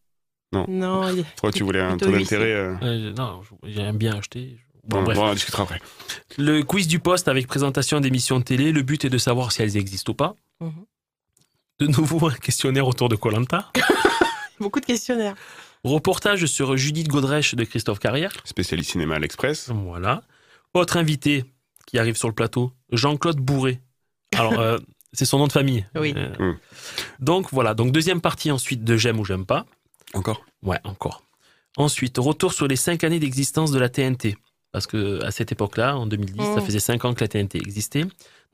Non, 0.53 1.09
il 1.13 1.21
est... 1.21 1.23
Pourquoi 1.37 1.53
tu 1.53 1.63
voulais 1.63 1.81
un 1.81 1.91
Plutôt 1.97 2.07
taux 2.07 2.13
huissier. 2.17 2.37
d'intérêt 2.39 2.55
euh, 2.55 2.75
Euh, 2.83 3.13
Non, 3.17 3.41
j'ai 3.65 3.83
un 3.83 3.93
bien 3.93 4.17
acheté. 4.17 4.57
Bon, 4.85 4.99
bon, 4.99 5.03
bref. 5.05 5.17
bon, 5.19 5.25
on 5.25 5.29
en 5.31 5.35
discutera 5.35 5.63
après. 5.63 5.81
Le 6.39 6.63
quiz 6.63 6.89
du 6.89 6.99
poste 6.99 7.29
avec 7.29 7.47
présentation 7.47 8.01
d'émissions 8.01 8.39
de 8.41 8.45
télé. 8.45 8.73
Le 8.73 8.83
but 8.83 9.05
est 9.05 9.11
de 9.11 9.19
savoir 9.19 9.53
si 9.53 9.63
elles 9.63 9.77
existent 9.77 10.11
ou 10.13 10.17
pas. 10.17 10.35
Mhm. 10.61 10.73
De 11.81 11.87
nouveau, 11.87 12.27
un 12.29 12.35
questionnaire 12.35 12.87
autour 12.89 13.09
de 13.09 13.17
Colanta. 13.17 13.71
beaucoup 14.59 14.81
de 14.81 14.87
questionnaires. 14.87 15.37
Reportage 15.85 16.45
sur 16.47 16.77
Judith 16.77 17.09
Godrèche 17.09 17.55
de 17.55 17.65
Christophe 17.65 18.01
Carrière. 18.01 18.33
Spécialiste 18.45 18.91
cinéma 18.91 19.15
à 19.15 19.19
l'Express. 19.19 19.71
Voilà. 19.73 20.23
Autre 20.75 20.97
invité 20.97 21.45
qui 21.87 21.99
arrive 21.99 22.17
sur 22.17 22.29
le 22.29 22.35
plateau, 22.35 22.73
Jean-Claude 22.93 23.39
Bourré. 23.39 23.81
Alors, 24.37 24.59
euh, 24.61 24.79
c'est 25.13 25.25
son 25.25 25.39
nom 25.39 25.47
de 25.47 25.53
famille. 25.53 25.87
Oui. 25.97 26.15
Euh, 26.17 26.29
Mm. 26.39 26.59
Donc 27.21 27.49
voilà, 27.53 27.75
donc 27.75 27.93
deuxième 27.93 28.21
partie 28.21 28.51
ensuite 28.51 28.85
de 28.85 28.97
J'aime 28.97 29.19
ou 29.21 29.25
j'aime 29.25 29.45
pas. 29.47 29.67
Encore? 30.15 30.45
Ouais, 30.63 30.79
encore. 30.85 31.23
Ensuite, 31.77 32.19
retour 32.19 32.53
sur 32.53 32.67
les 32.69 32.77
cinq 32.77 33.05
années 33.05 33.19
d'existence 33.21 33.71
de 33.71 33.79
la 33.79 33.89
TNT. 33.89 34.37
Parce 34.73 34.87
que 34.87 35.23
à 35.25 35.31
cette 35.33 35.51
époque-là, 35.53 35.97
en 35.97 36.07
2010, 36.07 36.43
ça 36.55 36.61
Mm. 36.61 36.65
faisait 36.65 36.79
cinq 36.81 37.05
ans 37.05 37.13
que 37.15 37.21
la 37.23 37.29
TNT 37.29 37.59
existait. 37.59 38.05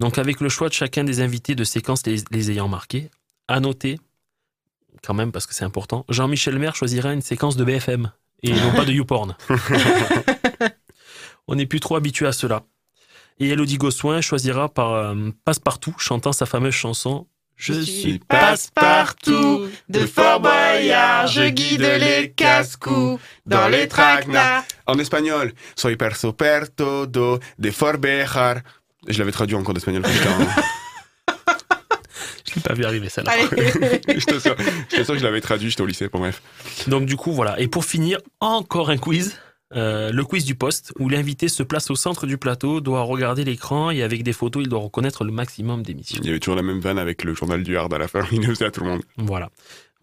Donc 0.01 0.19
avec 0.19 0.41
le 0.41 0.49
choix 0.49 0.69
de 0.69 0.75
chacun 0.75 1.05
des 1.05 1.21
invités 1.21 1.55
de 1.55 1.65
séquences 1.65 2.05
les, 2.07 2.17
les 2.31 2.51
ayant 2.51 2.69
marqués, 2.69 3.11
à 3.49 3.61
noter, 3.61 3.99
quand 5.03 5.15
même 5.15 5.33
parce 5.33 5.47
que 5.47 5.55
c'est 5.55 5.65
important, 5.65 6.05
Jean-Michel 6.09 6.59
Maire 6.59 6.75
choisira 6.75 7.13
une 7.13 7.23
séquence 7.23 7.57
de 7.57 7.65
BFM 7.65 8.11
et 8.43 8.53
non 8.53 8.73
pas 8.75 8.85
de 8.85 8.93
YouPorn. 8.93 9.37
On 11.49 11.55
n'est 11.55 11.67
plus 11.67 11.81
trop 11.81 11.97
habitué 11.97 12.27
à 12.27 12.33
cela. 12.33 12.65
Et 13.39 13.51
Elodie 13.51 13.77
Gossuin 13.77 14.21
choisira 14.21 14.69
par 14.69 14.95
euh, 14.95 15.31
Passe-Partout, 15.45 15.95
chantant 15.99 16.33
sa 16.33 16.47
fameuse 16.47 16.75
chanson 16.75 17.27
Je 17.57 17.75
suis 17.75 18.19
passe-partout, 18.19 19.69
de 19.89 20.01
Fort 20.07 20.41
Boyard, 20.41 21.27
je 21.27 21.49
guide 21.49 21.83
les 21.83 22.33
casse-cous 22.33 23.21
dans 23.45 23.69
les 23.69 23.89
traquenards. 23.89 24.65
En 24.87 24.99
espagnol, 24.99 25.53
soy 25.77 25.97
perso 25.97 26.33
per 26.33 26.69
todo 26.75 27.39
de 27.59 27.71
Forbejar. 27.71 28.63
Je 29.07 29.19
l'avais 29.19 29.33
traduit 29.33 29.55
en 29.55 29.63
cours 29.63 29.75
d'espagnol. 29.75 30.03
putain. 30.03 30.39
Je 32.49 32.55
l'ai 32.55 32.63
pas 32.63 32.75
vu 32.75 32.85
arriver 32.85 33.09
celle-là. 33.09 33.33
J'étais 34.09 34.41
sûr 34.41 34.57
que 34.57 35.19
je 35.19 35.25
l'avais 35.25 35.41
traduit, 35.41 35.69
j'étais 35.69 35.83
au 35.83 35.87
lycée, 35.87 36.09
bon 36.09 36.21
bref. 36.21 36.41
Donc 36.87 37.05
du 37.05 37.17
coup, 37.17 37.33
voilà. 37.33 37.59
Et 37.61 37.69
pour 37.69 37.85
finir, 37.85 38.19
encore 38.41 38.89
un 38.89 38.97
quiz. 38.97 39.37
Euh, 39.75 40.13
le 40.13 40.25
quiz 40.25 40.45
du 40.45 40.55
poste, 40.55 40.93
où 41.01 41.09
l'invité 41.09 41.49
se 41.49 41.63
place 41.65 41.91
au 41.91 41.97
centre 41.97 42.27
du 42.27 42.39
plateau, 42.39 42.81
doit 42.81 43.03
regarder 43.03 43.45
l'écran 43.45 43.91
et 43.91 44.03
avec 44.03 44.23
des 44.23 44.33
photos, 44.33 44.63
il 44.65 44.69
doit 44.69 44.79
reconnaître 44.79 45.25
le 45.25 45.33
maximum 45.33 45.83
d'émissions. 45.83 46.21
Il 46.23 46.27
y 46.27 46.31
avait 46.31 46.39
toujours 46.39 46.55
la 46.55 46.63
même 46.63 46.79
vanne 46.81 46.99
avec 46.99 47.25
le 47.25 47.35
journal 47.35 47.63
du 47.65 47.77
Hard 47.77 47.93
à 47.93 47.99
la 47.99 48.07
fin, 48.09 48.25
il 48.33 48.41
le 48.43 48.55
faisait 48.55 48.67
à 48.67 48.71
tout 48.71 48.85
le 48.85 48.91
monde. 48.91 49.03
Voilà. 49.17 49.51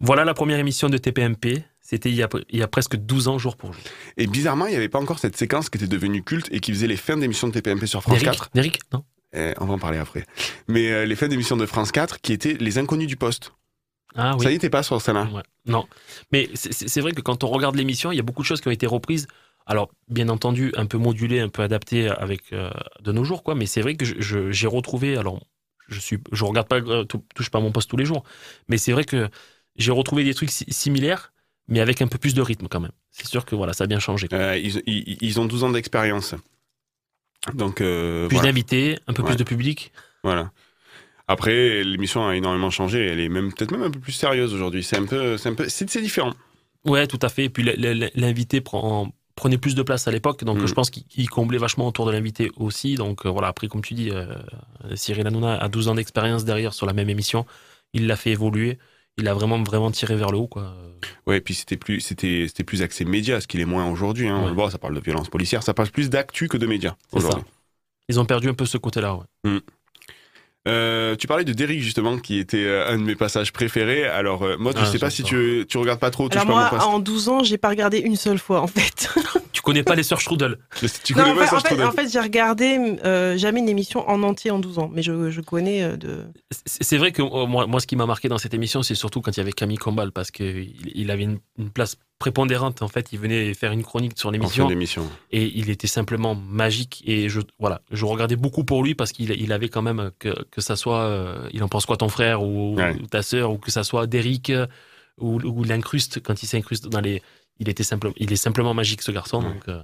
Voilà 0.00 0.24
la 0.24 0.34
première 0.34 0.58
émission 0.58 0.88
de 0.90 0.98
TPMP. 0.98 1.64
C'était 1.80 2.08
il, 2.10 2.14
y 2.16 2.22
a- 2.22 2.28
il 2.50 2.58
y 2.58 2.62
a 2.62 2.68
presque 2.68 2.96
12 2.96 3.28
ans, 3.28 3.38
jour 3.38 3.56
pour 3.56 3.72
jour. 3.72 3.82
Et 4.16 4.26
bizarrement, 4.26 4.66
il 4.66 4.70
n'y 4.70 4.76
avait 4.76 4.88
pas 4.88 4.98
encore 5.00 5.18
cette 5.18 5.36
séquence 5.36 5.68
qui 5.70 5.78
était 5.78 5.86
devenue 5.86 6.22
culte 6.22 6.48
et 6.50 6.60
qui 6.60 6.72
faisait 6.72 6.86
les 6.86 6.96
fins 6.96 7.16
d'émissions 7.16 7.48
de 7.48 7.52
TPMP 7.52 7.86
sur 7.86 8.02
France 8.02 8.18
Derrick 8.18 8.38
4. 8.38 8.50
Derrick 8.54 8.80
Non 8.92 9.04
Eh, 9.34 9.52
on 9.60 9.66
va 9.66 9.74
en 9.74 9.78
parler 9.78 9.98
après. 9.98 10.24
Mais 10.68 10.90
euh, 10.90 11.04
les 11.06 11.14
fins 11.16 11.28
d'émissions 11.28 11.56
de 11.56 11.66
France 11.66 11.92
4 11.92 12.20
qui 12.20 12.32
étaient 12.32 12.54
les 12.54 12.78
inconnus 12.78 13.06
du 13.06 13.16
poste. 13.16 13.52
Ah 14.16 14.34
oui. 14.38 14.44
Ça 14.44 14.50
y 14.50 14.54
était 14.54 14.70
pas 14.70 14.82
sur 14.82 15.00
ce 15.02 15.10
là 15.10 15.28
Ouais. 15.32 15.42
Non. 15.66 15.86
Mais 16.32 16.48
c'est 16.54 17.00
vrai 17.00 17.12
que 17.12 17.20
quand 17.20 17.42
on 17.44 17.48
regarde 17.48 17.74
l'émission, 17.76 18.12
il 18.12 18.16
y 18.16 18.20
a 18.20 18.22
beaucoup 18.22 18.42
de 18.42 18.46
choses 18.46 18.60
qui 18.60 18.68
ont 18.68 18.72
été 18.72 18.86
reprises. 18.86 19.26
Alors, 19.66 19.90
bien 20.08 20.28
entendu, 20.28 20.72
un 20.76 20.86
peu 20.86 20.98
modulées, 20.98 21.40
un 21.40 21.48
peu 21.48 21.62
adaptées 21.62 22.08
avec 22.08 22.52
euh, 22.52 22.70
de 23.02 23.12
nos 23.12 23.24
jours, 23.24 23.42
quoi. 23.42 23.54
Mais 23.54 23.66
c'est 23.66 23.80
vrai 23.80 23.96
que 23.96 24.04
j'ai 24.04 24.66
retrouvé. 24.66 25.16
Alors, 25.16 25.40
je 25.88 25.98
suis, 26.00 26.18
je 26.32 26.44
regarde 26.44 26.68
pas, 26.68 26.80
euh, 26.80 27.04
tou- 27.04 27.24
touche 27.34 27.50
pas 27.50 27.58
à 27.58 27.62
mon 27.62 27.72
poste 27.72 27.88
tous 27.90 27.96
les 27.96 28.04
jours. 28.04 28.24
Mais 28.68 28.76
c'est 28.78 28.92
vrai 28.92 29.04
que 29.04 29.28
j'ai 29.76 29.90
retrouvé 29.90 30.24
des 30.24 30.34
trucs 30.34 30.50
si- 30.50 30.70
similaires, 30.70 31.32
mais 31.68 31.80
avec 31.80 32.02
un 32.02 32.08
peu 32.08 32.18
plus 32.18 32.34
de 32.34 32.42
rythme 32.42 32.68
quand 32.68 32.80
même. 32.80 32.92
C'est 33.10 33.26
sûr 33.26 33.46
que 33.46 33.54
voilà, 33.54 33.72
ça 33.72 33.84
a 33.84 33.86
bien 33.86 34.00
changé. 34.00 34.28
Euh, 34.32 34.56
ils, 34.58 34.82
ils- 34.86 35.18
ils 35.22 35.40
ont 35.40 35.46
12 35.46 35.64
ans 35.64 35.70
d'expérience. 35.70 36.34
Donc, 37.54 37.80
euh, 37.80 38.28
Plus 38.28 38.36
voilà. 38.36 38.50
d'invités, 38.50 38.98
un 39.06 39.12
peu 39.12 39.22
Ouais. 39.22 39.28
plus 39.28 39.36
de 39.36 39.44
public. 39.44 39.92
Voilà. 40.22 40.50
Après, 41.28 41.84
l'émission 41.84 42.26
a 42.26 42.36
énormément 42.36 42.70
changé. 42.70 43.06
Elle 43.06 43.20
est 43.20 43.28
même 43.28 43.52
peut-être 43.52 43.70
même 43.72 43.82
un 43.82 43.90
peu 43.90 44.00
plus 44.00 44.12
sérieuse 44.12 44.54
aujourd'hui. 44.54 44.82
C'est 44.82 44.96
un 44.98 45.06
peu, 45.06 45.36
c'est 45.38 46.00
différent. 46.02 46.34
Ouais, 46.84 47.06
tout 47.06 47.18
à 47.22 47.28
fait. 47.28 47.44
Et 47.44 47.50
puis 47.50 47.62
l'invité 47.64 48.60
prend, 48.60 49.10
prenait 49.36 49.58
plus 49.58 49.74
de 49.74 49.82
place 49.82 50.06
à 50.06 50.10
l'époque, 50.12 50.44
donc 50.44 50.58
Mm. 50.58 50.66
je 50.66 50.74
pense 50.74 50.90
qu'il 50.90 51.04
il 51.16 51.28
comblait 51.28 51.58
vachement 51.58 51.86
autour 51.88 52.06
de 52.06 52.12
l'invité 52.12 52.50
aussi. 52.56 52.94
Donc 52.94 53.26
euh, 53.26 53.30
voilà, 53.30 53.48
après, 53.48 53.68
comme 53.68 53.82
tu 53.82 53.94
dis, 53.94 54.10
euh, 54.10 54.26
Cyril 54.94 55.26
Hanouna 55.26 55.56
a 55.56 55.68
12 55.68 55.88
ans 55.88 55.94
d'expérience 55.94 56.44
derrière 56.44 56.72
sur 56.72 56.86
la 56.86 56.92
même 56.92 57.10
émission. 57.10 57.44
Il 57.92 58.06
l'a 58.06 58.16
fait 58.16 58.30
évoluer. 58.30 58.78
il 59.16 59.28
a 59.28 59.34
vraiment, 59.34 59.62
vraiment 59.62 59.92
tiré 59.92 60.16
vers 60.16 60.30
le 60.32 60.38
haut, 60.38 60.48
quoi. 60.48 60.74
Ouais, 61.26 61.36
et 61.36 61.40
puis 61.40 61.54
c'était 61.54 61.76
plus, 61.76 62.00
c'était, 62.00 62.46
c'était 62.48 62.64
plus 62.64 62.82
axé 62.82 63.04
média, 63.04 63.40
ce 63.40 63.46
qu'il 63.46 63.60
est 63.60 63.64
moins 63.64 63.88
aujourd'hui. 63.88 64.26
Hein. 64.26 64.40
On 64.42 64.48
le 64.48 64.54
voit, 64.54 64.70
ça 64.72 64.78
parle 64.78 64.94
de 64.94 65.00
violence 65.00 65.28
policière, 65.28 65.62
ça 65.62 65.72
passe 65.74 65.90
plus 65.90 66.10
d'actu 66.10 66.48
que 66.48 66.56
de 66.56 66.66
médias 66.66 66.96
aujourd'hui. 67.12 67.44
Ils 68.08 68.18
ont 68.18 68.24
perdu 68.24 68.48
un 68.48 68.54
peu 68.54 68.66
ce 68.66 68.76
côté-là, 68.76 69.14
ouais. 69.14 69.50
Mm. 69.52 69.58
Euh, 70.66 71.14
tu 71.16 71.26
parlais 71.26 71.44
de 71.44 71.52
Derrick 71.52 71.82
justement, 71.82 72.18
qui 72.18 72.38
était 72.38 72.64
euh, 72.64 72.88
un 72.88 72.96
de 72.98 73.02
mes 73.02 73.16
passages 73.16 73.52
préférés. 73.52 74.06
Alors, 74.06 74.42
euh, 74.44 74.56
moi, 74.58 74.72
je 74.74 74.80
Ah, 74.82 74.86
sais 74.86 74.98
pas 74.98 75.10
si 75.10 75.22
tu, 75.22 75.66
tu 75.68 75.76
regardes 75.76 76.00
pas 76.00 76.10
trop. 76.10 76.28
Alors 76.32 76.46
pas 76.46 76.50
moi, 76.52 76.64
mon 76.64 76.70
poste. 76.70 76.82
en 76.88 76.98
12 77.00 77.28
ans, 77.28 77.42
j'ai 77.42 77.58
pas 77.58 77.68
regardé 77.68 77.98
une 77.98 78.16
seule 78.16 78.38
fois 78.38 78.60
en 78.60 78.66
fait. 78.66 79.08
Tu 79.54 79.62
connais 79.62 79.84
pas 79.84 79.94
les 79.94 80.02
sœurs 80.02 80.20
Strudel 80.20 80.58
Tu 81.04 81.14
Non, 81.14 81.22
connais 81.22 81.32
en, 81.32 81.36
pas 81.36 81.56
en, 81.56 81.60
fait, 81.60 81.84
en 81.84 81.92
fait, 81.92 82.08
j'ai 82.12 82.18
regardé 82.20 82.76
euh, 83.04 83.38
jamais 83.38 83.60
une 83.60 83.68
émission 83.68 84.06
en 84.10 84.22
entier 84.24 84.50
en 84.50 84.58
12 84.58 84.78
ans, 84.80 84.90
mais 84.92 85.00
je, 85.02 85.30
je 85.30 85.40
connais 85.40 85.82
euh, 85.84 85.96
de. 85.96 86.24
C'est 86.66 86.98
vrai 86.98 87.12
que 87.12 87.22
euh, 87.22 87.46
moi, 87.46 87.66
moi, 87.66 87.78
ce 87.80 87.86
qui 87.86 87.94
m'a 87.96 88.04
marqué 88.04 88.28
dans 88.28 88.36
cette 88.36 88.52
émission, 88.52 88.82
c'est 88.82 88.96
surtout 88.96 89.20
quand 89.22 89.30
il 89.36 89.38
y 89.38 89.40
avait 89.40 89.52
Camille 89.52 89.78
Combal, 89.78 90.10
parce 90.12 90.30
qu'il 90.32 90.74
il 90.94 91.10
avait 91.10 91.22
une, 91.22 91.38
une 91.56 91.70
place 91.70 91.96
prépondérante. 92.18 92.82
En 92.82 92.88
fait, 92.88 93.12
il 93.12 93.18
venait 93.18 93.54
faire 93.54 93.72
une 93.72 93.82
chronique 93.82 94.12
sur 94.18 94.30
l'émission. 94.30 94.64
et 95.30 95.44
il 95.58 95.68
était 95.70 95.86
simplement 95.86 96.34
magique 96.34 97.02
et 97.06 97.28
je 97.28 97.40
voilà 97.58 97.80
je 97.90 98.04
regardais 98.04 98.36
beaucoup 98.36 98.64
pour 98.64 98.82
lui 98.82 98.94
parce 98.94 99.12
qu'il 99.12 99.30
il 99.32 99.52
avait 99.52 99.68
quand 99.68 99.82
même 99.82 100.10
que, 100.18 100.44
que 100.50 100.60
ça 100.60 100.76
soit 100.76 101.00
euh, 101.02 101.48
il 101.52 101.62
en 101.62 101.68
pense 101.68 101.86
quoi 101.86 101.96
ton 101.96 102.08
frère 102.08 102.42
ou, 102.42 102.76
Ouais. 102.76 102.94
ou 103.02 103.06
ta 103.06 103.22
sœur 103.22 103.52
ou 103.52 103.58
que 103.58 103.70
ça 103.70 103.84
soit 103.84 104.06
Derrick 104.06 104.50
euh, 104.50 104.66
ou, 105.18 105.40
ou 105.42 105.64
l'incruste 105.64 106.20
quand 106.22 106.42
il 106.42 106.46
s'incruste 106.46 106.88
dans 106.88 107.00
les 107.00 107.22
il 107.60 107.68
était 107.68 107.84
simplement 107.84 108.14
il 108.16 108.32
est 108.32 108.36
simplement 108.36 108.74
magique 108.74 109.02
ce 109.02 109.12
garçon 109.12 109.40
donc 109.42 109.68
euh, 109.68 109.82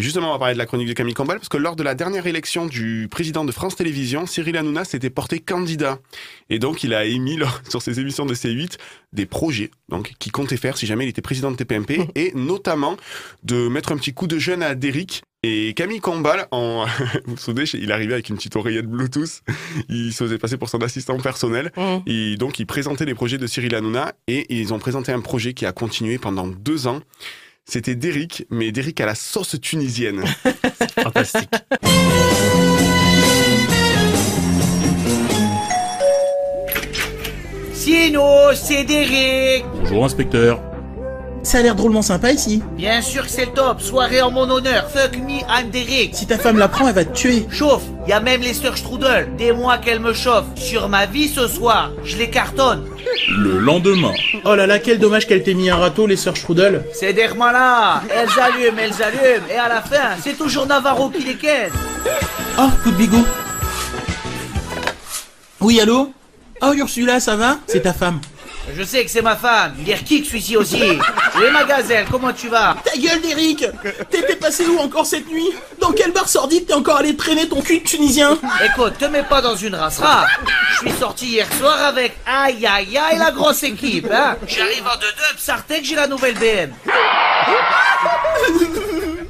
Justement, 0.00 0.30
on 0.30 0.32
va 0.32 0.38
parler 0.38 0.54
de 0.54 0.58
la 0.58 0.66
chronique 0.66 0.88
de 0.88 0.92
Camille 0.92 1.14
Combal, 1.14 1.38
parce 1.38 1.48
que 1.48 1.56
lors 1.56 1.76
de 1.76 1.82
la 1.82 1.94
dernière 1.94 2.26
élection 2.26 2.66
du 2.66 3.08
président 3.10 3.44
de 3.44 3.52
France 3.52 3.76
Télévisions, 3.76 4.26
Cyril 4.26 4.56
Hanouna 4.56 4.84
s'était 4.84 5.10
porté 5.10 5.38
candidat. 5.40 5.98
Et 6.48 6.58
donc, 6.58 6.82
il 6.84 6.94
a 6.94 7.04
émis 7.04 7.36
lors- 7.36 7.60
sur 7.68 7.82
ses 7.82 8.00
émissions 8.00 8.26
de 8.26 8.34
C8 8.34 8.78
des 9.12 9.26
projets 9.26 9.70
donc, 9.88 10.12
qu'il 10.20 10.30
comptait 10.30 10.56
faire 10.56 10.76
si 10.76 10.86
jamais 10.86 11.04
il 11.04 11.08
était 11.08 11.22
président 11.22 11.50
de 11.50 11.56
TPMP, 11.56 12.08
et 12.14 12.32
notamment 12.34 12.96
de 13.42 13.68
mettre 13.68 13.92
un 13.92 13.96
petit 13.96 14.12
coup 14.14 14.26
de 14.26 14.38
jeune 14.38 14.62
à 14.62 14.74
Derrick. 14.74 15.22
Et 15.42 15.72
Camille 15.74 16.00
Combal, 16.00 16.46
en... 16.50 16.84
vous 17.26 17.34
vous 17.34 17.36
souvenez, 17.38 17.64
il 17.74 17.90
arrivait 17.92 18.12
avec 18.14 18.28
une 18.28 18.36
petite 18.36 18.56
oreillette 18.56 18.86
Bluetooth, 18.86 19.42
il 19.88 20.12
se 20.12 20.24
faisait 20.24 20.36
passer 20.38 20.56
pour 20.58 20.68
son 20.68 20.78
assistant 20.82 21.18
personnel, 21.18 21.72
Mmh. 21.76 21.98
et 22.06 22.36
donc 22.36 22.58
il 22.58 22.66
présentait 22.66 23.04
les 23.06 23.14
projets 23.14 23.38
de 23.38 23.46
Cyril 23.46 23.74
Hanouna, 23.74 24.12
et 24.28 24.46
ils 24.54 24.72
ont 24.74 24.78
présenté 24.78 25.12
un 25.12 25.20
projet 25.20 25.54
qui 25.54 25.64
a 25.66 25.72
continué 25.72 26.18
pendant 26.18 26.46
deux 26.46 26.86
ans. 26.86 27.00
C'était 27.66 27.94
Derrick, 27.94 28.46
mais 28.50 28.72
Derrick 28.72 29.00
à 29.00 29.06
la 29.06 29.14
sauce 29.14 29.56
tunisienne. 29.60 30.24
fantastique 31.02 31.50
Sino, 37.72 38.52
c'est 38.54 38.84
Derek 38.84 39.64
Bonjour 39.74 40.04
inspecteur. 40.04 40.69
Ça 41.42 41.58
a 41.58 41.62
l'air 41.62 41.74
drôlement 41.74 42.02
sympa 42.02 42.32
ici. 42.32 42.62
Bien 42.76 43.00
sûr 43.00 43.24
que 43.24 43.30
c'est 43.30 43.46
le 43.46 43.52
top, 43.52 43.80
soirée 43.80 44.20
en 44.20 44.30
mon 44.30 44.48
honneur, 44.50 44.90
fuck 44.90 45.16
me, 45.16 45.40
I'm 45.48 45.70
Derek 45.70 46.10
Si 46.14 46.26
ta 46.26 46.38
femme 46.38 46.58
l'apprend, 46.58 46.88
elle 46.88 46.94
va 46.94 47.04
te 47.04 47.16
tuer. 47.16 47.46
Chauffe, 47.50 47.82
y 48.06 48.12
a 48.12 48.20
même 48.20 48.42
les 48.42 48.52
sœurs 48.52 48.76
Strudel, 48.76 49.34
des 49.36 49.52
mois 49.52 49.78
qu'elles 49.78 50.00
me 50.00 50.12
chauffent. 50.12 50.54
Sur 50.56 50.88
ma 50.88 51.06
vie 51.06 51.28
ce 51.28 51.48
soir, 51.48 51.92
je 52.04 52.18
les 52.18 52.28
cartonne. 52.28 52.84
Le 53.30 53.58
lendemain. 53.58 54.12
Oh 54.44 54.54
là 54.54 54.66
là, 54.66 54.78
quel 54.78 54.98
dommage 54.98 55.26
qu'elle 55.26 55.42
t'ait 55.42 55.54
mis 55.54 55.70
un 55.70 55.76
râteau, 55.76 56.06
les 56.06 56.16
sœurs 56.16 56.36
Strudel. 56.36 56.84
C'est 56.92 57.14
des 57.14 57.28
là, 57.28 58.02
elles 58.10 58.42
allument, 58.42 58.78
elles 58.78 59.02
allument, 59.02 59.46
et 59.50 59.56
à 59.56 59.68
la 59.68 59.80
fin, 59.80 60.16
c'est 60.22 60.36
toujours 60.36 60.66
Navarro 60.66 61.08
qui 61.08 61.24
les 61.24 61.36
ken. 61.36 61.70
Oh, 62.58 62.68
coup 62.82 62.90
de 62.90 62.96
bigot. 62.96 63.24
Oui, 65.60 65.80
allô? 65.80 66.12
Oh, 66.62 66.72
Ursula, 66.74 67.20
ça 67.20 67.36
va? 67.36 67.56
C'est 67.66 67.80
ta 67.80 67.94
femme. 67.94 68.20
Je 68.76 68.82
sais 68.84 69.04
que 69.04 69.10
c'est 69.10 69.22
ma 69.22 69.36
femme, 69.36 69.74
il 69.80 69.90
est 69.90 70.02
kick 70.04 70.26
celui-ci 70.26 70.56
aussi. 70.56 70.82
Oui 71.36 71.44
ma 71.52 71.64
gazelle, 71.64 72.06
comment 72.10 72.32
tu 72.32 72.48
vas 72.48 72.76
Ta 72.84 72.96
gueule, 72.96 73.20
Derrick 73.20 73.64
T'étais 74.10 74.36
passé 74.36 74.66
où 74.66 74.78
encore 74.78 75.06
cette 75.06 75.28
nuit 75.28 75.50
Dans 75.80 75.92
quel 75.92 76.12
bar 76.12 76.28
sordide 76.28 76.66
t'es 76.66 76.74
encore 76.74 76.98
allé 76.98 77.16
traîner 77.16 77.48
ton 77.48 77.60
cul 77.60 77.80
de 77.80 77.84
tunisien 77.84 78.38
Écoute, 78.64 78.98
te 78.98 79.04
mets 79.06 79.22
pas 79.22 79.40
dans 79.40 79.56
une 79.56 79.74
race 79.74 80.00
Je 80.82 80.88
suis 80.88 80.98
sorti 80.98 81.26
hier 81.26 81.46
soir 81.58 81.78
avec 81.84 82.16
aïe 82.26 82.66
aïe 82.66 82.96
aïe 82.98 83.18
la 83.18 83.30
grosse 83.30 83.62
équipe, 83.62 84.08
hein. 84.12 84.36
J'arrive 84.46 84.86
en 84.86 84.96
deux 84.96 85.06
deux, 85.06 85.38
Sartek, 85.38 85.84
j'ai 85.84 85.94
la 85.96 86.06
nouvelle 86.06 86.34
BM. 86.34 86.70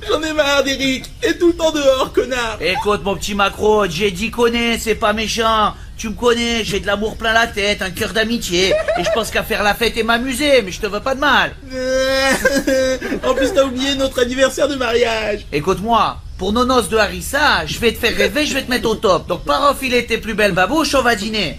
J'en 0.08 0.22
ai 0.22 0.32
marre, 0.32 0.64
Derrick 0.64 1.04
Et 1.22 1.36
tout 1.38 1.48
le 1.48 1.52
temps 1.54 1.70
dehors, 1.70 2.12
connard 2.12 2.58
Écoute 2.60 3.02
mon 3.04 3.16
petit 3.16 3.34
macro, 3.34 3.86
j'ai 3.88 4.10
dit 4.10 4.30
connais, 4.30 4.78
c'est 4.78 4.94
pas 4.94 5.12
méchant. 5.12 5.74
Tu 6.00 6.08
me 6.08 6.14
connais, 6.14 6.64
j'ai 6.64 6.80
de 6.80 6.86
l'amour 6.86 7.18
plein 7.18 7.34
la 7.34 7.46
tête, 7.46 7.82
un 7.82 7.90
cœur 7.90 8.14
d'amitié. 8.14 8.72
Et 8.98 9.04
je 9.04 9.10
pense 9.12 9.30
qu'à 9.30 9.42
faire 9.42 9.62
la 9.62 9.74
fête 9.74 9.98
et 9.98 10.02
m'amuser, 10.02 10.62
mais 10.62 10.72
je 10.72 10.80
te 10.80 10.86
veux 10.86 11.00
pas 11.00 11.14
de 11.14 11.20
mal. 11.20 11.54
En 13.22 13.34
plus, 13.34 13.52
t'as 13.52 13.64
oublié 13.64 13.94
notre 13.96 14.18
anniversaire 14.20 14.66
de 14.66 14.76
mariage 14.76 15.44
Écoute-moi, 15.52 16.16
pour 16.38 16.54
nos 16.54 16.64
noces 16.64 16.88
de 16.88 16.96
Harissa, 16.96 17.66
je 17.66 17.78
vais 17.78 17.92
te 17.92 17.98
faire 17.98 18.16
rêver, 18.16 18.46
je 18.46 18.54
vais 18.54 18.62
te 18.62 18.70
mettre 18.70 18.88
au 18.88 18.94
top. 18.94 19.26
Donc 19.26 19.44
pars 19.44 19.70
enfiler 19.70 20.06
tes 20.06 20.16
plus 20.16 20.32
belles 20.32 20.52
babouches, 20.54 20.94
on 20.94 21.02
va 21.02 21.14
dîner. 21.14 21.58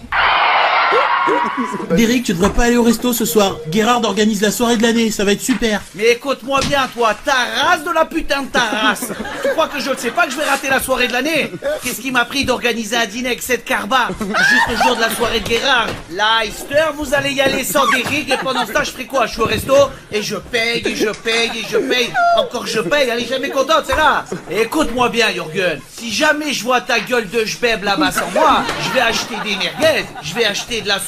Derrick, 1.90 2.24
tu 2.24 2.32
devrais 2.32 2.50
pas 2.50 2.64
aller 2.64 2.76
au 2.76 2.82
resto 2.82 3.12
ce 3.12 3.24
soir. 3.24 3.56
Gerhard 3.70 4.04
organise 4.04 4.40
la 4.40 4.50
soirée 4.50 4.76
de 4.76 4.82
l'année, 4.82 5.10
ça 5.10 5.24
va 5.24 5.32
être 5.32 5.40
super. 5.40 5.80
Mais 5.94 6.12
écoute-moi 6.12 6.60
bien, 6.68 6.88
toi, 6.94 7.14
ta 7.24 7.32
race 7.32 7.84
de 7.84 7.90
la 7.90 8.04
putain 8.04 8.42
de 8.42 8.48
ta 8.48 8.60
race 8.60 9.12
Tu 9.42 9.48
crois 9.50 9.68
que 9.68 9.80
je 9.80 9.90
ne 9.90 9.96
sais 9.96 10.10
pas 10.10 10.26
que 10.26 10.32
je 10.32 10.36
vais 10.36 10.44
rater 10.44 10.68
la 10.68 10.80
soirée 10.80 11.08
de 11.08 11.12
l'année? 11.12 11.50
Qu'est-ce 11.82 12.00
qui 12.00 12.10
m'a 12.10 12.24
pris 12.24 12.44
d'organiser 12.44 12.96
un 12.96 13.06
dîner 13.06 13.28
avec 13.28 13.42
cette 13.42 13.64
carba? 13.64 14.08
Juste 14.20 14.68
le 14.70 14.76
jour 14.76 14.96
de 14.96 15.00
la 15.00 15.10
soirée 15.10 15.40
de 15.40 15.46
Gérard 15.46 15.86
Là, 16.10 16.44
Easter, 16.44 16.86
vous 16.96 17.14
allez 17.14 17.32
y 17.32 17.40
aller 17.40 17.64
sans 17.64 17.86
Derrick 17.90 18.30
et 18.30 18.36
pendant 18.42 18.66
ce 18.66 18.72
temps, 18.72 18.84
je 18.84 18.90
ferai 18.90 19.06
quoi? 19.06 19.26
Je 19.26 19.32
suis 19.32 19.42
au 19.42 19.46
resto 19.46 19.74
et 20.10 20.22
je 20.22 20.36
paye 20.36 20.82
et 20.84 20.96
je 20.96 21.08
paye 21.10 21.50
et 21.54 21.64
je 21.70 21.78
paye. 21.78 22.10
Encore 22.38 22.66
je 22.66 22.80
paye, 22.80 23.08
elle 23.10 23.20
est 23.22 23.28
jamais 23.28 23.50
contente, 23.50 23.84
c'est 23.86 23.96
là 23.96 24.24
Écoute-moi 24.50 25.08
bien, 25.08 25.30
Jürgen. 25.32 25.80
Si 25.96 26.12
jamais 26.12 26.52
je 26.52 26.62
vois 26.64 26.80
ta 26.80 27.00
gueule 27.00 27.28
de 27.28 27.44
jbeb 27.44 27.84
là-bas 27.84 28.12
sans 28.12 28.30
moi, 28.32 28.62
je 28.82 28.90
vais 28.90 29.00
acheter 29.00 29.36
des 29.44 29.56
merguez, 29.56 30.04
je 30.22 30.34
vais 30.34 30.44
acheter 30.44 30.80
de 30.80 30.88
la 30.88 30.98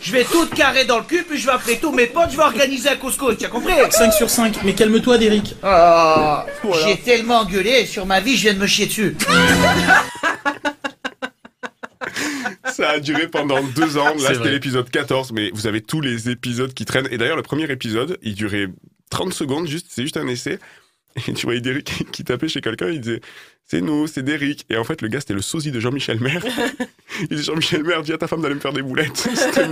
je 0.00 0.12
vais 0.12 0.24
tout 0.24 0.46
carrer 0.46 0.84
dans 0.84 0.98
le 0.98 1.04
cul, 1.04 1.24
puis 1.28 1.38
je 1.38 1.46
vais 1.46 1.52
appeler 1.52 1.78
tous 1.78 1.92
mes 1.92 2.06
potes, 2.06 2.30
je 2.30 2.36
vais 2.36 2.42
organiser 2.42 2.88
un 2.90 2.96
couscous, 2.96 3.36
tu 3.38 3.44
as 3.44 3.48
compris 3.48 3.72
5 3.90 4.12
sur 4.12 4.30
5, 4.30 4.62
mais 4.64 4.74
calme-toi, 4.74 5.18
Derrick. 5.18 5.54
Oh, 5.62 6.38
J'ai 6.84 6.96
tellement 6.98 7.44
gueulé 7.44 7.86
sur 7.86 8.06
ma 8.06 8.20
vie, 8.20 8.36
je 8.36 8.42
viens 8.42 8.54
de 8.54 8.58
me 8.58 8.66
chier 8.66 8.86
dessus. 8.86 9.16
Ça 12.72 12.90
a 12.90 12.98
duré 13.00 13.28
pendant 13.28 13.62
deux 13.62 13.96
ans. 13.96 14.04
Là, 14.06 14.14
C'est 14.18 14.34
c'était 14.34 14.50
l'épisode 14.50 14.90
14, 14.90 15.32
mais 15.32 15.50
vous 15.54 15.66
avez 15.66 15.80
tous 15.80 16.00
les 16.00 16.28
épisodes 16.28 16.74
qui 16.74 16.84
traînent. 16.84 17.08
Et 17.10 17.16
d'ailleurs, 17.18 17.36
le 17.36 17.42
premier 17.42 17.70
épisode, 17.70 18.18
il 18.22 18.34
durait 18.34 18.68
30 19.10 19.32
secondes, 19.32 19.66
juste, 19.66 19.86
c'est 19.88 20.02
juste 20.02 20.16
un 20.16 20.26
essai. 20.26 20.58
Et 21.28 21.32
tu 21.32 21.46
voyais 21.46 21.60
Derrick 21.60 22.06
qui 22.12 22.24
tapait 22.24 22.48
chez 22.48 22.60
quelqu'un, 22.60 22.88
il 22.88 23.00
disait 23.00 23.20
C'est 23.64 23.80
nous, 23.80 24.06
c'est 24.06 24.22
Derrick. 24.22 24.66
Et 24.70 24.76
en 24.76 24.84
fait, 24.84 25.02
le 25.02 25.08
gars, 25.08 25.20
c'était 25.20 25.34
le 25.34 25.42
sosie 25.42 25.70
de 25.70 25.80
Jean-Michel 25.80 26.20
Maire. 26.20 26.44
Il 27.30 27.36
dit 27.36 27.42
Jean-Michel 27.42 27.82
Maire, 27.84 28.02
dis 28.02 28.12
à 28.12 28.18
ta 28.18 28.26
femme 28.26 28.42
d'aller 28.42 28.54
me 28.54 28.60
faire 28.60 28.72
des 28.72 28.82
boulettes. 28.82 29.16
C'était. 29.34 29.66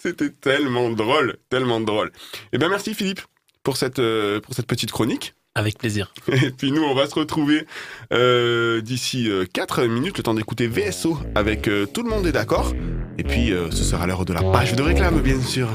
C'était 0.00 0.30
tellement 0.30 0.90
drôle, 0.90 1.36
tellement 1.50 1.80
drôle. 1.80 2.10
Eh 2.52 2.58
bien, 2.58 2.68
merci 2.68 2.94
Philippe 2.94 3.20
pour 3.62 3.76
cette, 3.76 3.98
euh, 3.98 4.40
pour 4.40 4.54
cette 4.54 4.66
petite 4.66 4.90
chronique. 4.90 5.34
Avec 5.54 5.78
plaisir 5.78 6.12
Et 6.32 6.50
puis 6.50 6.72
nous, 6.72 6.82
on 6.82 6.94
va 6.94 7.06
se 7.06 7.14
retrouver 7.14 7.66
euh, 8.12 8.80
d'ici 8.80 9.28
4 9.52 9.84
minutes, 9.84 10.18
le 10.18 10.22
temps 10.22 10.34
d'écouter 10.34 10.66
VSO 10.66 11.18
avec 11.34 11.68
euh, 11.68 11.86
Tout 11.86 12.02
le 12.02 12.10
monde 12.10 12.26
est 12.26 12.32
d'accord. 12.32 12.72
Et 13.18 13.22
puis, 13.22 13.52
euh, 13.52 13.70
ce 13.70 13.84
sera 13.84 14.06
l'heure 14.06 14.24
de 14.24 14.32
la 14.32 14.42
page 14.42 14.74
de 14.74 14.82
réclame, 14.82 15.20
bien 15.20 15.40
sûr. 15.40 15.68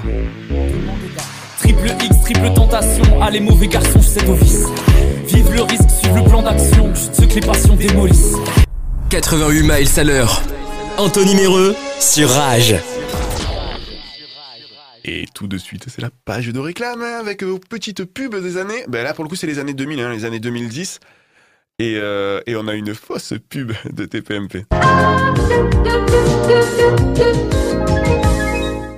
Triple 1.60 1.92
X, 2.04 2.22
triple 2.24 2.54
tentation, 2.54 3.04
les 3.32 3.39
mauvais 3.39 3.68
garçons, 3.68 4.02
c'est 4.02 4.28
au 4.28 4.34
vice. 4.34 4.65
Vive 5.28 5.54
le 5.54 5.62
risque, 5.62 5.89
suive 5.89 6.15
le 6.15 6.24
plan 6.24 6.42
d'action, 6.42 6.94
juste 6.94 7.15
ce 7.15 7.22
que 7.26 7.36
les 7.36 7.42
passions 7.42 7.76
démolissent. 7.76 8.36
88 9.10 9.63
miles 9.63 10.00
à 10.00 10.04
l'heure. 10.04 10.42
Anthony 10.98 11.36
Méreux 11.36 11.76
sur 12.00 12.30
Rage. 12.30 12.76
Et 15.12 15.26
tout 15.34 15.48
de 15.48 15.58
suite, 15.58 15.86
c'est 15.88 16.04
la 16.04 16.12
page 16.24 16.50
de 16.50 16.60
réclame 16.60 17.02
hein, 17.02 17.17
avec 17.19 17.41
vos 17.41 17.58
petites 17.58 18.06
pubs 18.06 18.36
des 18.43 18.58
années. 18.58 18.84
Ben 18.88 19.04
là, 19.04 19.15
pour 19.15 19.24
le 19.24 19.30
coup, 19.30 19.36
c'est 19.36 19.48
les 19.48 19.58
années 19.58 19.74
2000, 19.74 20.00
hein, 20.02 20.13
les 20.13 20.24
années 20.24 20.39
2010. 20.39 21.00
Et, 21.80 21.95
euh, 21.98 22.41
et 22.45 22.56
on 22.56 22.67
a 22.67 22.76
une 22.76 22.93
fausse 22.93 23.34
pub 23.50 23.72
de 23.91 24.06
TPMP. 24.06 24.65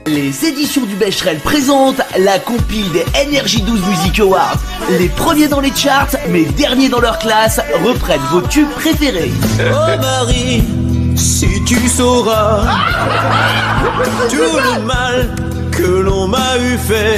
Les 0.05 0.45
éditions 0.45 0.85
du 0.85 0.95
Becherel 0.95 1.37
présentent 1.37 2.01
la 2.19 2.39
compile 2.39 2.91
des 2.91 3.05
Energy 3.15 3.61
12 3.61 3.81
Music 3.87 4.19
Awards. 4.19 4.59
Les 4.99 5.07
premiers 5.07 5.47
dans 5.47 5.61
les 5.61 5.73
charts, 5.73 6.17
mais 6.27 6.43
derniers 6.43 6.89
dans 6.89 6.99
leur 6.99 7.19
classe, 7.19 7.61
reprennent 7.85 8.19
vos 8.31 8.41
tubes 8.41 8.71
préférés. 8.71 9.31
Oh 9.61 10.01
Marie, 10.01 10.61
si 11.15 11.63
tu 11.63 11.87
sauras 11.87 12.65
tout 14.29 14.57
le 14.57 14.85
mal 14.85 15.33
que 15.81 15.87
l'on 15.87 16.27
m'a 16.27 16.57
eu 16.59 16.77
fait. 16.77 17.17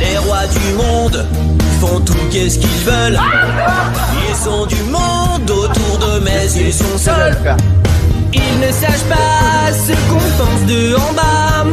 Les 0.00 0.18
rois 0.18 0.46
du 0.46 0.72
monde 0.74 1.26
font 1.80 2.00
tout 2.00 2.14
qu'est-ce 2.30 2.58
qu'ils 2.58 2.84
veulent. 2.84 3.20
Ils 4.28 4.36
sont 4.36 4.66
du 4.66 4.82
monde 4.84 5.50
autour 5.50 5.98
de 5.98 6.20
mais 6.24 6.50
ils 6.52 6.72
sont 6.72 6.96
seuls. 6.96 7.36
Ils 8.32 8.58
ne 8.66 8.72
sachent 8.72 9.08
pas 9.08 9.70
ce 9.86 9.92
qu'on 10.08 10.26
pense 10.42 10.62
de 10.66 10.94
en 10.96 11.12
bas. 11.12 11.66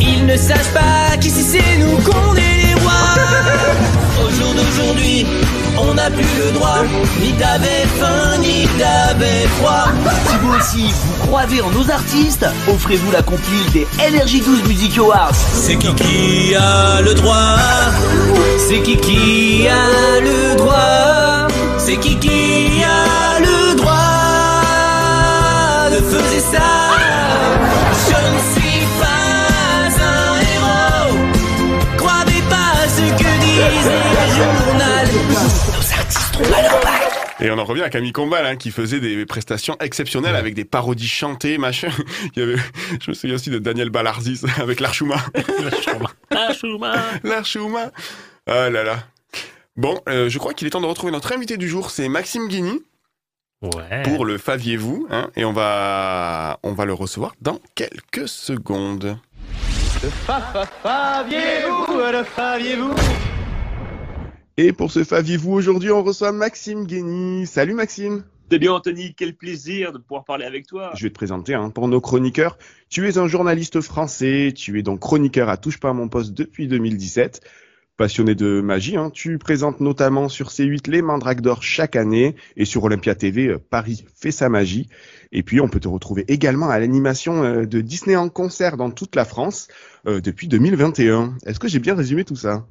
Ils 0.00 0.24
ne 0.24 0.36
sachent 0.36 0.72
pas 0.72 1.16
qu'ici 1.20 1.42
c'est 1.42 1.78
nous 1.78 1.96
qu'on 2.06 2.36
est 2.36 2.58
les 2.64 2.74
rois. 2.74 3.16
Au 4.22 4.30
jour 4.30 4.54
d'aujourd'hui, 4.54 5.26
on 5.82 5.94
n'a 5.94 6.10
plus 6.10 6.24
le 6.38 6.52
droit 6.52 6.78
ni 7.20 7.32
d'avait 7.32 7.86
faim 7.98 8.38
ni 8.40 8.66
d'avait 8.78 9.46
froid. 9.58 9.86
Si 10.28 10.36
vous 10.42 10.52
aussi 10.54 10.92
vous 10.92 11.26
croyez 11.26 11.60
en 11.60 11.70
nos 11.70 11.90
artistes, 11.90 12.46
offrez-vous 12.68 13.10
la 13.10 13.22
compile 13.22 13.70
des 13.72 13.86
NRJ12 13.98 14.66
Music 14.68 14.98
Awards. 14.98 15.34
C'est 15.34 15.76
qui 15.76 15.94
qui 15.94 16.54
a 16.54 17.00
le 17.00 17.14
droit? 17.14 17.56
C'est 18.58 18.80
qui 18.82 18.96
qui 18.96 19.66
a 19.68 20.20
le 20.20 20.56
droit? 20.56 21.48
C'est 21.78 21.96
qui 21.96 22.16
qui 22.18 22.81
Et 37.42 37.50
on 37.50 37.58
en 37.58 37.64
revient 37.64 37.82
à 37.82 37.90
Camille 37.90 38.12
Combal, 38.12 38.46
hein, 38.46 38.56
qui 38.56 38.70
faisait 38.70 39.00
des 39.00 39.26
prestations 39.26 39.76
exceptionnelles 39.80 40.36
avec 40.36 40.54
des 40.54 40.64
parodies 40.64 41.08
chantées, 41.08 41.58
machin. 41.58 41.88
Il 42.36 42.38
y 42.38 42.42
avait, 42.42 42.56
je 43.00 43.10
me 43.10 43.14
souviens 43.14 43.34
aussi 43.34 43.50
de 43.50 43.58
Daniel 43.58 43.90
Ballarzis 43.90 44.42
avec 44.60 44.78
l'Archouma. 44.80 45.16
L'Archouma. 46.30 46.94
L'Archouma. 47.24 47.90
Ah 48.46 48.70
là 48.70 48.84
là. 48.84 48.98
Bon, 49.76 50.00
euh, 50.08 50.28
je 50.28 50.38
crois 50.38 50.54
qu'il 50.54 50.68
est 50.68 50.70
temps 50.70 50.80
de 50.80 50.86
retrouver 50.86 51.10
notre 51.10 51.32
invité 51.32 51.56
du 51.56 51.68
jour, 51.68 51.90
c'est 51.90 52.08
Maxime 52.08 52.46
Guigny. 52.46 52.80
Ouais. 53.62 54.02
Pour 54.04 54.24
le 54.24 54.38
Faviez-vous, 54.38 55.08
hein, 55.10 55.30
et 55.34 55.44
on 55.44 55.52
va, 55.52 56.60
on 56.62 56.72
va 56.74 56.84
le 56.84 56.92
recevoir 56.92 57.34
dans 57.40 57.58
quelques 57.74 58.28
secondes. 58.28 59.18
Le 60.02 60.10
fa 60.10 60.40
fa 60.40 60.66
faviez-vous, 60.82 61.96
le 62.12 62.24
faviez-vous? 62.24 62.94
Et 64.58 64.72
pour 64.74 64.90
ce 64.90 65.02
Faviez-vous, 65.02 65.52
aujourd'hui, 65.52 65.90
on 65.90 66.02
reçoit 66.02 66.30
Maxime 66.30 66.84
Guigny. 66.84 67.46
Salut 67.46 67.72
Maxime. 67.72 68.22
Salut 68.50 68.68
Anthony, 68.68 69.14
quel 69.14 69.34
plaisir 69.34 69.92
de 69.92 69.98
pouvoir 69.98 70.24
parler 70.24 70.44
avec 70.44 70.66
toi. 70.66 70.90
Je 70.94 71.04
vais 71.04 71.08
te 71.08 71.14
présenter 71.14 71.54
hein, 71.54 71.70
pour 71.70 71.88
nos 71.88 72.02
chroniqueurs. 72.02 72.58
Tu 72.90 73.08
es 73.08 73.16
un 73.16 73.28
journaliste 73.28 73.80
français, 73.80 74.52
tu 74.54 74.78
es 74.78 74.82
donc 74.82 75.00
chroniqueur 75.00 75.48
à 75.48 75.56
Touche 75.56 75.80
pas 75.80 75.88
à 75.88 75.92
mon 75.94 76.08
poste 76.08 76.34
depuis 76.34 76.68
2017. 76.68 77.40
Passionné 77.96 78.34
de 78.34 78.60
magie, 78.60 78.98
hein, 78.98 79.08
tu 79.08 79.38
présentes 79.38 79.80
notamment 79.80 80.28
sur 80.28 80.48
C8 80.48 80.90
les 80.90 81.00
Mandrakes 81.00 81.40
d'Or 81.40 81.62
chaque 81.62 81.96
année 81.96 82.36
et 82.56 82.66
sur 82.66 82.84
Olympia 82.84 83.14
TV 83.14 83.48
euh, 83.48 83.58
Paris 83.58 84.04
fait 84.14 84.32
sa 84.32 84.50
magie. 84.50 84.86
Et 85.30 85.42
puis 85.42 85.62
on 85.62 85.68
peut 85.68 85.80
te 85.80 85.88
retrouver 85.88 86.26
également 86.28 86.68
à 86.68 86.78
l'animation 86.78 87.42
euh, 87.42 87.64
de 87.64 87.80
Disney 87.80 88.16
en 88.16 88.28
concert 88.28 88.76
dans 88.76 88.90
toute 88.90 89.16
la 89.16 89.24
France 89.24 89.68
euh, 90.06 90.20
depuis 90.20 90.48
2021. 90.48 91.36
Est-ce 91.46 91.58
que 91.58 91.68
j'ai 91.68 91.78
bien 91.78 91.94
résumé 91.94 92.24
tout 92.24 92.36
ça? 92.36 92.66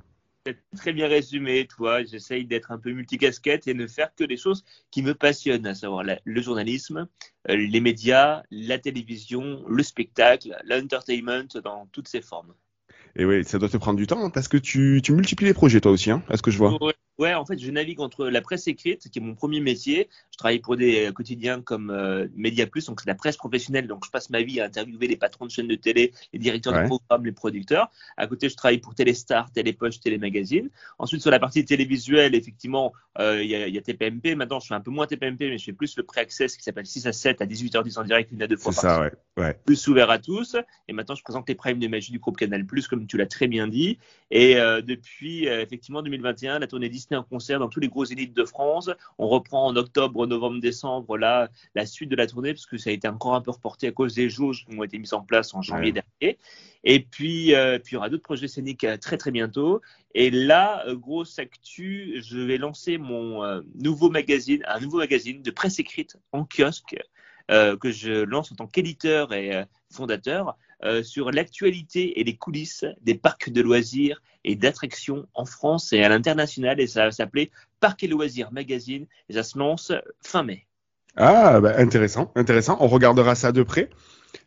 Très 0.75 0.93
bien 0.93 1.08
résumé, 1.08 1.67
toi. 1.67 2.04
J'essaye 2.04 2.45
d'être 2.45 2.71
un 2.71 2.77
peu 2.77 2.91
multicasquette 2.91 3.67
et 3.67 3.73
ne 3.73 3.88
faire 3.88 4.13
que 4.15 4.23
des 4.23 4.38
choses 4.38 4.63
qui 4.89 5.04
me 5.04 5.13
passionnent, 5.13 5.67
à 5.67 5.75
savoir 5.75 6.04
le 6.04 6.41
journalisme, 6.41 7.08
euh, 7.49 7.56
les 7.56 7.80
médias, 7.80 8.43
la 8.51 8.80
télévision, 8.80 9.63
le 9.67 9.84
spectacle, 9.84 10.56
l'entertainment 10.65 11.47
dans 11.63 11.88
toutes 11.88 12.08
ses 12.08 12.21
formes. 12.21 12.54
Et 13.15 13.26
oui, 13.26 13.43
ça 13.43 13.60
doit 13.60 13.69
te 13.69 13.78
prendre 13.78 13.97
du 13.97 14.08
temps 14.08 14.24
hein, 14.24 14.30
parce 14.30 14.47
que 14.47 14.58
tu, 14.58 15.02
tu 15.04 15.12
multiplies 15.13 15.47
les 15.47 15.54
projets 15.54 15.82
toi 15.82 15.91
aussi, 15.91 16.12
hein, 16.12 16.24
à 16.30 16.38
ce 16.38 16.41
que 16.41 16.52
je 16.52 16.58
vois. 16.58 16.82
Ouais, 16.82 16.93
ouais, 17.19 17.34
en 17.34 17.45
fait, 17.45 17.60
je 17.60 17.69
navigue 17.71 18.00
entre 18.00 18.28
la 18.28 18.41
presse 18.41 18.67
écrite, 18.67 19.10
qui 19.10 19.19
est 19.19 19.21
mon 19.21 19.36
premier 19.36 19.60
métier. 19.60 20.08
Je 20.32 20.38
travaille 20.38 20.60
pour 20.60 20.78
des 20.78 21.08
euh, 21.08 21.12
quotidiens 21.12 21.62
comme 21.62 21.89
euh, 21.91 22.28
Media 22.36 22.65
Plus, 22.67 22.86
donc 22.86 23.02
c'est 23.02 23.08
la 23.10 23.15
presse 23.15 23.38
professionnelle. 23.38 23.88
Donc, 23.88 24.06
je 24.06 24.10
passe 24.12 24.30
ma 24.30 24.41
vie 24.41 24.62
à 24.62 24.65
interviewer 24.65 25.08
les 25.08 25.17
patrons 25.17 25.45
de 25.45 25.52
chaînes 25.52 25.67
de 25.67 25.76
télé, 25.76 26.13
les 26.34 26.39
directeurs 26.39 26.74
Ouais. 26.74 26.84
de 26.84 26.88
programmes, 26.88 27.26
les 27.26 27.32
producteurs. 27.34 27.89
À 28.17 28.28
côté, 28.28 28.47
je 28.50 28.56
travaille 28.56 28.78
pour 28.80 28.95
Téléstar, 28.95 29.52
Télépoche, 29.52 30.00
Télémagazine. 30.00 30.69
Ensuite, 30.97 31.21
sur 31.21 31.32
la 31.32 31.39
partie 31.39 31.65
télévisuelle, 31.65 32.34
effectivement, 32.34 32.93
euh, 33.19 33.43
il 33.43 33.50
y, 33.50 33.56
a- 33.56 33.67
il 33.67 33.76
y 33.76 33.78
a 33.78 33.82
TPMP. 33.82 34.36
Maintenant, 34.36 34.60
je 34.62 34.67
fais 34.67 34.74
un 34.74 34.80
peu 34.82 34.89
moins 34.91 35.06
TPMP, 35.06 35.50
mais 35.50 35.58
je 35.58 35.65
fais 35.65 35.74
plus 35.74 35.97
le 35.97 36.04
pré-access 36.04 36.56
qui 36.56 36.63
s'appelle 36.63 36.86
6 36.86 37.06
à 37.08 37.12
7 37.13 37.41
à 37.41 37.45
18h10 37.45 37.97
en 38.00 38.04
direct, 38.04 38.32
une 38.32 38.41
à 38.41 38.47
deux 38.47 38.56
fois 38.58 38.71
C'est 38.71 38.82
par 38.88 38.95
ça, 39.04 39.10
ouais. 39.38 39.54
plus 39.65 39.86
ouvert 39.89 40.10
à 40.10 40.17
tous. 40.17 40.56
Et 40.88 40.93
maintenant, 40.93 41.15
je 41.15 41.24
présente 41.24 41.47
les 41.50 41.56
primes 41.56 41.80
de 41.80 41.88
magie 41.88 42.12
du 42.13 42.19
groupe 42.19 42.38
Canal+, 42.38 42.65
comme 42.89 43.00
tu 43.07 43.17
l'as 43.17 43.25
très 43.25 43.47
bien 43.47 43.67
dit. 43.67 43.97
Et 44.31 44.57
euh, 44.57 44.81
depuis, 44.81 45.47
euh, 45.47 45.61
effectivement, 45.61 46.01
2021, 46.01 46.59
la 46.59 46.67
tournée 46.67 46.89
Disney 46.89 47.17
en 47.17 47.23
concert 47.23 47.59
dans 47.59 47.67
tous 47.67 47.81
les 47.81 47.89
gros 47.89 48.05
élites 48.05 48.33
de 48.33 48.45
France. 48.45 48.89
On 49.17 49.27
reprend 49.27 49.65
en 49.67 49.75
octobre, 49.75 50.25
novembre, 50.25 50.61
décembre, 50.61 51.17
là, 51.17 51.49
la 51.75 51.85
suite 51.85 52.09
de 52.09 52.15
la 52.15 52.27
tournée, 52.27 52.53
parce 52.53 52.65
que 52.65 52.77
ça 52.77 52.89
a 52.89 52.93
été 52.93 53.07
encore 53.07 53.35
un 53.35 53.41
peu 53.41 53.51
reporté 53.51 53.87
à 53.87 53.91
cause 53.91 54.15
des 54.15 54.29
jauges 54.29 54.65
qui 54.65 54.77
ont 54.77 54.83
été 54.83 54.97
mises 54.97 55.13
en 55.13 55.21
place 55.21 55.53
en 55.53 55.61
janvier 55.61 55.91
Ouais. 55.91 56.03
dernier. 56.21 56.37
Et 56.83 56.99
puis, 57.01 57.53
euh, 57.53 57.77
puis, 57.77 57.91
il 57.91 57.95
y 57.95 57.97
aura 57.97 58.09
d'autres 58.09 58.23
projets 58.23 58.47
scéniques 58.47 58.85
très, 59.01 59.17
très 59.17 59.31
bientôt. 59.31 59.81
Et 60.15 60.31
là, 60.31 60.83
grosse 60.93 61.37
actu, 61.37 62.21
je 62.23 62.39
vais 62.39 62.57
lancer 62.57 62.97
mon 62.97 63.61
nouveau 63.75 64.09
magazine, 64.09 64.63
un 64.67 64.79
nouveau 64.79 64.97
magazine 64.97 65.41
de 65.41 65.51
presse 65.51 65.79
écrite 65.79 66.17
en 66.31 66.45
kiosque 66.45 66.97
que 67.47 67.91
je 67.91 68.23
lance 68.23 68.51
en 68.51 68.55
tant 68.55 68.67
qu'éditeur 68.67 69.33
et 69.33 69.63
fondateur 69.91 70.57
euh, 70.84 71.04
sur 71.04 71.32
l'actualité 71.32 72.20
et 72.20 72.24
les 72.24 72.36
coulisses 72.36 72.86
des 73.02 73.15
parcs 73.15 73.50
de 73.50 73.62
loisirs 73.62 74.22
et 74.44 74.56
d'attractions 74.56 75.28
en 75.34 75.46
France 75.46 75.94
et 75.94 76.04
à 76.04 76.10
l'international. 76.10 76.80
Et 76.80 76.88
ça 76.88 77.06
va 77.06 77.12
s'appeler 77.12 77.52
Parcs 77.80 78.04
et 78.04 78.08
Loisirs 78.08 78.52
Magazine. 78.52 79.06
Et 79.30 79.34
ça 79.34 79.44
se 79.44 79.58
lance 79.58 79.91
fin 80.22 80.44
mai. 80.44 80.65
Ah, 81.17 81.60
bah, 81.60 81.74
intéressant, 81.78 82.32
intéressant. 82.36 82.78
On 82.80 82.88
regardera 82.88 83.36
ça 83.36 83.52
de 83.52 83.63
près. 83.63 83.89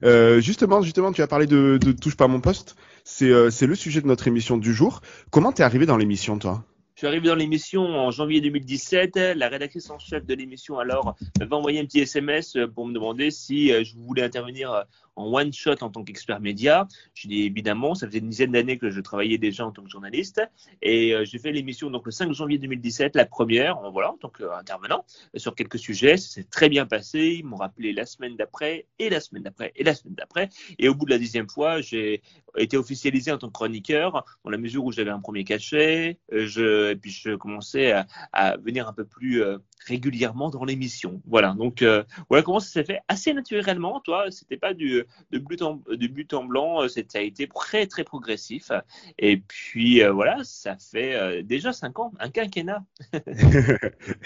Euh, 0.02 0.40
justement, 0.40 0.82
justement, 0.82 1.12
tu 1.12 1.22
as 1.22 1.26
parlé 1.26 1.46
de, 1.46 1.78
Touche 2.00 2.16
pas 2.16 2.24
à 2.24 2.28
mon 2.28 2.40
poste. 2.40 2.76
C'est 3.04 3.30
euh, 3.30 3.50
c'est 3.50 3.66
le 3.66 3.74
sujet 3.74 4.00
de 4.00 4.06
notre 4.06 4.28
émission 4.28 4.56
du 4.56 4.72
jour. 4.72 5.02
Comment 5.30 5.52
t'es 5.52 5.62
arrivé 5.62 5.86
dans 5.86 5.96
l'émission, 5.96 6.38
toi? 6.38 6.64
Suis 7.04 7.08
arrivé 7.08 7.28
dans 7.28 7.34
l'émission 7.34 7.82
en 7.82 8.10
janvier 8.10 8.40
2017. 8.40 9.16
La 9.36 9.50
rédactrice 9.50 9.90
en 9.90 9.98
chef 9.98 10.24
de 10.24 10.32
l'émission 10.32 10.78
alors 10.78 11.16
m'avait 11.38 11.54
envoyé 11.54 11.78
un 11.78 11.84
petit 11.84 12.00
SMS 12.00 12.56
pour 12.74 12.86
me 12.86 12.94
demander 12.94 13.30
si 13.30 13.70
euh, 13.70 13.84
je 13.84 13.94
voulais 13.94 14.22
intervenir 14.22 14.72
euh, 14.72 14.82
en 15.16 15.32
one 15.32 15.52
shot 15.52 15.76
en 15.80 15.90
tant 15.90 16.04
qu'expert 16.04 16.40
média. 16.40 16.88
J'ai 17.14 17.28
dit 17.28 17.42
évidemment, 17.42 17.94
ça 17.94 18.06
faisait 18.06 18.18
une 18.18 18.28
dizaine 18.28 18.52
d'années 18.52 18.78
que 18.78 18.90
je 18.90 19.00
travaillais 19.00 19.38
déjà 19.38 19.66
en 19.66 19.70
tant 19.70 19.82
que 19.82 19.90
journaliste 19.90 20.40
et 20.82 21.14
euh, 21.14 21.24
j'ai 21.24 21.38
fait 21.38 21.52
l'émission 21.52 21.90
donc 21.90 22.06
le 22.06 22.12
5 22.12 22.32
janvier 22.32 22.58
2017, 22.58 23.16
la 23.16 23.26
première, 23.26 23.78
en, 23.78 23.90
voilà, 23.90 24.12
en 24.12 24.16
tant 24.16 24.28
qu'intervenant 24.28 25.04
euh, 25.34 25.38
sur 25.38 25.54
quelques 25.54 25.78
sujets. 25.78 26.16
Ça 26.16 26.28
s'est 26.28 26.44
très 26.44 26.68
bien 26.68 26.86
passé. 26.86 27.36
Ils 27.38 27.44
m'ont 27.44 27.56
rappelé 27.56 27.92
la 27.92 28.06
semaine 28.06 28.36
d'après 28.36 28.86
et 28.98 29.10
la 29.10 29.20
semaine 29.20 29.42
d'après 29.42 29.72
et 29.76 29.84
la 29.84 29.94
semaine 29.94 30.14
d'après. 30.14 30.48
Et 30.78 30.88
au 30.88 30.94
bout 30.94 31.04
de 31.04 31.10
la 31.10 31.18
dixième 31.18 31.48
fois, 31.48 31.80
j'ai 31.80 32.22
été 32.62 32.76
officialisé 32.76 33.32
en 33.32 33.38
tant 33.38 33.48
que 33.48 33.52
chroniqueur 33.52 34.24
dans 34.44 34.50
la 34.50 34.58
mesure 34.58 34.84
où 34.84 34.92
j'avais 34.92 35.10
un 35.10 35.20
premier 35.20 35.44
cachet. 35.44 36.18
euh, 36.32 36.90
et 36.90 36.96
puis 36.96 37.10
je 37.10 37.34
commençais 37.36 37.92
à, 37.92 38.06
à 38.32 38.56
venir 38.58 38.88
un 38.88 38.92
peu 38.92 39.04
plus 39.04 39.42
euh, 39.42 39.58
régulièrement 39.86 40.50
dans 40.50 40.64
l'émission. 40.64 41.20
Voilà. 41.26 41.54
Donc 41.58 41.82
euh, 41.82 42.02
voilà 42.28 42.42
comment 42.42 42.60
ça 42.60 42.68
s'est 42.70 42.84
fait 42.84 43.00
assez 43.08 43.32
naturellement. 43.32 44.00
Toi, 44.00 44.26
c'était 44.30 44.56
pas 44.56 44.74
du 44.74 45.04
de 45.30 45.38
but 45.38 45.62
en 45.62 45.80
de 45.88 46.06
but 46.06 46.32
en 46.34 46.44
blanc. 46.44 46.82
euh, 46.82 46.88
Ça 46.88 47.00
a 47.18 47.20
été 47.20 47.46
très 47.48 47.86
très 47.86 48.04
progressif. 48.04 48.70
Et 49.18 49.36
puis 49.36 50.02
euh, 50.02 50.12
voilà, 50.12 50.38
ça 50.42 50.76
fait 50.78 51.14
euh, 51.14 51.42
déjà 51.42 51.72
cinq 51.72 51.98
ans, 51.98 52.12
un 52.18 52.30
quinquennat. 52.30 52.82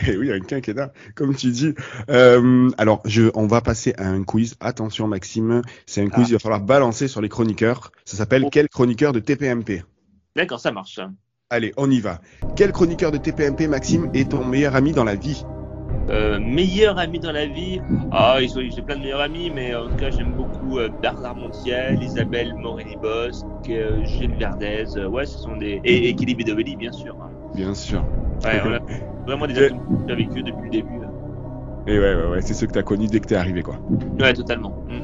Eh 0.06 0.16
oui, 0.16 0.32
un 0.32 0.40
quinquennat, 0.40 0.92
comme 1.14 1.34
tu 1.34 1.50
dis. 1.50 1.74
Alors, 2.08 3.02
je, 3.04 3.30
on 3.34 3.46
va 3.46 3.60
passer 3.60 3.94
à 3.98 4.08
un 4.08 4.22
quiz. 4.24 4.56
Attention, 4.60 5.06
Maxime, 5.08 5.62
c'est 5.86 6.00
un 6.02 6.08
quiz. 6.08 6.24
Ah. 6.24 6.28
Il 6.30 6.32
va 6.34 6.38
falloir 6.38 6.60
balancer 6.60 7.08
sur 7.08 7.20
les 7.20 7.28
chroniqueurs. 7.28 7.92
Ça 8.04 8.16
s'appelle 8.16 8.46
Quel 8.50 8.68
chroniqueur 8.68 9.12
de 9.12 9.20
TPMP 9.20 9.82
D'accord, 10.36 10.60
ça 10.60 10.72
marche. 10.72 11.00
Allez, 11.50 11.72
on 11.78 11.90
y 11.90 11.98
va. 11.98 12.20
Quel 12.56 12.72
chroniqueur 12.72 13.10
de 13.10 13.16
TPMP, 13.16 13.68
Maxime, 13.68 14.10
est 14.12 14.32
ton 14.32 14.44
meilleur 14.44 14.76
ami 14.76 14.92
dans 14.92 15.04
la 15.04 15.14
vie? 15.14 15.46
Euh, 16.10 16.38
meilleur 16.38 16.98
ami 16.98 17.20
dans 17.20 17.32
la 17.32 17.46
vie? 17.46 17.80
Ah, 18.12 18.36
j'ai 18.42 18.82
plein 18.82 18.96
de 18.96 19.00
meilleurs 19.00 19.22
amis, 19.22 19.50
mais 19.54 19.74
en 19.74 19.88
tout 19.88 19.96
cas, 19.96 20.10
j'aime 20.10 20.34
beaucoup 20.34 20.78
euh, 20.78 20.90
Bernard 21.00 21.36
Montiel, 21.36 22.02
Isabelle 22.02 22.52
Morelli-Bosque, 22.54 23.46
euh, 23.70 24.04
Gilles 24.04 24.36
Verdez. 24.38 24.84
euh, 24.98 25.08
ouais, 25.08 25.24
ce 25.24 25.38
sont 25.38 25.56
des. 25.56 25.80
Et, 25.84 26.10
et 26.10 26.14
Kelly 26.14 26.34
Bedovelli, 26.34 26.76
bien 26.76 26.92
sûr. 26.92 27.16
hein. 27.22 27.30
Bien 27.54 27.72
sûr. 27.72 28.04
Ouais, 28.44 28.60
on 28.66 28.72
a 28.74 28.78
vraiment 29.26 29.46
des 29.46 29.58
atomes 29.58 29.80
crochus 29.86 30.12
avec 30.12 30.28
eux 30.28 30.42
depuis 30.42 30.64
le 30.64 30.70
début. 30.70 30.96
hein. 31.02 31.10
Et 31.86 31.98
ouais, 31.98 32.14
ouais, 32.14 32.28
ouais, 32.30 32.42
c'est 32.42 32.52
ceux 32.52 32.66
que 32.66 32.72
t'as 32.72 32.82
connus 32.82 33.06
dès 33.06 33.20
que 33.20 33.26
t'es 33.26 33.36
arrivé, 33.36 33.62
quoi. 33.62 33.76
Ouais, 34.20 34.34
totalement. 34.34 34.84
Mm. 34.90 34.98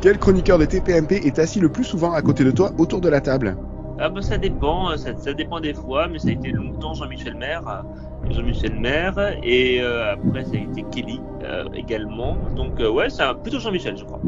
Quel 0.00 0.18
chroniqueur 0.18 0.58
de 0.58 0.64
TPMP 0.64 1.26
est 1.26 1.40
assis 1.40 1.58
le 1.58 1.70
plus 1.70 1.82
souvent 1.82 2.12
à 2.12 2.22
côté 2.22 2.44
de 2.44 2.52
toi 2.52 2.70
autour 2.78 3.00
de 3.00 3.08
la 3.08 3.20
table? 3.20 3.56
Ah 3.98 4.08
bah 4.08 4.22
ça 4.22 4.38
dépend, 4.38 4.90
euh, 4.90 4.96
ça, 4.96 5.14
ça 5.16 5.32
dépend 5.34 5.60
des 5.60 5.74
fois, 5.74 6.08
mais 6.08 6.18
ça 6.18 6.28
a 6.28 6.32
été 6.32 6.50
longtemps 6.50 6.94
Jean-Michel 6.94 7.34
Maire, 7.36 7.62
euh, 7.68 8.32
Jean-Michel 8.32 8.74
Maire, 8.74 9.14
et 9.42 9.80
euh, 9.80 10.12
après 10.14 10.44
ça 10.44 10.52
a 10.54 10.56
été 10.56 10.84
Kelly 10.90 11.20
euh, 11.44 11.64
également. 11.74 12.36
Donc 12.56 12.80
euh, 12.80 12.90
ouais, 12.90 13.10
c'est 13.10 13.22
plutôt 13.42 13.60
Jean-Michel, 13.60 13.96
je 13.96 14.04
crois. 14.04 14.20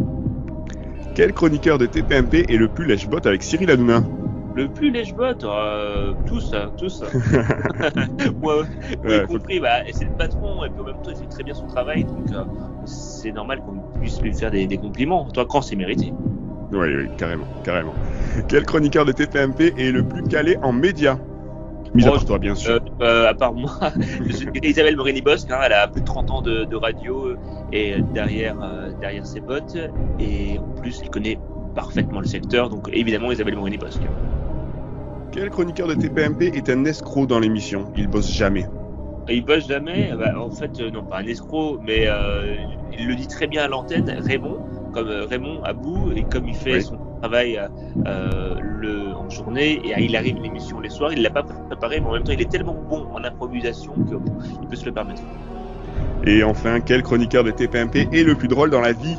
Quel 1.15 1.33
chroniqueur 1.33 1.79
de 1.79 1.87
TPMP 1.87 2.45
est 2.49 2.57
le 2.57 2.69
plus 2.69 2.87
lèche-botte 2.87 3.27
avec 3.27 3.43
Cyril 3.43 3.71
Hanouna? 3.71 4.03
Le 4.55 4.69
plus 4.69 4.91
lèche-botte, 4.91 5.43
euh, 5.45 6.13
tous, 6.27 6.53
hein, 6.55 6.71
tous. 6.77 7.03
Moi, 8.43 8.63
Ouais, 9.05 9.19
y 9.19 9.27
compris, 9.27 9.59
bah, 9.61 9.79
c'est 9.93 10.05
le 10.05 10.13
patron, 10.13 10.65
et 10.65 10.71
puis 10.71 10.81
en 10.81 10.85
même 10.85 11.03
temps, 11.03 11.11
il 11.11 11.17
fait 11.17 11.27
très 11.27 11.43
bien 11.43 11.55
son 11.55 11.67
travail, 11.67 12.05
donc 12.05 12.27
c'est 12.85 13.33
normal 13.33 13.61
qu'on 13.61 13.99
puisse 13.99 14.21
lui 14.21 14.33
faire 14.33 14.53
des, 14.53 14.67
des 14.69 14.79
compliments. 14.79 15.29
Toi, 15.33 15.47
quand 15.49 15.63
c'est 15.63 15.75
mérité. 15.75 16.13
Oui, 16.73 16.87
oui, 16.97 17.09
carrément, 17.17 17.47
carrément. 17.65 17.95
Quel 18.49 18.65
chroniqueur 18.65 19.05
de 19.05 19.13
TPMP 19.13 19.75
est 19.79 19.93
le 19.93 20.03
plus 20.03 20.23
calé 20.25 20.57
en 20.63 20.73
médias 20.73 21.19
Mis 21.95 22.05
à 22.07 22.11
part 22.11 22.25
toi, 22.25 22.39
bien 22.39 22.57
sûr. 22.57 22.73
Euh, 22.73 22.79
euh, 23.03 23.29
à 23.31 23.35
part 23.35 23.55
moi, 23.55 23.71
Isabelle 24.65 24.97
Morini-Bosque, 24.97 25.49
hein, 25.53 25.61
elle 25.65 25.73
a 25.73 25.87
plus 25.87 26.01
de 26.01 26.07
30 26.07 26.31
ans 26.33 26.43
de, 26.43 26.65
de 26.65 26.77
radio 26.77 27.29
euh, 27.29 27.37
et 27.73 28.03
derrière, 28.13 28.57
euh, 28.61 28.91
derrière 29.01 29.25
ses 29.25 29.41
bottes. 29.41 29.77
Et 30.19 30.59
en 30.59 30.81
plus, 30.81 31.01
elle 31.03 31.11
connaît 31.11 31.39
parfaitement 31.77 32.19
le 32.19 32.27
secteur, 32.27 32.69
donc 32.69 32.89
évidemment 32.93 33.31
Isabelle 33.31 33.55
Morini-Bosque. 33.55 34.03
Quel 35.31 35.51
chroniqueur 35.51 35.87
de 35.87 35.95
TPMP 35.95 36.51
est 36.57 36.69
un 36.69 36.85
escroc 36.85 37.27
dans 37.27 37.39
l'émission? 37.39 37.93
Il 37.97 38.09
bosse 38.09 38.33
jamais. 38.33 38.67
Et 39.29 39.37
il 39.37 39.45
bosse 39.45 39.69
jamais, 39.69 40.13
bah, 40.19 40.35
en 40.39 40.51
fait, 40.51 40.81
non 40.81 41.05
pas 41.05 41.19
un 41.19 41.27
escroc, 41.27 41.79
mais 41.81 42.09
il 42.99 43.07
le 43.07 43.15
dit 43.15 43.27
très 43.29 43.47
bien 43.47 43.65
à 43.65 43.69
l'antenne, 43.69 44.13
Raymond, 44.25 44.59
comme 44.93 45.09
Raymond 45.09 45.63
à 45.63 45.73
bout, 45.73 46.13
et 46.15 46.25
comme 46.25 46.49
il 46.49 46.55
fait 46.55 46.75
Oui. 46.75 46.83
son 46.83 46.99
travail 47.25 47.59
euh, 48.07 48.55
le, 48.61 49.15
en 49.17 49.31
journée, 49.31 49.81
et 49.83 49.95
euh, 49.95 50.01
il 50.01 50.15
arrive 50.15 50.37
l'émission 50.43 50.81
les 50.81 50.91
soirs, 50.91 51.13
il 51.13 51.23
l'a 51.23 51.31
pas 51.31 51.43
préparé, 51.43 52.01
mais 52.01 52.09
en 52.09 52.13
même 52.13 52.23
temps, 52.23 52.33
il 52.33 52.43
est 52.43 52.51
tellement 52.51 52.75
bon 52.75 53.07
en 53.15 53.25
improvisation 53.25 53.95
qu'il 53.95 54.69
peut 54.69 54.77
se 54.77 54.85
le 54.85 54.93
permettre. 54.93 55.23
Et 56.27 56.43
enfin, 56.45 56.81
quel 56.81 57.03
chroniqueur 57.03 57.43
de 57.43 57.51
TPMP 57.51 58.09
est 58.13 58.25
le 58.25 58.35
plus 58.35 58.49
drôle 58.49 58.71
dans 58.71 58.83
la 58.83 58.93
vie? 58.93 59.17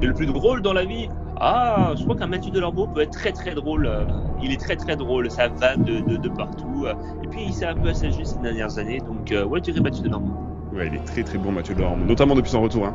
Et 0.00 0.06
le 0.06 0.14
plus 0.14 0.26
drôle 0.26 0.62
dans 0.62 0.72
la 0.72 0.84
vie? 0.84 1.08
Ah, 1.38 1.92
je 1.96 2.04
crois 2.04 2.16
qu'un 2.16 2.26
Mathieu 2.26 2.50
Delormeau 2.50 2.86
peut 2.86 3.02
être 3.02 3.10
très 3.10 3.32
très 3.32 3.54
drôle. 3.54 3.86
euh, 3.86 4.04
Il 4.42 4.50
est 4.52 4.60
très 4.60 4.76
très 4.76 4.96
drôle, 4.96 5.30
ça 5.30 5.48
va 5.48 5.76
de, 5.76 6.00
de, 6.00 6.16
de 6.16 6.28
partout. 6.28 6.84
euh, 6.86 6.94
Et 7.22 7.28
puis 7.28 7.42
il 7.48 7.52
s'est 7.52 7.66
un 7.66 7.74
peu 7.74 7.88
assagi 7.88 8.24
ces 8.24 8.38
dernières 8.38 8.78
années, 8.78 9.00
donc 9.00 9.30
euh, 9.30 9.44
ouais, 9.44 9.60
tu 9.60 9.72
dirais 9.72 9.82
Mathieu 9.82 10.04
Delormeau. 10.04 10.32
Ouais, 10.72 10.86
il 10.88 10.94
est 10.94 11.04
très 11.04 11.22
très 11.22 11.38
bon, 11.38 11.52
Mathieu 11.52 11.74
Delorme, 11.74 12.06
notamment 12.06 12.34
depuis 12.34 12.50
son 12.50 12.62
retour. 12.62 12.86
Hein. 12.86 12.94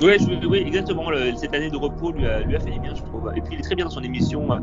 Ouais, 0.00 0.18
je- 0.18 0.46
oui, 0.46 0.58
exactement. 0.58 1.10
le- 1.10 1.34
cette 1.36 1.54
année 1.54 1.70
de 1.70 1.76
repos 1.76 2.12
lui 2.12 2.26
a, 2.26 2.42
lui 2.42 2.54
a 2.54 2.60
fait 2.60 2.70
du 2.70 2.80
bien, 2.80 2.94
je 2.94 3.02
trouve. 3.02 3.30
Et 3.34 3.40
puis 3.42 3.54
il 3.54 3.60
est 3.60 3.62
très 3.62 3.74
bien 3.76 3.84
dans 3.86 3.90
son 3.90 4.02
émission 4.02 4.52
euh, 4.52 4.58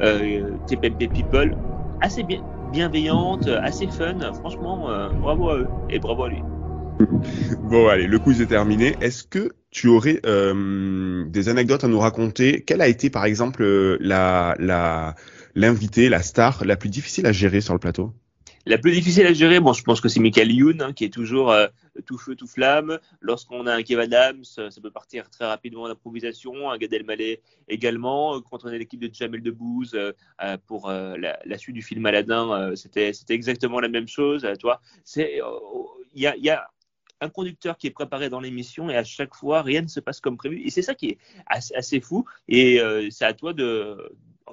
euh, 0.00 0.58
TPMP 0.66 1.08
People, 1.08 1.56
assez 2.00 2.22
bien, 2.24 2.38
bienveillante, 2.66 3.48
euh, 3.48 3.58
assez 3.62 3.86
fun. 3.88 4.32
Franchement, 4.34 4.90
euh, 4.90 5.10
bravo 5.14 5.50
à 5.50 5.58
eux 5.58 5.74
et 5.88 5.98
bravo 5.98 6.24
à 6.24 6.28
lui. 6.30 6.46
Bon, 7.62 7.88
allez, 7.88 8.06
le 8.06 8.18
quiz 8.18 8.40
est 8.40 8.46
terminé. 8.46 8.96
Est-ce 9.00 9.24
que 9.24 9.52
tu 9.70 9.88
aurais 9.88 10.20
euh, 10.26 11.24
des 11.26 11.48
anecdotes 11.48 11.84
à 11.84 11.88
nous 11.88 11.98
raconter? 11.98 12.62
Quelle 12.62 12.80
a 12.80 12.88
été, 12.88 13.10
par 13.10 13.24
exemple, 13.24 13.62
euh, 13.62 13.96
la 14.00 14.54
la 14.58 15.14
l'invité, 15.54 16.08
la 16.08 16.22
star 16.22 16.64
la 16.64 16.76
plus 16.76 16.88
difficile 16.88 17.26
à 17.26 17.32
gérer 17.32 17.60
sur 17.60 17.72
le 17.74 17.80
plateau? 17.80 18.14
La 18.66 18.78
plus 18.78 18.92
difficile 18.92 19.26
à 19.26 19.32
gérer, 19.32 19.60
bon, 19.60 19.72
je 19.72 19.82
pense 19.82 20.00
que 20.00 20.08
c'est 20.08 20.20
Michael 20.20 20.52
Youn, 20.52 20.82
hein, 20.82 20.92
qui 20.92 21.04
est 21.04 21.12
toujours 21.12 21.50
euh, 21.50 21.66
tout 22.06 22.18
feu, 22.18 22.34
tout 22.34 22.46
flamme. 22.46 22.98
Lorsqu'on 23.20 23.66
a 23.66 23.74
un 23.74 23.82
Kev 23.82 24.00
Adams, 24.00 24.44
euh, 24.58 24.70
ça 24.70 24.80
peut 24.80 24.90
partir 24.90 25.30
très 25.30 25.46
rapidement 25.46 25.82
en 25.82 25.90
improvisation. 25.90 26.70
Un 26.70 26.78
Gad 26.78 26.92
Elmaleh 26.92 27.40
également. 27.68 28.36
Euh, 28.36 28.40
Quand 28.40 28.64
on 28.64 28.68
a 28.68 28.76
l'équipe 28.76 29.00
de 29.00 29.12
Jamel 29.12 29.42
Debbouze 29.42 29.94
euh, 29.94 30.12
euh, 30.42 30.56
pour 30.66 30.88
euh, 30.88 31.16
la, 31.16 31.58
suite 31.58 31.74
du 31.74 31.82
film 31.82 32.04
Aladdin, 32.06 32.50
euh, 32.52 32.76
c'était 32.76 33.12
exactement 33.28 33.80
la 33.80 33.88
même 33.88 34.08
chose. 34.08 34.44
euh, 34.44 34.54
toi, 34.54 34.80
euh, 35.18 35.40
il 36.14 36.22
y 36.22 36.50
a, 36.50 36.68
un 37.20 37.28
conducteur 37.28 37.76
qui 37.76 37.88
est 37.88 37.90
préparé 37.90 38.28
dans 38.28 38.40
l'émission 38.40 38.90
et 38.90 38.96
à 38.96 39.02
chaque 39.04 39.34
fois 39.34 39.62
rien 39.62 39.82
ne 39.82 39.88
se 39.88 40.00
passe 40.00 40.20
comme 40.20 40.36
prévu. 40.36 40.62
Et 40.64 40.70
c'est 40.70 40.82
ça 40.82 40.94
qui 40.94 41.10
est 41.10 41.18
assez, 41.46 42.00
fou. 42.00 42.24
Et 42.46 42.80
euh, 42.80 43.08
c'est 43.10 43.24
à 43.24 43.34
toi 43.34 43.52
de, 43.52 44.12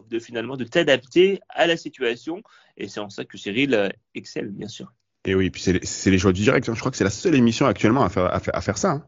de 0.09 0.19
finalement 0.19 0.57
de 0.57 0.63
t'adapter 0.63 1.41
à 1.49 1.67
la 1.67 1.77
situation. 1.77 2.41
Et 2.77 2.87
c'est 2.87 2.99
en 2.99 3.09
ça 3.09 3.25
que 3.25 3.37
Cyril 3.37 3.73
euh, 3.73 3.89
excelle, 4.15 4.49
bien 4.49 4.67
sûr. 4.67 4.91
Et 5.25 5.35
oui, 5.35 5.49
puis 5.49 5.61
c'est 5.61 5.73
les- 5.73 6.11
les 6.11 6.17
du 6.33 6.41
direct. 6.41 6.69
hein. 6.69 6.73
Je 6.73 6.79
crois 6.79 6.91
que 6.91 6.97
c'est 6.97 7.03
la 7.03 7.09
seule 7.09 7.35
émission 7.35 7.65
actuellement 7.65 8.03
à 8.03 8.09
faire, 8.09 8.77
ça. 8.77 8.91
hein. 8.91 9.05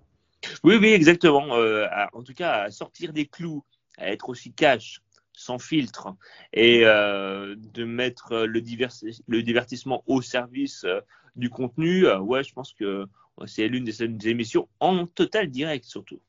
Oui, 0.64 0.76
oui, 0.76 0.90
exactement. 0.90 1.56
Euh, 1.56 1.86
en 2.14 2.24
tout 2.24 2.34
cas, 2.34 2.64
à 2.64 2.72
sortir 2.72 3.14
des 3.14 3.26
clous, 3.26 3.64
à 3.98 4.12
être 4.12 4.30
aussi 4.30 4.54
cash, 4.54 5.02
sans 5.34 5.60
filtre, 5.60 6.16
et 6.54 6.82
euh, 6.86 7.56
de 7.58 7.84
mettre 7.86 8.46
le, 8.46 8.62
divertissement 9.42 10.04
au 10.08 10.22
service 10.22 10.84
euh, 10.84 11.00
du 11.36 11.50
contenu, 11.50 12.08
ouais, 12.12 12.44
je 12.44 12.54
pense 12.54 12.74
que 12.74 13.06
c'est 13.46 13.68
l'une 13.68 13.84
des 13.84 14.30
émissions 14.30 14.68
en 14.80 15.06
total 15.06 15.50
direct, 15.50 15.86
surtout. 15.86 16.20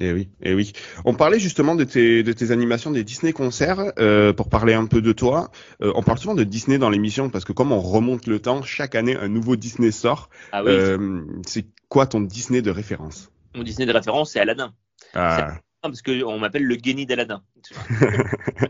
Et 0.00 0.12
oui, 0.12 0.28
et 0.42 0.54
oui. 0.54 0.72
On 1.04 1.14
parlait 1.14 1.38
justement 1.38 1.76
de 1.76 1.84
tes, 1.84 2.24
de 2.24 2.32
tes 2.32 2.50
animations 2.50 2.90
des 2.90 3.04
Disney 3.04 3.32
concerts. 3.32 3.92
euh, 3.98 4.32
pour 4.32 4.48
parler 4.48 4.74
un 4.74 4.86
peu 4.86 5.00
de 5.00 5.12
toi, 5.12 5.50
euh, 5.82 5.92
on 5.94 6.02
parle 6.02 6.18
souvent 6.18 6.34
de 6.34 6.42
Disney 6.42 6.78
dans 6.78 6.90
l'émission 6.90 7.30
parce 7.30 7.44
que 7.44 7.52
comme 7.52 7.70
on 7.70 7.80
remonte 7.80 8.26
le 8.26 8.40
temps, 8.40 8.62
chaque 8.62 8.96
année 8.96 9.16
un 9.16 9.28
nouveau 9.28 9.54
Disney 9.54 9.92
sort. 9.92 10.30
Ah 10.50 10.64
oui. 10.64 10.70
Euh, 10.72 11.20
c'est 11.46 11.66
quoi 11.88 12.06
ton 12.06 12.20
Disney 12.20 12.60
de 12.60 12.72
référence? 12.72 13.30
Mon 13.54 13.62
Disney 13.62 13.86
de 13.86 13.92
référence, 13.92 14.32
c'est 14.32 14.40
Aladdin. 14.40 14.74
Ah, 15.14 15.58
parce 15.88 16.02
qu'on 16.02 16.38
m'appelle 16.38 16.64
le 16.64 16.76
génie 16.82 17.06
d'Aladin. 17.06 17.42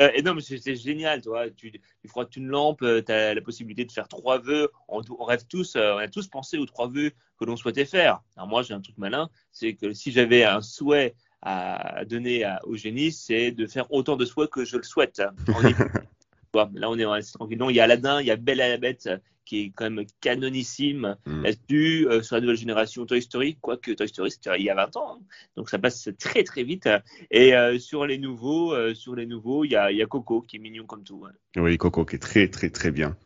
Euh, 0.00 0.10
et 0.14 0.22
non, 0.22 0.34
mais 0.34 0.42
c'est 0.42 0.76
génial, 0.76 1.22
toi. 1.22 1.48
Tu, 1.50 1.72
tu 1.72 2.08
frottes 2.08 2.36
une 2.36 2.46
lampe, 2.46 2.80
tu 2.80 3.10
as 3.12 3.34
la 3.34 3.40
possibilité 3.40 3.84
de 3.86 3.90
faire 3.90 4.06
trois 4.06 4.38
vœux. 4.38 4.70
On, 4.86 5.00
on 5.18 5.24
rêve 5.24 5.44
tous, 5.48 5.74
euh, 5.76 5.94
on 5.94 5.98
a 5.98 6.08
tous 6.08 6.28
pensé 6.28 6.58
aux 6.58 6.66
trois 6.66 6.88
vœux 6.88 7.10
que 7.40 7.44
l'on 7.46 7.56
souhaitait 7.56 7.86
faire. 7.86 8.20
Alors 8.36 8.48
moi, 8.48 8.62
j'ai 8.62 8.74
un 8.74 8.80
truc 8.80 8.96
malin, 8.98 9.30
c'est 9.52 9.74
que 9.74 9.92
si 9.92 10.12
j'avais 10.12 10.44
un 10.44 10.60
souhait 10.60 11.14
à 11.42 12.04
donner 12.04 12.44
à- 12.44 12.60
au 12.64 12.76
génie, 12.76 13.10
c'est 13.12 13.50
de 13.50 13.66
faire 13.66 13.90
autant 13.92 14.16
de 14.16 14.24
souhaits 14.26 14.50
que 14.50 14.64
je 14.64 14.76
le 14.76 14.82
souhaite. 14.82 15.22
Là, 16.54 16.88
on 16.90 16.98
est 16.98 17.32
tranquille. 17.32 17.58
Non, 17.58 17.70
il 17.70 17.76
y 17.76 17.80
a 17.80 17.84
Aladdin, 17.84 18.20
il 18.20 18.26
y 18.26 18.30
a 18.30 18.36
Belle 18.36 18.60
à 18.60 18.68
la 18.68 18.76
Bête, 18.76 19.06
euh, 19.06 19.18
qui 19.46 19.60
est 19.62 19.72
quand 19.74 19.88
même 19.88 20.04
canonissime 20.20 21.16
là-dessus. 21.42 22.06
Euh, 22.10 22.20
sur 22.22 22.34
la 22.36 22.42
nouvelle 22.42 22.56
génération 22.58 23.06
Toy 23.06 23.22
Story, 23.22 23.56
quoique 23.60 23.92
Toy 23.92 24.08
Story, 24.08 24.30
c'était 24.30 24.50
il 24.58 24.64
y 24.64 24.70
a 24.70 24.74
20 24.74 24.96
ans. 24.96 25.18
hein. 25.18 25.22
Donc 25.56 25.70
ça 25.70 25.78
passe 25.78 26.08
très 26.18 26.42
très 26.42 26.64
vite. 26.64 26.88
Et 27.30 27.54
euh, 27.56 27.78
sur 27.78 28.04
les 28.06 28.18
nouveaux, 28.18 28.74
euh, 28.74 28.92
sur 28.94 29.14
les 29.14 29.24
nouveaux, 29.24 29.64
il 29.64 29.70
y 29.70 29.76
a, 29.76 29.90
il 29.90 29.96
y 29.96 30.02
a 30.02 30.06
Coco 30.06 30.42
qui 30.42 30.56
est 30.56 30.60
mignon 30.60 30.84
comme 30.84 31.04
tout. 31.04 31.24
hein. 31.26 31.32
oui, 31.56 31.78
Coco 31.78 32.04
qui 32.04 32.16
est 32.16 32.18
très 32.18 32.48
très 32.48 32.68
très 32.68 32.90
bien. 32.90 33.16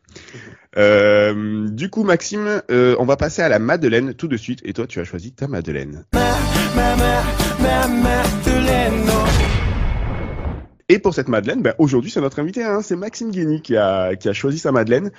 Du 0.75 1.89
coup, 1.89 2.03
Maxime, 2.03 2.61
on 2.69 3.05
va 3.05 3.17
passer 3.17 3.41
à 3.41 3.49
la 3.49 3.59
Madeleine 3.59 4.13
tout 4.13 4.27
de 4.27 4.37
suite. 4.37 4.61
Et 4.63 4.73
toi, 4.73 4.87
tu 4.87 4.99
as 4.99 5.03
choisi 5.03 5.33
ta 5.33 5.47
Madeleine. 5.47 6.05
Et 10.89 10.99
pour 10.99 11.13
cette 11.13 11.29
Madeleine, 11.29 11.61
ben, 11.61 11.73
aujourd'hui, 11.77 12.11
c'est 12.11 12.19
notre 12.19 12.39
invité, 12.39 12.63
hein, 12.63 12.81
c'est 12.81 12.97
Maxime 12.97 13.31
Guény 13.31 13.61
qui 13.61 13.77
a, 13.77 14.15
qui 14.17 14.27
a 14.27 14.33
choisi 14.33 14.59
sa 14.59 14.71
Madeleine. 14.73 15.11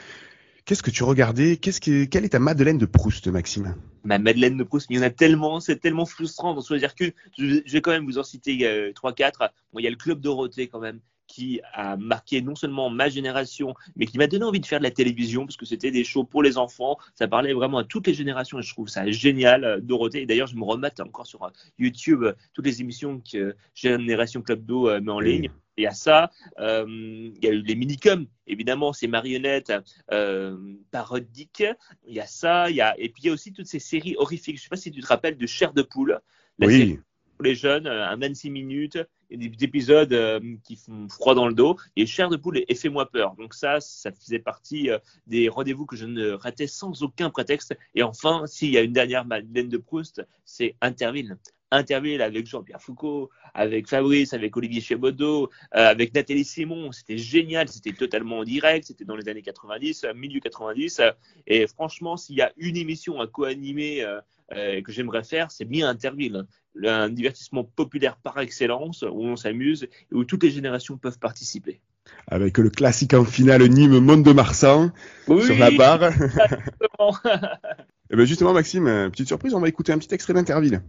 Qu'est-ce 0.65 0.83
que 0.83 0.91
tu 0.91 1.03
regardais? 1.03 1.57
Qu'est-ce 1.57 1.81
que, 1.81 2.05
Quelle 2.05 2.25
est 2.25 2.31
ta 2.31 2.39
Madeleine 2.39 2.79
de 2.79 2.87
Proust, 2.87 3.27
Maxime? 3.27 3.75
Ma 4.05 4.19
Madeleine 4.19 4.57
de 4.57 4.63
Proust, 4.63 4.87
il 4.91 4.97
y 4.97 5.01
en 5.01 5.03
a 5.03 5.11
tellement, 5.11 5.59
c'est 5.59 5.77
tellement 5.77 6.07
frustrant 6.07 6.55
d'en 6.55 6.61
choisir 6.61 6.95
qu'une. 6.95 7.13
Je, 7.37 7.61
vais 7.67 7.81
quand 7.81 7.91
même 7.91 8.05
vous 8.05 8.19
en 8.19 8.23
citer 8.23 8.67
euh, 8.67 8.93
trois, 8.95 9.13
quatre. 9.13 9.53
Bon, 9.73 9.81
il 9.81 9.83
y 9.85 9.87
a 9.89 9.91
le 9.91 9.97
Club 9.97 10.21
Dorothée 10.21 10.69
quand 10.69 10.79
même, 10.79 11.01
qui 11.33 11.61
a 11.73 11.97
marqué 11.97 12.43
non 12.43 12.55
seulement 12.55 12.91
ma 12.91 13.09
génération, 13.09 13.75
mais 13.97 14.05
qui 14.05 14.19
m'a 14.19 14.27
donné 14.27 14.45
envie 14.45 14.61
de 14.61 14.67
faire 14.67 14.81
de 14.81 14.85
la 14.85 14.91
télévision, 14.91 15.47
parce 15.47 15.57
que 15.57 15.65
c'était 15.65 15.91
des 15.91 16.05
shows 16.05 16.25
pour 16.25 16.43
les 16.43 16.59
enfants. 16.59 16.99
Ça 17.15 17.27
parlait 17.27 17.55
vraiment 17.55 17.79
à 17.79 17.85
toutes 17.85 18.07
les 18.07 18.13
générations, 18.13 18.59
et 18.59 18.63
je 18.63 18.71
trouve 18.71 18.89
ça 18.89 19.11
génial, 19.11 19.65
euh, 19.65 19.81
Dorothée. 19.81 20.23
Et 20.23 20.27
d'ailleurs, 20.27 20.47
je 20.47 20.57
me 20.57 20.65
remette 20.65 21.01
encore 21.01 21.27
sur 21.27 21.43
euh, 21.45 21.49
YouTube 21.79 22.23
euh, 22.23 22.35
toutes 22.53 22.67
les 22.67 22.83
émissions 22.83 23.19
que 23.21 23.57
Génération 23.75 24.43
Club 24.43 24.67
d'eau 24.67 24.91
met 25.01 25.11
en 25.11 25.21
ligne. 25.21 25.51
Il 25.79 25.85
y 25.85 25.87
a 25.87 25.93
ça, 25.93 26.31
euh, 26.59 26.85
il 26.87 27.43
y 27.43 27.49
a 27.49 27.51
eu 27.51 27.63
les 27.63 27.75
minicums, 27.75 28.27
évidemment, 28.47 28.93
ces 28.93 29.09
marionnettes 29.09 29.73
euh, 30.13 30.55
parodiques. 30.91 31.65
Il 32.07 32.15
y 32.15 32.21
a 32.21 32.27
ça, 32.27 32.69
il 32.69 32.77
y 32.77 32.83
a... 32.83 32.95
et 32.99 33.09
puis 33.09 33.23
il 33.23 33.27
y 33.29 33.31
a 33.31 33.33
aussi 33.33 33.55
toutes 33.55 33.67
ces 33.67 33.79
séries 33.79 34.15
horrifiques. 34.19 34.57
Je 34.57 34.61
ne 34.61 34.65
sais 34.65 34.69
pas 34.69 34.77
si 34.77 34.91
tu 34.91 35.01
te 35.01 35.07
rappelles 35.07 35.39
de 35.39 35.47
Chair 35.47 35.73
de 35.73 35.81
poule, 35.81 36.21
la 36.59 36.67
Oui. 36.67 36.77
série 36.79 36.99
pour 37.39 37.45
les 37.45 37.55
jeunes, 37.55 37.87
un 37.87 38.17
26 38.17 38.51
minutes, 38.51 38.99
des 39.37 39.65
épisodes 39.65 40.13
euh, 40.13 40.41
qui 40.65 40.77
font 40.77 41.09
froid 41.09 41.35
dans 41.35 41.49
le 41.49 41.55
dos, 41.55 41.77
et 41.97 42.07
Chair 42.07 42.29
de 42.29 42.37
poule 42.37 42.63
et, 42.69 42.75
Fais-moi 42.75 43.07
peur. 43.11 43.35
Donc 43.37 43.55
ça, 43.55 43.81
ça 43.81 44.11
faisait 44.13 44.39
partie 44.39 44.91
euh, 44.91 44.99
des 45.27 45.49
rendez-vous 45.49 45.87
que 45.87 45.97
je 45.97 46.07
ne 46.07 46.33
ratais 46.33 46.67
sans 46.67 47.03
aucun 47.03 47.31
prétexte. 47.31 47.77
Et 47.95 48.03
enfin, 48.03 48.47
s'il 48.47 48.71
y 48.71 48.79
a 48.79 48.83
une 48.83 48.93
dernière 48.93 49.25
Madeleine 49.25 49.69
de 49.69 49.79
Proust, 49.79 50.27
c'est 50.45 50.75
Interville. 50.81 51.37
Interville 51.73 52.21
avec 52.21 52.47
Jean-Pierre 52.47 52.81
Foucault, 52.81 53.31
avec 53.55 53.89
Fabrice, 53.89 54.35
avec 54.35 54.57
Olivier 54.57 54.81
Chebaudot, 54.81 55.45
euh, 55.75 55.89
avec 55.89 56.15
Nathalie 56.15 56.45
Simon. 56.45 56.93
C'était 56.93 57.19
génial, 57.19 57.69
c'était 57.69 57.93
totalement 57.93 58.39
en 58.39 58.45
direct, 58.45 58.87
c'était 58.87 59.07
dans 59.07 59.17
les 59.17 59.29
années 59.29 59.43
90, 59.43 60.05
euh, 60.05 60.15
milieu 60.15 60.41
90. 60.41 61.01
euh, 61.01 61.11
et 61.47 61.67
franchement, 61.67 62.17
s'il 62.17 62.37
y 62.37 62.43
a 62.43 62.53
une 62.59 62.77
émission 62.77 63.21
à 63.21 63.27
co-animer 63.27 64.07
que 64.51 64.93
j'aimerais 64.93 65.25
faire, 65.25 65.51
c'est 65.51 65.65
bien 65.65 65.89
Interville. 65.89 66.45
Un 66.85 67.09
divertissement 67.11 67.65
populaire 67.65 68.17
par 68.17 68.39
excellence, 68.39 69.03
où 69.03 69.23
on 69.25 69.37
s'amuse 69.37 69.85
et 69.85 70.15
où 70.15 70.25
toutes 70.25 70.43
les 70.43 70.51
générations 70.51 70.97
peuvent 70.97 71.19
participer. 71.19 71.81
Avec 72.27 72.59
le 72.59 72.71
classique 72.71 73.15
en 73.15 73.25
finale 73.25 73.63
Nîmes 73.69 74.01
Monde 74.01 74.25
de 74.25 74.33
Marsan 74.33 74.91
Oui, 75.29 75.45
sur 75.45 75.57
la 75.59 75.71
barre. 75.71 76.05
exactement. 76.05 77.17
Et 78.11 78.17
ben 78.17 78.27
justement, 78.27 78.53
Maxime, 78.53 79.09
petite 79.11 79.29
surprise, 79.29 79.55
on 79.55 79.61
va 79.61 79.69
écouter 79.69 79.93
un 79.93 79.99
petit 79.99 80.15
extrait 80.15 80.35
d'Interville. 80.35 80.83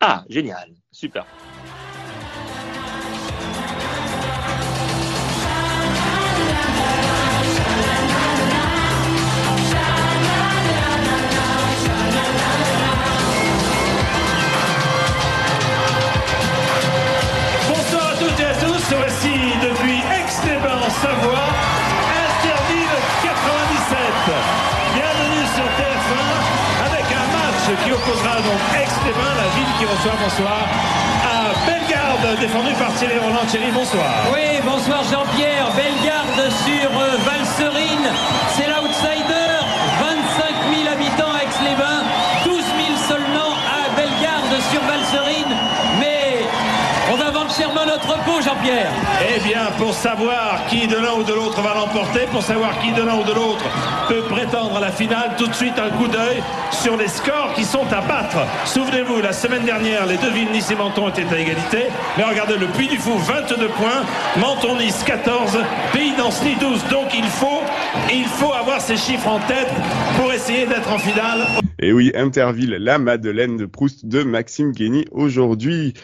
ah, 0.00 0.24
génial, 0.28 0.70
super. 0.90 1.26
Opposera 28.04 28.36
donc 28.36 28.60
Aix-les-Bains, 28.76 29.36
la 29.36 29.48
ville 29.56 29.72
qui 29.78 29.84
reçoit 29.84 30.16
bonsoir, 30.20 30.68
à 31.24 31.52
Bellegarde, 31.66 32.38
défendu 32.38 32.72
par 32.74 32.92
Thierry 32.94 33.18
Roland. 33.18 33.46
Thierry, 33.46 33.70
bonsoir. 33.72 34.04
Oui, 34.32 34.60
bonsoir 34.64 35.02
Jean-Pierre. 35.04 35.68
Bellegarde 35.74 36.42
sur 36.64 36.90
euh, 37.00 37.16
Valserine. 37.24 38.08
C'est 38.56 38.68
l'outsider. 38.68 39.48
25 40.00 40.84
000 40.84 40.92
habitants 40.92 41.32
à 41.32 41.44
Aix-les-Bains. 41.44 42.04
12 42.44 42.56
000 42.56 42.64
seulement 43.08 43.52
à 43.72 43.88
Bellegarde 43.96 44.54
sur 44.70 44.82
Valserine. 44.84 45.54
Mais 46.00 46.44
on 47.12 47.16
va 47.16 47.30
vendre 47.30 47.52
chèrement 47.54 47.86
notre 47.86 48.18
peau, 48.24 48.33
Jean-Pierre. 48.44 48.92
Eh 49.34 49.40
bien, 49.40 49.70
pour 49.78 49.94
savoir 49.94 50.66
qui 50.68 50.86
de 50.86 50.96
l'un 50.96 51.14
ou 51.14 51.22
de 51.22 51.32
l'autre 51.32 51.62
va 51.62 51.74
l'emporter, 51.74 52.26
pour 52.30 52.42
savoir 52.42 52.78
qui 52.78 52.92
de 52.92 53.02
l'un 53.02 53.16
ou 53.16 53.24
de 53.24 53.32
l'autre 53.32 53.64
peut 54.08 54.22
prétendre 54.28 54.76
à 54.76 54.80
la 54.80 54.90
finale, 54.90 55.30
tout 55.38 55.46
de 55.46 55.54
suite 55.54 55.78
un 55.78 55.88
coup 55.90 56.08
d'œil 56.08 56.42
sur 56.70 56.96
les 56.96 57.08
scores 57.08 57.54
qui 57.54 57.64
sont 57.64 57.86
à 57.90 58.02
battre. 58.02 58.38
Souvenez-vous, 58.66 59.22
la 59.22 59.32
semaine 59.32 59.64
dernière, 59.64 60.04
les 60.06 60.18
deux 60.18 60.30
villes 60.30 60.50
Nice 60.52 60.70
et 60.70 60.74
Menton 60.74 61.08
étaient 61.08 61.24
à 61.32 61.38
égalité. 61.38 61.84
Mais 62.18 62.24
regardez, 62.24 62.58
le 62.58 62.66
Puy 62.66 62.86
du 62.88 62.98
Fou, 62.98 63.16
22 63.16 63.68
points, 63.68 64.04
Menton-Nice, 64.36 65.04
14, 65.06 65.58
Pays 65.92 66.14
d'Ancenis, 66.16 66.56
12. 66.60 66.84
Donc 66.90 67.14
il 67.16 67.24
faut, 67.24 67.62
il 68.12 68.26
faut 68.26 68.52
avoir 68.52 68.80
ces 68.80 68.96
chiffres 68.96 69.28
en 69.28 69.38
tête 69.40 69.70
pour 70.18 70.32
essayer 70.32 70.66
d'être 70.66 70.92
en 70.92 70.98
finale. 70.98 71.46
Et 71.78 71.92
oui, 71.92 72.12
Interville, 72.14 72.76
la 72.78 72.98
Madeleine 72.98 73.56
de 73.56 73.64
Proust 73.66 74.06
de 74.06 74.22
Maxime 74.22 74.72
Guény 74.72 75.06
aujourd'hui. 75.12 75.94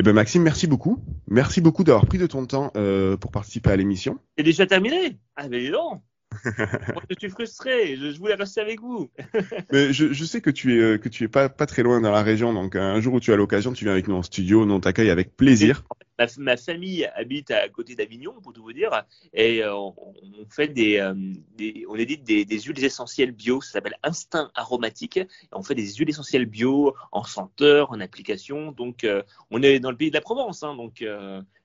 Eh 0.00 0.02
ben 0.02 0.14
Maxime, 0.14 0.42
merci 0.42 0.66
beaucoup. 0.66 1.04
Merci 1.28 1.60
beaucoup 1.60 1.84
d'avoir 1.84 2.06
pris 2.06 2.16
de 2.16 2.26
ton 2.26 2.46
temps 2.46 2.72
euh, 2.74 3.18
pour 3.18 3.30
participer 3.30 3.68
à 3.68 3.76
l'émission. 3.76 4.18
C'est 4.34 4.42
déjà 4.42 4.64
terminé 4.66 5.18
Ah, 5.36 5.46
mais 5.46 5.68
non 5.68 6.00
Moi, 6.94 7.02
Je 7.10 7.14
suis 7.18 7.30
frustré, 7.30 7.96
je, 7.96 8.10
je 8.10 8.18
voulais 8.18 8.34
rester 8.34 8.60
avec 8.60 8.80
vous. 8.80 9.10
Mais 9.72 9.92
je, 9.92 10.12
je 10.12 10.24
sais 10.24 10.40
que 10.40 10.50
tu 10.50 10.76
es 10.76 10.80
euh, 10.80 10.98
que 10.98 11.08
tu 11.08 11.24
es 11.24 11.28
pas 11.28 11.48
pas 11.48 11.66
très 11.66 11.82
loin 11.82 12.00
dans 12.00 12.10
la 12.10 12.22
région, 12.22 12.52
donc 12.52 12.76
euh, 12.76 12.80
un 12.80 13.00
jour 13.00 13.14
où 13.14 13.20
tu 13.20 13.32
as 13.32 13.36
l'occasion, 13.36 13.72
tu 13.72 13.84
viens 13.84 13.92
avec 13.92 14.08
nous 14.08 14.14
en 14.16 14.22
studio, 14.22 14.64
nous 14.66 14.74
on 14.74 14.80
t'accueille 14.80 15.10
avec 15.10 15.36
plaisir. 15.36 15.84
Ma, 16.18 16.26
ma 16.38 16.56
famille 16.56 17.06
habite 17.14 17.50
à 17.50 17.68
côté 17.68 17.94
d'Avignon, 17.94 18.34
pour 18.42 18.52
tout 18.52 18.62
vous 18.62 18.72
dire, 18.72 19.04
et 19.32 19.62
euh, 19.62 19.74
on, 19.74 19.94
on 19.96 20.46
fait 20.50 20.68
des, 20.68 21.12
des- 21.56 21.84
on 21.88 21.96
édite 21.96 22.24
des, 22.24 22.44
des 22.44 22.60
huiles 22.60 22.84
essentielles 22.84 23.32
bio, 23.32 23.60
ça 23.60 23.72
s'appelle 23.72 23.96
Instinct 24.02 24.50
Aromatique. 24.54 25.16
Et 25.18 25.26
on 25.52 25.62
fait 25.62 25.74
des 25.74 25.94
huiles 25.94 26.10
essentielles 26.10 26.46
bio 26.46 26.94
en 27.12 27.24
senteur, 27.24 27.90
en 27.92 28.00
application. 28.00 28.72
Donc, 28.72 29.06
on 29.50 29.62
est 29.62 29.80
dans 29.80 29.90
le 29.90 29.96
pays 29.96 30.10
de 30.10 30.14
la 30.14 30.20
Provence, 30.20 30.62
hein, 30.62 30.74
donc 30.76 31.04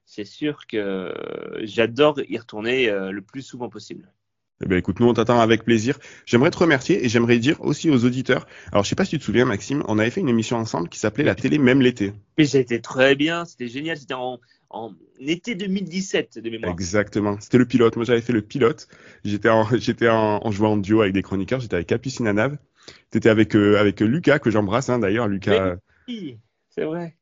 c'est 0.05 0.26
sûr 0.26 0.67
que 0.67 1.13
j'adore 1.63 2.19
y 2.28 2.38
retourner 2.38 2.88
le 2.89 3.21
plus 3.21 3.41
souvent 3.41 3.69
possible. 3.69 4.11
Eh 4.64 4.68
ben 4.68 4.78
écoute, 4.78 4.99
nous 5.01 5.08
on 5.08 5.14
t'attend 5.14 5.39
avec 5.39 5.66
plaisir. 5.66 5.99
J'aimerais 6.26 6.51
te 6.51 6.58
remercier 6.58 7.06
et 7.06 7.10
j'aimerais 7.10 7.39
dire 7.39 7.60
aussi 7.62 7.89
aux 7.89 8.06
auditeurs. 8.06 8.47
Alors 8.72 8.84
je 8.84 8.89
sais 8.89 8.95
pas 8.95 9.03
si 9.03 9.12
tu 9.12 9.20
te 9.20 9.24
souviens 9.26 9.45
Maxime, 9.45 9.84
on 9.88 9.99
avait 9.99 10.10
fait 10.10 10.22
une 10.22 10.30
émission 10.30 10.58
ensemble 10.58 10.88
qui 10.88 10.97
s'appelait 10.97 11.26
La 11.26 11.36
télé 11.36 11.58
même 11.58 11.82
l'été. 11.82 12.14
Mais 12.38 12.45
c'était 12.45 12.80
très 12.80 13.16
bien, 13.16 13.43
c'était 13.43 13.68
génial, 13.68 13.97
c'était 13.97 14.14
en, 14.14 14.39
en 14.70 14.93
été 15.20 15.56
2017 15.56 16.39
de 16.39 16.49
mémoire. 16.49 16.72
Exactement. 16.72 17.38
C'était 17.39 17.58
le 17.58 17.66
pilote. 17.66 17.95
Moi, 17.95 18.06
j'avais 18.06 18.22
fait 18.22 18.34
le 18.34 18.41
pilote. 18.41 18.88
J'étais 19.24 19.49
en, 19.49 19.66
j'étais 19.78 20.10
en, 20.10 20.39
en 20.45 20.51
jouant 20.51 20.74
en 20.74 20.78
duo 20.78 21.01
avec 21.01 21.14
des 21.14 21.22
chroniqueurs. 21.22 21.60
J'étais 21.60 21.76
avec 21.76 21.88
Capucine 21.88 22.32
Nave. 22.32 22.58
T'étais 23.10 23.30
avec, 23.30 23.56
euh, 23.56 23.80
avec 23.80 23.99
Lucas, 24.01 24.39
que 24.39 24.51
j'embrasse, 24.51 24.89
hein, 24.89 24.99
d'ailleurs, 24.99 25.28
Lucas. 25.28 25.78
Oui, 26.08 26.38
c'est 26.70 26.84
vrai. 26.84 27.18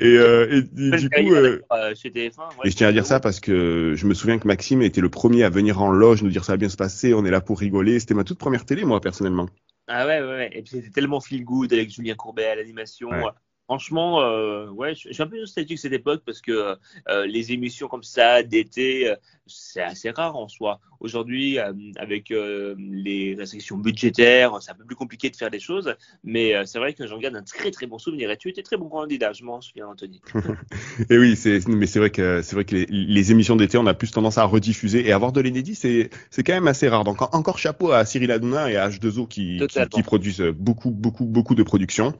Et, 0.00 0.16
euh, 0.16 0.46
et, 0.50 0.58
et 0.58 0.96
du 0.96 1.10
coup, 1.10 1.34
euh, 1.34 1.60
Euh, 1.72 1.94
chez 1.94 2.10
TF1, 2.10 2.38
ouais. 2.38 2.54
et 2.64 2.70
je 2.70 2.76
tiens 2.76 2.88
à 2.88 2.92
dire 2.92 3.04
ça 3.04 3.20
parce 3.20 3.40
que 3.40 3.94
je 3.96 4.06
me 4.06 4.14
souviens 4.14 4.38
que 4.38 4.46
Maxime 4.46 4.82
était 4.82 5.00
le 5.00 5.08
premier 5.10 5.44
à 5.44 5.50
venir 5.50 5.82
en 5.82 5.90
loge, 5.90 6.22
nous 6.22 6.30
dire 6.30 6.44
ça 6.44 6.52
va 6.52 6.56
bien 6.56 6.68
se 6.68 6.76
passer, 6.76 7.12
on 7.14 7.24
est 7.24 7.30
là 7.30 7.40
pour 7.40 7.58
rigoler. 7.58 8.00
C'était 8.00 8.14
ma 8.14 8.24
toute 8.24 8.38
première 8.38 8.64
télé, 8.64 8.84
moi, 8.84 9.00
personnellement. 9.00 9.48
Ah 9.86 10.06
ouais, 10.06 10.20
ouais, 10.20 10.26
ouais. 10.26 10.50
Et 10.52 10.62
puis 10.62 10.70
c'était 10.72 10.90
tellement 10.90 11.20
feel 11.20 11.44
good 11.44 11.72
avec 11.72 11.90
Julien 11.90 12.14
Courbet 12.14 12.46
à 12.46 12.54
l'animation. 12.54 13.08
Ouais. 13.10 13.24
Franchement, 13.68 14.22
euh, 14.22 14.68
ouais, 14.70 14.94
je 14.94 15.08
je 15.08 15.12
suis 15.12 15.22
un 15.22 15.26
peu 15.26 15.38
nostalgique 15.38 15.78
cette 15.78 15.92
époque 15.92 16.22
parce 16.24 16.40
que 16.40 16.74
euh, 17.10 17.26
les 17.26 17.52
émissions 17.52 17.86
comme 17.86 18.02
ça 18.02 18.42
d'été, 18.42 19.10
euh, 19.10 19.14
c'est 19.46 19.82
assez 19.82 20.08
rare 20.10 20.36
en 20.36 20.48
soi. 20.48 20.80
Aujourd'hui, 21.00 21.58
euh, 21.58 21.74
avec 21.96 22.30
euh, 22.30 22.74
les 22.78 23.34
restrictions 23.38 23.76
budgétaires, 23.76 24.56
c'est 24.62 24.70
un 24.70 24.74
peu 24.74 24.84
plus 24.86 24.96
compliqué 24.96 25.28
de 25.28 25.36
faire 25.36 25.50
des 25.50 25.60
choses, 25.60 25.94
mais 26.24 26.54
euh, 26.54 26.64
c'est 26.64 26.78
vrai 26.78 26.94
que 26.94 27.06
j'en 27.06 27.18
garde 27.18 27.36
un 27.36 27.42
très 27.42 27.70
très 27.70 27.86
bon 27.86 27.98
souvenir. 27.98 28.30
Et 28.30 28.38
tu 28.38 28.48
étais 28.48 28.62
très 28.62 28.78
bon 28.78 28.88
candidat, 28.88 29.34
je 29.34 29.44
m'en 29.44 29.60
souviens, 29.60 29.86
Anthony. 29.88 30.22
Et 31.10 31.18
oui, 31.18 31.36
c'est, 31.36 31.66
mais 31.68 31.86
c'est 31.86 31.98
vrai 31.98 32.10
que 32.10 32.40
c'est 32.40 32.54
vrai 32.56 32.64
que 32.64 32.74
les, 32.74 32.86
les 32.88 33.32
émissions 33.32 33.56
d'été, 33.56 33.76
on 33.76 33.86
a 33.86 33.92
plus 33.94 34.10
tendance 34.10 34.38
à 34.38 34.44
rediffuser 34.44 35.06
et 35.06 35.12
avoir 35.12 35.32
de 35.32 35.42
l'inédit, 35.42 35.74
c'est, 35.74 36.08
c'est 36.30 36.42
quand 36.42 36.54
même 36.54 36.68
assez 36.68 36.88
rare. 36.88 37.04
Donc 37.04 37.20
en- 37.20 37.28
encore 37.32 37.58
chapeau 37.58 37.92
à 37.92 38.06
Cyril 38.06 38.30
Hanouna 38.32 38.70
et 38.70 38.76
à 38.76 38.88
H2O 38.88 39.26
qui, 39.28 39.66
qui, 39.68 39.88
qui 39.88 40.02
produisent 40.02 40.40
beaucoup, 40.40 40.90
beaucoup, 40.90 41.26
beaucoup 41.26 41.54
de 41.54 41.62
productions. 41.62 42.14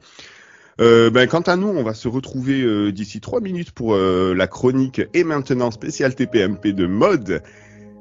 Euh, 0.79 1.09
ben, 1.09 1.27
quant 1.27 1.41
à 1.41 1.55
nous, 1.57 1.67
on 1.67 1.83
va 1.83 1.93
se 1.93 2.07
retrouver 2.07 2.61
euh, 2.61 2.91
d'ici 2.91 3.19
trois 3.19 3.41
minutes 3.41 3.71
pour 3.71 3.95
euh, 3.95 4.33
la 4.35 4.47
chronique 4.47 5.01
et 5.13 5.23
maintenant 5.23 5.71
spécial 5.71 6.15
TPMP 6.15 6.73
de 6.73 6.87
mode. 6.87 7.41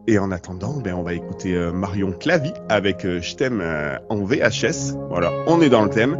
Et 0.06 0.18
en 0.18 0.30
attendant, 0.30 0.74
ben, 0.82 0.94
on 0.94 1.02
va 1.02 1.12
écouter 1.14 1.54
euh, 1.54 1.72
Marion 1.72 2.12
Clavy 2.12 2.52
avec 2.68 3.04
euh, 3.04 3.20
Je 3.20 3.34
t'aime 3.34 3.60
euh, 3.60 3.98
en 4.08 4.22
VHS. 4.22 4.96
Voilà, 5.10 5.32
on 5.46 5.60
est 5.60 5.68
dans 5.68 5.82
le 5.82 5.90
thème. 5.90 6.16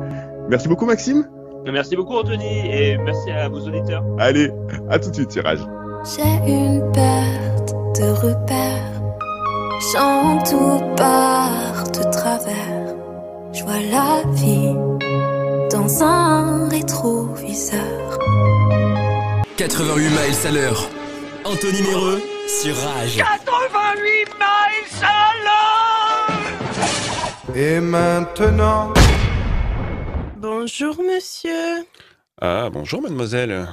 Merci 0.50 0.68
beaucoup 0.68 0.84
Maxime. 0.84 1.26
Merci 1.64 1.96
beaucoup, 1.96 2.14
Anthony, 2.14 2.70
et 2.70 2.98
merci 2.98 3.30
à 3.30 3.48
vos 3.48 3.61
auditeurs. 3.61 4.02
Allez, 4.18 4.50
à 4.90 4.98
tout 4.98 5.11
de 5.11 5.14
suite, 5.14 5.28
tirage. 5.28 5.61
J'ai 6.04 6.52
une 6.52 6.80
perte 6.92 7.74
de 7.98 8.11
repère. 8.11 8.94
Tout 10.48 10.94
part 10.96 11.84
de 11.92 12.11
travers. 12.11 12.94
Je 13.52 13.62
vois 13.62 13.80
la 13.90 14.22
vie 14.32 14.88
dans 15.71 16.03
un 16.03 16.69
rétroviseur. 16.69 18.19
88 19.57 20.09
miles 20.09 20.47
à 20.47 20.51
l'heure. 20.53 20.89
Anthony 21.45 21.83
Méreux 21.83 22.21
sur 22.47 22.77
Rage. 22.77 23.16
88 23.16 24.29
miles 24.39 25.03
à 25.03 25.33
l'heure 25.45 26.29
Et 27.57 27.81
maintenant 27.81 28.93
Bonjour 30.37 31.03
monsieur. 31.03 31.85
Ah, 32.41 32.69
bonjour 32.73 33.03
mademoiselle. 33.03 33.69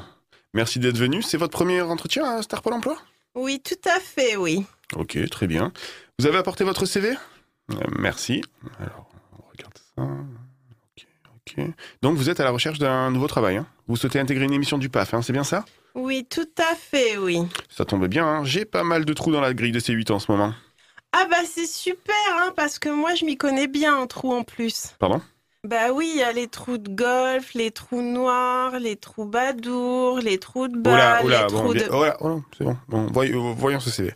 Merci 0.54 0.80
d'être 0.80 0.98
venue. 0.98 1.22
C'est 1.22 1.38
votre 1.38 1.54
premier 1.54 1.82
entretien 1.82 2.26
à 2.26 2.42
Star 2.42 2.62
Pôle 2.62 2.74
Emploi? 2.74 2.98
Oui, 3.36 3.62
tout 3.64 3.90
à 3.90 4.00
fait, 4.00 4.36
oui. 4.38 4.66
Ok, 4.96 5.18
très 5.30 5.48
bien. 5.48 5.72
Vous 6.20 6.26
avez 6.26 6.38
apporté 6.38 6.64
votre 6.64 6.86
CV 6.86 7.10
Euh, 7.72 7.76
Merci. 8.00 8.42
Alors, 8.80 9.10
on 9.38 9.42
regarde 9.52 9.74
ça. 9.96 10.04
Ok. 11.58 11.66
Donc, 12.02 12.16
vous 12.18 12.30
êtes 12.30 12.40
à 12.40 12.44
la 12.44 12.52
recherche 12.52 12.80
d'un 12.80 13.12
nouveau 13.12 13.28
travail. 13.28 13.58
hein 13.58 13.68
vous 13.88 13.96
souhaitez 13.96 14.20
intégrer 14.20 14.46
une 14.46 14.54
émission 14.54 14.78
du 14.78 14.90
PAF, 14.90 15.14
hein, 15.14 15.22
c'est 15.22 15.34
bien 15.34 15.44
ça? 15.44 15.64
Oui, 15.94 16.26
tout 16.30 16.50
à 16.58 16.76
fait, 16.76 17.18
oui. 17.18 17.40
Ça 17.70 17.86
tombe 17.86 18.08
bien, 18.08 18.26
hein, 18.26 18.44
j'ai 18.44 18.66
pas 18.66 18.84
mal 18.84 19.06
de 19.06 19.14
trous 19.14 19.32
dans 19.32 19.42
la 19.42 19.54
grille 19.54 19.72
de 19.72 19.80
C8 19.80 20.12
en 20.12 20.20
ce 20.20 20.32
moment. 20.32 20.54
Ah 21.14 21.28
bah 21.30 21.38
c'est 21.46 21.68
super, 21.68 22.14
hein, 22.38 22.52
parce 22.58 22.78
que 22.78 22.90
moi 22.90 23.16
je 23.16 23.24
m'y 23.24 23.38
connais 23.38 23.68
bien 23.68 23.96
en 23.96 24.06
trous 24.06 24.34
en 24.34 24.44
plus. 24.44 24.96
Pardon? 25.00 25.22
Bah 25.64 25.94
oui, 25.94 26.12
il 26.14 26.20
y 26.20 26.24
a 26.24 26.34
les 26.34 26.48
trous 26.48 26.78
de 26.78 26.90
golf, 26.90 27.54
les 27.54 27.72
trous 27.72 28.02
noirs, 28.02 28.78
les 28.80 28.98
trous 28.98 29.26
badours, 29.26 30.20
les 30.20 30.38
trous 30.38 30.68
de 30.68 30.78
oula, 30.78 31.24
les 31.24 31.30
bon, 31.30 31.48
trous 31.48 31.74
de... 31.74 31.86
oh 31.90 32.04
là, 32.04 32.18
oh 32.20 32.28
là, 32.28 32.36
c'est 32.58 32.64
bon. 32.66 32.78
bon 32.90 33.08
voy- 33.08 33.32
euh, 33.32 33.54
voyons 33.58 33.80
ce 33.80 33.90
CV. 33.90 34.14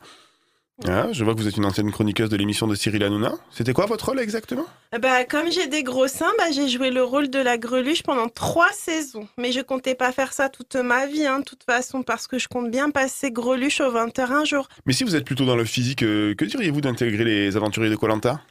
Ah, 0.87 1.07
je 1.11 1.23
vois 1.23 1.33
que 1.33 1.39
vous 1.39 1.47
êtes 1.47 1.57
une 1.57 1.65
ancienne 1.65 1.91
chroniqueuse 1.91 2.29
de 2.29 2.37
l'émission 2.37 2.65
de 2.65 2.73
Cyril 2.75 3.03
Hanouna. 3.03 3.33
C'était 3.51 3.73
quoi 3.73 3.85
votre 3.85 4.05
rôle 4.05 4.19
exactement? 4.19 4.65
Bah 4.99 5.25
comme 5.25 5.51
j'ai 5.51 5.67
des 5.67 5.83
gros 5.83 6.07
seins, 6.07 6.31
bah 6.37 6.51
j'ai 6.51 6.69
joué 6.69 6.89
le 6.89 7.03
rôle 7.03 7.29
de 7.29 7.39
la 7.39 7.57
greluche 7.57 8.01
pendant 8.01 8.29
trois 8.29 8.71
saisons. 8.71 9.27
Mais 9.37 9.51
je 9.51 9.59
comptais 9.59 9.95
pas 9.95 10.11
faire 10.11 10.31
ça 10.31 10.47
toute 10.47 10.75
ma 10.75 11.05
vie, 11.05 11.25
hein, 11.25 11.39
de 11.39 11.43
toute 11.43 11.63
façon, 11.63 12.01
parce 12.01 12.27
que 12.27 12.39
je 12.39 12.47
compte 12.47 12.71
bien 12.71 12.91
passer 12.91 13.31
greluche 13.31 13.81
au 13.81 13.91
20h 13.91 14.31
un 14.31 14.45
jour. 14.45 14.69
Mais 14.85 14.93
si 14.93 15.03
vous 15.03 15.15
êtes 15.15 15.25
plutôt 15.25 15.45
dans 15.45 15.57
le 15.57 15.65
physique, 15.65 16.03
euh, 16.03 16.33
que 16.33 16.45
diriez-vous 16.45 16.81
d'intégrer 16.81 17.25
les 17.25 17.57
aventuriers 17.57 17.91
de 17.91 17.97
Colanta 17.97 18.41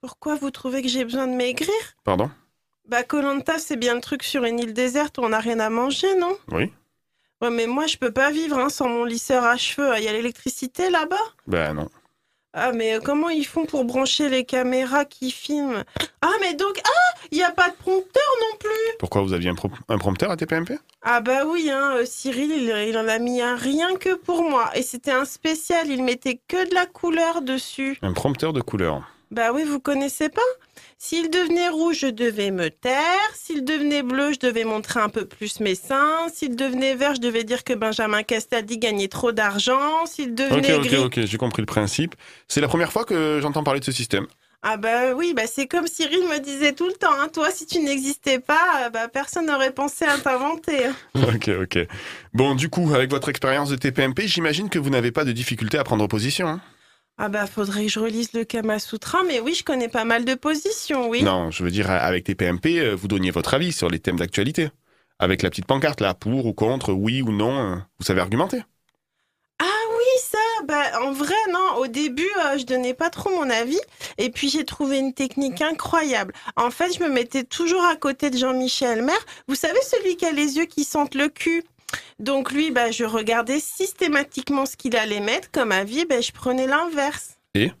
Pourquoi 0.00 0.34
vous 0.34 0.50
trouvez 0.50 0.82
que 0.82 0.88
j'ai 0.88 1.04
besoin 1.04 1.28
de 1.28 1.34
maigrir? 1.34 1.70
Pardon? 2.04 2.30
Bah 2.88 3.04
Colanta, 3.04 3.58
c'est 3.58 3.76
bien 3.76 3.94
le 3.94 4.00
truc 4.00 4.22
sur 4.22 4.44
une 4.44 4.58
île 4.58 4.74
déserte 4.74 5.18
où 5.18 5.22
on 5.22 5.28
n'a 5.28 5.40
rien 5.40 5.60
à 5.60 5.70
manger, 5.70 6.14
non? 6.18 6.36
Oui 6.50 6.72
Ouais, 7.42 7.50
mais 7.50 7.66
moi 7.66 7.86
je 7.86 7.96
peux 7.98 8.10
pas 8.12 8.30
vivre 8.30 8.58
hein, 8.58 8.68
sans 8.70 8.88
mon 8.88 9.04
lisseur 9.04 9.44
à 9.44 9.56
cheveux. 9.56 9.92
Il 9.98 10.04
y 10.04 10.08
a 10.08 10.12
l'électricité 10.12 10.90
là-bas? 10.90 11.16
Ben 11.46 11.74
non. 11.74 11.88
Ah, 12.58 12.72
mais 12.72 12.94
euh, 12.94 13.00
comment 13.04 13.28
ils 13.28 13.44
font 13.46 13.66
pour 13.66 13.84
brancher 13.84 14.30
les 14.30 14.46
caméras 14.46 15.04
qui 15.04 15.30
filment? 15.30 15.84
Ah, 16.22 16.32
mais 16.40 16.54
donc, 16.54 16.80
ah, 16.82 17.18
il 17.30 17.36
n'y 17.36 17.44
a 17.44 17.50
pas 17.50 17.68
de 17.68 17.74
prompteur 17.74 18.22
non 18.40 18.56
plus 18.58 18.96
Pourquoi 18.98 19.20
vous 19.20 19.34
aviez 19.34 19.50
un, 19.50 19.54
pro- 19.54 19.68
un 19.90 19.98
prompteur 19.98 20.30
à 20.30 20.38
TPMP 20.38 20.72
Ah 21.02 21.20
bah 21.20 21.44
oui, 21.44 21.68
hein, 21.70 21.96
euh, 21.96 22.04
Cyril, 22.06 22.50
il, 22.52 22.88
il 22.88 22.96
en 22.96 23.08
a 23.08 23.18
mis 23.18 23.42
un 23.42 23.56
rien 23.56 23.94
que 23.96 24.14
pour 24.14 24.42
moi. 24.42 24.70
Et 24.74 24.80
c'était 24.80 25.10
un 25.10 25.26
spécial, 25.26 25.90
il 25.90 26.02
mettait 26.02 26.40
que 26.48 26.66
de 26.70 26.74
la 26.74 26.86
couleur 26.86 27.42
dessus. 27.42 27.98
Un 28.00 28.14
prompteur 28.14 28.54
de 28.54 28.62
couleur. 28.62 29.02
Bah 29.30 29.52
oui, 29.52 29.64
vous 29.64 29.80
connaissez 29.80 30.28
pas 30.28 30.40
S'il 30.98 31.30
devenait 31.30 31.68
rouge, 31.68 31.98
je 32.00 32.06
devais 32.06 32.50
me 32.52 32.70
taire. 32.70 33.18
S'il 33.34 33.64
devenait 33.64 34.02
bleu, 34.02 34.32
je 34.32 34.38
devais 34.38 34.64
montrer 34.64 35.00
un 35.00 35.08
peu 35.08 35.26
plus 35.26 35.58
mes 35.60 35.74
seins. 35.74 36.28
S'il 36.32 36.54
devenait 36.54 36.94
vert, 36.94 37.14
je 37.16 37.20
devais 37.20 37.42
dire 37.44 37.64
que 37.64 37.72
Benjamin 37.72 38.22
Castaldi 38.22 38.78
gagnait 38.78 39.08
trop 39.08 39.32
d'argent. 39.32 40.06
S'il 40.06 40.30
Ok, 40.30 40.34
devenait 40.34 40.74
ok, 40.74 40.86
gris... 40.86 40.96
ok, 40.98 41.20
j'ai 41.24 41.38
compris 41.38 41.62
le 41.62 41.66
principe. 41.66 42.14
C'est 42.46 42.60
la 42.60 42.68
première 42.68 42.92
fois 42.92 43.04
que 43.04 43.40
j'entends 43.42 43.64
parler 43.64 43.80
de 43.80 43.84
ce 43.84 43.92
système. 43.92 44.26
Ah 44.62 44.76
bah 44.76 45.12
oui, 45.14 45.32
bah 45.34 45.46
c'est 45.46 45.66
comme 45.66 45.86
Cyril 45.86 46.24
me 46.28 46.38
disait 46.40 46.72
tout 46.72 46.86
le 46.86 46.92
temps. 46.94 47.12
hein. 47.12 47.28
Toi, 47.32 47.50
si 47.50 47.66
tu 47.66 47.78
n'existais 47.80 48.38
pas, 48.40 48.86
euh, 48.86 48.90
bah 48.90 49.06
personne 49.08 49.46
n'aurait 49.46 49.72
pensé 49.72 50.04
à 50.04 50.18
t'inventer. 50.18 50.86
hein. 50.86 50.96
Ok, 51.14 51.48
ok. 51.62 51.78
Bon, 52.34 52.54
du 52.54 52.68
coup, 52.68 52.92
avec 52.94 53.10
votre 53.10 53.28
expérience 53.28 53.70
de 53.70 53.76
TPMP, 53.76 54.26
j'imagine 54.26 54.68
que 54.68 54.78
vous 54.78 54.90
n'avez 54.90 55.12
pas 55.12 55.24
de 55.24 55.32
difficulté 55.32 55.78
à 55.78 55.84
prendre 55.84 56.06
position. 56.06 56.48
hein 56.48 56.60
Ah 57.18 57.30
bah 57.30 57.46
faudrait 57.46 57.84
que 57.86 57.90
je 57.90 57.98
relise 57.98 58.34
le 58.34 58.44
Kama 58.44 58.78
Sutra, 58.78 59.22
mais 59.26 59.40
oui, 59.40 59.54
je 59.54 59.64
connais 59.64 59.88
pas 59.88 60.04
mal 60.04 60.26
de 60.26 60.34
positions, 60.34 61.08
oui. 61.08 61.22
Non, 61.22 61.50
je 61.50 61.64
veux 61.64 61.70
dire, 61.70 61.90
avec 61.90 62.24
TPMP, 62.24 62.78
euh, 62.78 62.94
vous 62.94 63.08
donniez 63.08 63.30
votre 63.30 63.54
avis 63.54 63.72
sur 63.72 63.88
les 63.88 63.98
thèmes 63.98 64.18
d'actualité. 64.18 64.68
Avec 65.18 65.40
la 65.40 65.48
petite 65.48 65.64
pancarte 65.64 66.02
là, 66.02 66.12
pour 66.12 66.44
ou 66.44 66.52
contre, 66.52 66.92
oui 66.92 67.22
ou 67.22 67.32
non, 67.32 67.72
euh, 67.72 67.76
vous 67.98 68.04
savez 68.04 68.20
argumenter. 68.20 68.60
Ah 69.58 69.82
oui, 69.92 70.20
ça, 70.20 70.64
bah 70.68 71.00
en 71.02 71.12
vrai, 71.12 71.34
non, 71.50 71.76
au 71.78 71.86
début, 71.86 72.28
euh, 72.44 72.58
je 72.58 72.66
donnais 72.66 72.92
pas 72.92 73.08
trop 73.08 73.30
mon 73.30 73.48
avis, 73.48 73.80
et 74.18 74.28
puis 74.28 74.50
j'ai 74.50 74.66
trouvé 74.66 74.98
une 74.98 75.14
technique 75.14 75.62
incroyable. 75.62 76.34
En 76.56 76.70
fait, 76.70 76.92
je 76.92 77.02
me 77.02 77.08
mettais 77.08 77.44
toujours 77.44 77.82
à 77.86 77.96
côté 77.96 78.28
de 78.28 78.36
Jean-Michel 78.36 79.00
Maire. 79.02 79.24
Vous 79.48 79.54
savez, 79.54 79.80
celui 79.80 80.16
qui 80.18 80.26
a 80.26 80.32
les 80.32 80.58
yeux 80.58 80.66
qui 80.66 80.84
sentent 80.84 81.14
le 81.14 81.28
cul? 81.28 81.64
Donc 82.18 82.52
lui, 82.52 82.70
bah, 82.70 82.90
je 82.90 83.04
regardais 83.04 83.60
systématiquement 83.60 84.66
ce 84.66 84.76
qu'il 84.76 84.96
allait 84.96 85.20
mettre 85.20 85.50
comme 85.50 85.72
avis, 85.72 86.04
bah, 86.06 86.20
je 86.20 86.32
prenais 86.32 86.66
l'inverse. 86.66 87.36
Et 87.54 87.72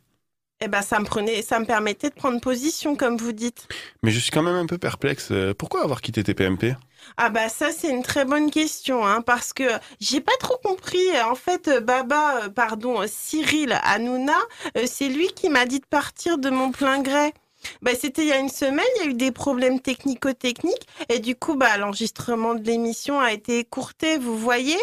Et 0.62 0.68
ben 0.68 0.80
ça 0.80 0.98
me 1.00 1.04
prenait, 1.04 1.42
ça 1.42 1.58
me 1.60 1.66
permettait 1.66 2.08
de 2.08 2.14
prendre 2.14 2.40
position, 2.40 2.96
comme 2.96 3.18
vous 3.18 3.32
dites. 3.32 3.68
Mais 4.02 4.10
je 4.10 4.18
suis 4.18 4.30
quand 4.30 4.42
même 4.42 4.54
un 4.54 4.64
peu 4.66 4.78
perplexe. 4.78 5.28
euh, 5.30 5.52
Pourquoi 5.52 5.82
avoir 5.82 6.00
quitté 6.00 6.24
TPMP 6.24 6.74
Ah 7.18 7.28
bah 7.28 7.50
ça 7.50 7.70
c'est 7.72 7.90
une 7.90 8.02
très 8.02 8.24
bonne 8.24 8.50
question 8.50 9.06
hein, 9.06 9.20
parce 9.20 9.52
que 9.52 9.64
j'ai 10.00 10.22
pas 10.22 10.36
trop 10.40 10.56
compris 10.64 10.98
en 11.30 11.34
fait 11.34 11.68
euh, 11.68 11.80
Baba 11.80 12.44
euh, 12.44 12.48
pardon 12.48 13.02
Cyril 13.06 13.78
Hanouna 13.84 14.38
c'est 14.86 15.08
lui 15.08 15.28
qui 15.28 15.50
m'a 15.50 15.66
dit 15.66 15.80
de 15.80 15.86
partir 15.86 16.38
de 16.38 16.48
mon 16.50 16.72
plein 16.72 17.02
gré. 17.02 17.34
Bah, 17.82 17.92
c'était 17.98 18.22
il 18.22 18.28
y 18.28 18.32
a 18.32 18.38
une 18.38 18.48
semaine, 18.48 18.84
il 18.96 19.04
y 19.04 19.06
a 19.06 19.10
eu 19.10 19.14
des 19.14 19.32
problèmes 19.32 19.80
technico-techniques 19.80 20.86
et 21.08 21.18
du 21.18 21.36
coup 21.36 21.56
bah 21.56 21.76
l'enregistrement 21.76 22.54
de 22.54 22.64
l'émission 22.64 23.20
a 23.20 23.32
été 23.32 23.58
écourté, 23.58 24.18
vous 24.18 24.36
voyez. 24.36 24.78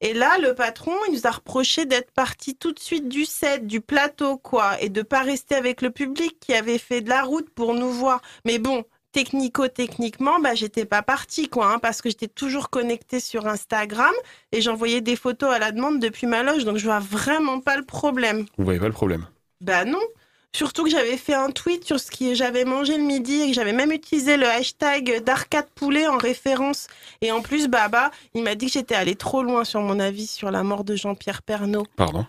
Et 0.00 0.12
là 0.12 0.38
le 0.38 0.54
patron, 0.54 0.92
il 1.08 1.14
nous 1.14 1.26
a 1.26 1.30
reproché 1.30 1.86
d'être 1.86 2.10
parti 2.12 2.54
tout 2.54 2.72
de 2.72 2.78
suite 2.78 3.08
du 3.08 3.24
set, 3.24 3.66
du 3.66 3.80
plateau 3.80 4.36
quoi 4.38 4.80
et 4.80 4.88
de 4.88 5.02
pas 5.02 5.20
rester 5.20 5.54
avec 5.54 5.82
le 5.82 5.90
public 5.90 6.38
qui 6.40 6.54
avait 6.54 6.78
fait 6.78 7.00
de 7.00 7.08
la 7.08 7.22
route 7.22 7.50
pour 7.50 7.74
nous 7.74 7.90
voir. 7.90 8.20
Mais 8.44 8.58
bon, 8.58 8.84
technico-techniquement, 9.16 10.40
bah, 10.40 10.54
j'étais 10.54 10.84
pas 10.84 11.00
partie, 11.00 11.48
quoi, 11.48 11.72
hein, 11.72 11.78
parce 11.78 12.02
que 12.02 12.10
j'étais 12.10 12.28
toujours 12.28 12.68
connectée 12.68 13.18
sur 13.18 13.46
Instagram 13.46 14.12
et 14.52 14.60
j'envoyais 14.60 15.00
des 15.00 15.16
photos 15.16 15.54
à 15.54 15.58
la 15.58 15.72
demande 15.72 16.00
depuis 16.00 16.26
ma 16.26 16.42
loge, 16.42 16.66
donc 16.66 16.76
je 16.76 16.84
vois 16.84 16.98
vraiment 16.98 17.60
pas 17.60 17.78
le 17.78 17.84
problème. 17.84 18.44
Vous 18.58 18.64
voyez 18.64 18.78
pas 18.78 18.88
le 18.88 18.92
problème? 18.92 19.26
Bah 19.62 19.86
non. 19.86 20.02
Surtout 20.56 20.84
que 20.84 20.90
j'avais 20.90 21.18
fait 21.18 21.34
un 21.34 21.50
tweet 21.50 21.84
sur 21.84 22.00
ce 22.00 22.10
que 22.10 22.32
j'avais 22.32 22.64
mangé 22.64 22.96
le 22.96 23.02
midi 23.02 23.42
et 23.42 23.48
que 23.48 23.52
j'avais 23.52 23.74
même 23.74 23.92
utilisé 23.92 24.38
le 24.38 24.46
hashtag 24.46 25.22
d'arcade 25.22 25.66
poulet 25.74 26.08
en 26.08 26.16
référence. 26.16 26.86
Et 27.20 27.30
en 27.30 27.42
plus, 27.42 27.68
Baba, 27.68 28.10
il 28.32 28.42
m'a 28.42 28.54
dit 28.54 28.64
que 28.64 28.72
j'étais 28.72 28.94
allée 28.94 29.16
trop 29.16 29.42
loin 29.42 29.64
sur 29.64 29.82
mon 29.82 30.00
avis 30.00 30.26
sur 30.26 30.50
la 30.50 30.62
mort 30.62 30.82
de 30.82 30.96
Jean-Pierre 30.96 31.42
Pernaud. 31.42 31.84
Pardon? 31.96 32.24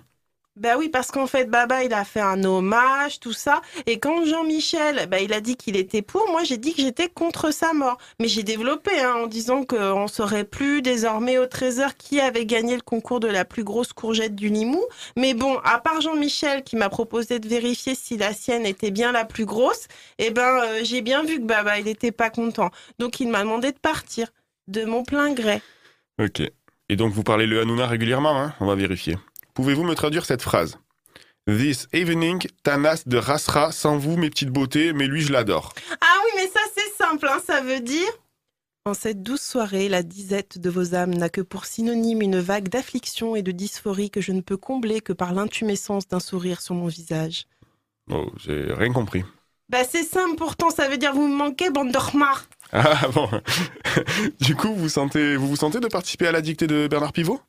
Bah 0.60 0.76
oui, 0.78 0.90
parce 0.90 1.12
qu'en 1.12 1.28
fait, 1.28 1.46
Baba, 1.46 1.84
il 1.84 1.94
a 1.94 2.04
fait 2.04 2.20
un 2.20 2.44
hommage, 2.44 3.20
tout 3.20 3.34
ça. 3.34 3.62
Et 3.86 4.00
quand 4.00 4.26
Jean-Michel, 4.26 5.08
bah, 5.08 5.20
il 5.20 5.32
a 5.34 5.40
dit 5.40 5.56
qu'il 5.56 5.76
était 5.76 6.02
pour, 6.02 6.28
moi, 6.32 6.44
j'ai 6.44 6.58
dit 6.58 6.74
que 6.74 6.82
j'étais 6.82 7.10
contre 7.10 7.52
sa 7.52 7.74
mort. 7.74 7.98
Mais 8.20 8.28
j'ai 8.28 8.42
développé 8.42 8.92
hein, 9.00 9.14
en 9.24 9.28
disant 9.28 9.64
qu'on 9.64 10.04
ne 10.04 10.08
saurait 10.08 10.46
plus 10.46 10.82
désormais 10.82 11.38
au 11.38 11.46
trésor 11.46 11.96
qui 11.96 12.20
avait 12.20 12.46
gagné 12.46 12.76
le 12.76 12.82
concours 12.82 13.20
de 13.20 13.28
la 13.28 13.46
plus 13.46 13.64
grosse 13.64 13.94
courgette 13.94 14.36
du 14.36 14.50
Limou. 14.50 14.84
Mais 15.16 15.36
bon, 15.36 15.60
à 15.64 15.80
part 15.80 16.02
Jean-Michel 16.02 16.64
qui 16.64 16.76
m'a 16.76 16.90
proposé 16.90 17.40
de 17.40 17.48
vérifier 17.48 17.94
si 17.94 18.18
la 18.18 18.34
sienne 18.34 18.66
était 18.66 18.92
bien 18.92 19.12
la 19.12 19.26
plus 19.26 19.46
grosse, 19.46 19.88
eh 20.18 20.32
ben, 20.32 20.60
euh, 20.64 20.80
j'ai 20.84 21.02
bien 21.02 21.24
vu 21.24 21.38
que 21.40 21.46
Baba, 21.46 21.78
il 21.78 21.86
n'était 21.86 22.12
pas 22.12 22.32
content. 22.32 22.72
Donc, 22.98 23.20
il 23.20 23.30
m'a 23.30 23.42
demandé 23.42 23.72
de 23.72 23.80
partir 23.80 24.28
de 24.68 24.86
mon 24.86 25.04
plein 25.04 25.34
gré. 25.34 25.62
Ok. 26.20 26.42
Et 26.90 26.96
donc 26.96 27.14
vous 27.14 27.24
parlez 27.24 27.46
le 27.46 27.60
Hanouna 27.60 27.86
régulièrement, 27.86 28.42
hein? 28.42 28.54
On 28.60 28.66
va 28.66 28.76
vérifier. 28.76 29.18
Pouvez-vous 29.58 29.86
me 29.86 29.96
traduire 29.96 30.28
cette 30.28 30.44
phrase? 30.44 30.78
This 31.48 31.88
evening, 31.92 32.46
Tanas 32.62 33.02
de 33.08 33.18
Rasra, 33.18 33.72
sans 33.72 33.98
vous 33.98 34.16
mes 34.16 34.30
petites 34.30 34.52
beautés, 34.52 34.94
mais 34.94 35.08
lui 35.08 35.22
je 35.22 35.34
l'adore. 35.34 35.74
Ah 36.00 36.16
oui, 36.24 36.32
mais 36.36 36.48
ça 36.48 36.60
c'est 36.76 37.04
simple, 37.04 37.28
hein, 37.28 37.42
ça 37.44 37.62
veut 37.62 37.80
dire... 37.80 38.08
En 38.86 38.94
cette 38.94 39.24
douce 39.24 39.42
soirée, 39.42 39.90
la 39.90 40.04
disette 40.04 40.60
de 40.60 40.70
vos 40.70 40.94
âmes 40.94 41.16
n'a 41.16 41.30
que 41.30 41.42
pour 41.42 41.66
synonyme 41.66 42.22
une 42.22 42.40
vague 42.40 42.70
d'affliction 42.70 43.36
et 43.36 43.42
de 43.42 43.52
dysphorie 43.52 44.12
que 44.12 44.22
je 44.22 44.32
ne 44.32 44.42
peux 44.42 44.58
combler 44.58 45.02
que 45.02 45.12
par 45.12 45.34
l'intumescence 45.34 46.08
d'un 46.08 46.20
sourire 46.20 46.62
sur 46.62 46.76
mon 46.76 46.86
visage. 46.86 47.48
Oh, 48.12 48.30
j'ai 48.38 48.72
rien 48.72 48.94
compris. 48.94 49.24
Bah 49.70 49.84
c'est 49.90 50.04
simple 50.04 50.36
pourtant, 50.36 50.70
ça 50.70 50.88
veut 50.88 51.00
dire 51.00 51.16
vous 51.16 51.28
me 51.28 51.36
manquez, 51.36 51.72
bande 51.72 51.92
de 51.92 51.98
remarques. 51.98 52.52
Ah 52.74 53.08
bon 53.12 53.28
Du 54.40 54.56
coup, 54.56 54.76
vous 54.76 54.90
sentez, 54.90 55.36
vous 55.36 55.48
vous 55.48 55.56
sentez 55.56 55.80
de 55.80 55.88
participer 55.88 56.28
à 56.28 56.32
la 56.32 56.42
dictée 56.42 56.68
de 56.68 56.88
Bernard 56.88 57.12
Pivot? 57.12 57.42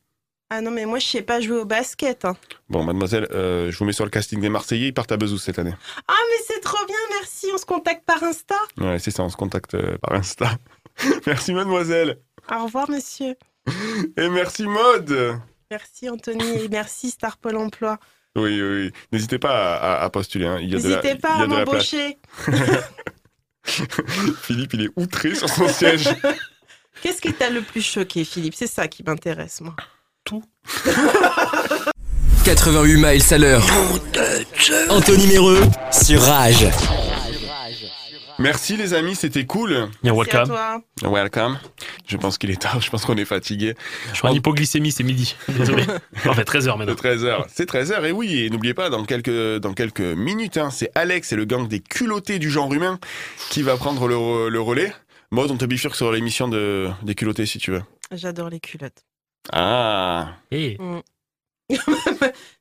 Ah 0.50 0.60
non 0.62 0.70
mais 0.70 0.86
moi 0.86 0.98
je 0.98 1.06
sais 1.06 1.22
pas 1.22 1.40
jouer 1.40 1.58
au 1.58 1.64
basket. 1.66 2.24
hein. 2.24 2.34
Bon, 2.70 2.82
mademoiselle, 2.82 3.28
euh, 3.32 3.70
je 3.70 3.78
vous 3.78 3.84
mets 3.84 3.92
sur 3.92 4.04
le 4.04 4.10
casting 4.10 4.40
des 4.40 4.48
Marseillais, 4.48 4.88
ils 4.88 4.94
partent 4.94 5.12
à 5.12 5.16
Bezous 5.18 5.38
cette 5.38 5.58
année. 5.58 5.74
Ah 6.08 6.14
mais 6.30 6.44
c'est 6.46 6.60
trop 6.60 6.84
bien, 6.86 6.96
merci, 7.20 7.46
on 7.52 7.58
se 7.58 7.66
contacte 7.66 8.04
par 8.06 8.22
Insta. 8.22 8.54
Ouais, 8.78 8.98
c'est 8.98 9.10
ça, 9.10 9.22
on 9.24 9.28
se 9.28 9.36
contacte 9.36 9.74
euh, 9.74 9.98
par 9.98 10.14
Insta. 10.14 10.50
merci 11.26 11.52
mademoiselle. 11.52 12.18
Au 12.50 12.64
revoir 12.64 12.88
monsieur. 12.90 13.34
Et 14.16 14.28
merci 14.30 14.62
Maude. 14.66 15.38
Merci 15.70 16.08
Anthony 16.08 16.64
et 16.64 16.68
merci 16.70 17.10
Star 17.10 17.36
Pôle 17.36 17.56
Emploi. 17.56 17.98
Oui, 18.36 18.62
oui, 18.62 18.84
oui. 18.86 18.92
N'hésitez 19.12 19.38
pas 19.38 19.74
à, 19.76 19.96
à- 20.00 20.04
à 20.04 20.08
postuler. 20.10 20.46
hein. 20.46 20.58
N'hésitez 20.60 21.16
pas 21.16 21.34
il 21.34 21.40
y 21.40 21.42
a 21.42 21.44
à 21.44 21.46
m'embaucher. 21.46 22.16
Philippe, 23.64 24.72
il 24.74 24.82
est 24.84 24.90
outré 24.96 25.34
sur 25.34 25.48
son 25.50 25.68
siège. 25.68 26.08
Qu'est-ce 27.02 27.20
qui 27.20 27.34
t'a 27.34 27.50
le 27.50 27.60
plus 27.60 27.82
choqué 27.82 28.24
Philippe? 28.24 28.54
C'est 28.54 28.66
ça 28.66 28.88
qui 28.88 29.02
m'intéresse 29.02 29.60
moi. 29.60 29.76
88 32.44 32.96
miles 32.96 33.22
à 33.34 33.38
l'heure. 33.38 33.64
Anthony 34.90 35.26
Méreux 35.26 35.60
sur 35.92 36.20
Rage. 36.22 36.66
Merci 38.40 38.76
les 38.76 38.94
amis, 38.94 39.16
c'était 39.16 39.44
cool. 39.46 39.88
You're 40.04 40.14
Merci 40.14 40.36
à 40.36 40.44
welcome. 40.44 40.48
toi. 40.48 40.82
Welcome. 41.10 41.58
Je 42.06 42.16
pense 42.16 42.38
qu'il 42.38 42.50
est 42.50 42.60
tard, 42.60 42.80
je 42.80 42.88
pense 42.88 43.04
qu'on 43.04 43.16
est 43.16 43.24
fatigué. 43.24 43.74
Je 44.12 44.18
suis 44.18 44.28
en 44.28 44.32
hypoglycémie, 44.32 44.92
c'est 44.92 45.02
midi. 45.02 45.34
Désolé. 45.48 45.82
Enfin, 46.24 46.42
13h 46.42 46.78
maintenant. 46.78 46.94
13h. 46.94 47.44
C'est 47.52 47.68
13h, 47.68 48.04
et 48.06 48.12
oui, 48.12 48.44
et 48.44 48.50
n'oubliez 48.50 48.74
pas, 48.74 48.90
dans 48.90 49.04
quelques, 49.04 49.56
dans 49.58 49.72
quelques 49.74 50.00
minutes, 50.00 50.56
hein, 50.56 50.70
c'est 50.70 50.90
Alex 50.94 51.32
et 51.32 51.36
le 51.36 51.46
gang 51.46 51.66
des 51.66 51.80
culottés 51.80 52.38
du 52.38 52.48
genre 52.48 52.72
humain 52.72 53.00
qui 53.50 53.62
va 53.62 53.76
prendre 53.76 54.06
le, 54.06 54.14
re- 54.14 54.46
le 54.48 54.60
relais. 54.60 54.92
Mode, 55.32 55.50
on 55.50 55.56
te 55.56 55.64
bifurque 55.64 55.96
sur 55.96 56.12
l'émission 56.12 56.46
de, 56.46 56.88
des 57.02 57.16
culottés 57.16 57.44
si 57.44 57.58
tu 57.58 57.72
veux. 57.72 57.82
J'adore 58.12 58.50
les 58.50 58.60
culottes. 58.60 59.02
Ah. 59.52 60.34
Mm. 60.52 60.98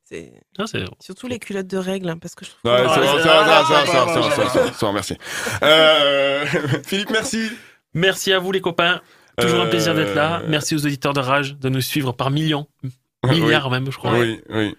C'est 0.09 0.31
Ah, 0.57 0.63
c'est 0.67 0.85
surtout 1.01 1.27
les 1.27 1.37
culottes 1.37 1.67
de 1.67 1.77
règles 1.77 2.07
hein, 2.09 2.17
parce 2.17 2.33
que 2.33 2.45
je 2.45 2.51
trouve 2.51 2.71
Ouais, 2.71 2.81
que- 2.83 2.93
c'est 2.93 2.99
bon, 3.01 3.05
ça 3.07 3.13
va, 3.17 3.23
ça 3.23 3.25
va, 3.25 3.65
ça 3.65 3.83
va, 3.83 3.85
ça 3.85 4.03
va, 4.05 4.13
ça 4.13 4.19
va, 4.43 4.49
ça 4.49 4.59
va, 4.63 4.73
ça 4.73 4.85
va, 4.85 4.91
merci. 4.93 5.17
Euh, 5.63 6.45
Philippe, 6.85 7.09
merci. 7.11 7.49
Merci 7.93 8.31
à 8.31 8.39
vous 8.39 8.51
les 8.53 8.61
copains. 8.61 9.01
Toujours 9.37 9.61
un 9.61 9.67
plaisir 9.67 9.93
d'être 9.95 10.15
là. 10.15 10.39
Euh, 10.39 10.45
Merci 10.47 10.75
aux 10.75 10.85
auditeurs 10.85 11.13
de 11.13 11.19
Rage 11.19 11.57
de 11.57 11.69
nous 11.69 11.81
suivre 11.81 12.11
par 12.13 12.31
millions. 12.31 12.67
Oui. 13.25 13.41
Milliards 13.41 13.69
même, 13.71 13.91
je 13.91 13.97
crois. 13.97 14.13
Oui, 14.13 14.39
oui. 14.49 14.75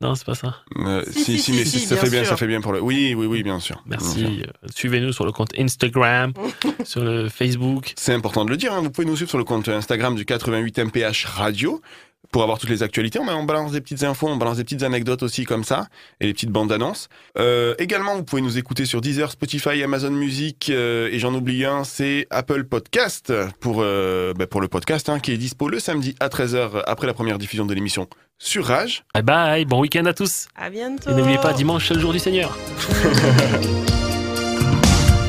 Non, 0.00 0.14
c'est 0.14 0.24
pas 0.24 0.36
ça. 0.36 0.56
Euh, 0.76 1.02
Si, 1.10 1.24
si, 1.24 1.38
si, 1.38 1.42
si, 1.42 1.52
mais 1.52 1.64
si, 1.64 1.80
ça 1.80 1.94
bien 1.96 2.04
fait 2.04 2.10
bien, 2.10 2.20
sûr. 2.20 2.28
ça 2.30 2.36
fait 2.36 2.46
bien 2.46 2.60
pour 2.60 2.72
le. 2.72 2.80
Oui, 2.80 3.14
oui, 3.16 3.26
oui, 3.26 3.42
bien 3.42 3.58
sûr. 3.58 3.82
Bien 3.86 3.98
sûr. 3.98 4.08
Merci. 4.20 4.42
Euh, 4.42 4.68
Suivez-nous 4.74 5.12
sur 5.12 5.24
le 5.26 5.32
compte 5.32 5.50
Instagram, 5.58 6.32
sur 6.84 7.02
le 7.02 7.28
Facebook. 7.28 7.94
C'est 7.96 8.14
important 8.14 8.44
de 8.44 8.50
le 8.50 8.56
dire. 8.56 8.72
hein. 8.72 8.80
Vous 8.80 8.90
pouvez 8.90 9.06
nous 9.08 9.16
suivre 9.16 9.28
sur 9.30 9.38
le 9.38 9.44
compte 9.44 9.68
Instagram 9.68 10.14
du 10.14 10.24
88 10.24 10.78
MPH 10.78 11.24
Radio 11.26 11.82
pour 12.30 12.42
avoir 12.42 12.58
toutes 12.58 12.70
les 12.70 12.82
actualités. 12.82 13.18
On, 13.18 13.44
balance 13.44 13.72
des 13.72 13.80
petites 13.80 14.02
infos, 14.02 14.28
on 14.28 14.36
balance 14.36 14.58
des 14.58 14.64
petites 14.64 14.82
anecdotes 14.82 15.22
aussi 15.22 15.44
comme 15.44 15.64
ça 15.64 15.86
et 16.20 16.26
des 16.26 16.32
petites 16.32 16.50
bandes 16.50 16.72
annonces. 16.72 17.08
Euh, 17.38 17.74
également, 17.78 18.16
vous 18.16 18.24
pouvez 18.24 18.42
nous 18.42 18.58
écouter 18.58 18.84
sur 18.84 19.00
Deezer, 19.00 19.30
Spotify, 19.30 19.82
Amazon 19.82 20.10
Music 20.10 20.68
euh, 20.70 21.08
et 21.10 21.18
j'en 21.18 21.34
oublie 21.34 21.64
un, 21.64 21.84
c'est 21.84 22.26
Apple 22.30 22.64
Podcast 22.64 23.32
pour 23.60 23.78
euh, 23.80 24.34
bah, 24.34 24.46
pour 24.46 24.60
le 24.60 24.68
podcast 24.68 25.08
hein, 25.08 25.20
qui 25.20 25.32
est 25.32 25.38
dispo 25.38 25.68
le 25.68 25.80
samedi 25.80 26.14
à 26.20 26.28
13h 26.28 26.82
après 26.86 27.06
la 27.06 27.14
première 27.14 27.38
diffusion 27.38 27.64
de 27.66 27.74
l'émission 27.74 28.08
sur 28.38 28.66
Rage. 28.66 29.04
Bye 29.14 29.22
bye. 29.22 29.64
Bon 29.64 29.80
week-end 29.80 30.04
à 30.06 30.14
tous. 30.14 30.48
À 30.56 30.70
bientôt. 30.70 31.10
Et 31.10 31.14
n'oubliez 31.14 31.38
pas, 31.38 31.52
dimanche, 31.52 31.88
c'est 31.88 31.94
le 31.94 32.00
jour 32.00 32.12
du 32.12 32.18
Seigneur. 32.18 32.56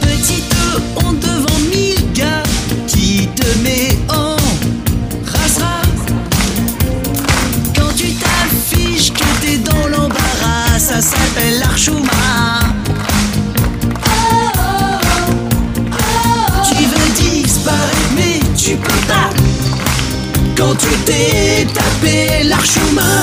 Petite 0.02 0.56
honte 0.98 1.20
devant 1.20 1.60
mille 1.72 2.14
gars 2.14 2.44
qui 2.88 3.28
te 3.36 3.58
met 3.64 3.98
en 4.14 4.29
ça 10.90 11.02
s'appelle 11.02 11.60
l'archouma. 11.60 12.62
Tu 16.68 16.84
veux 16.84 17.10
disparaître, 17.16 18.10
mais 18.16 18.40
tu 18.58 18.76
peux 18.76 19.08
pas. 19.08 19.30
Quand 20.58 20.74
tu 20.74 20.90
t'es 21.06 21.68
tapé 21.72 22.44
l'archouma. 22.46 23.22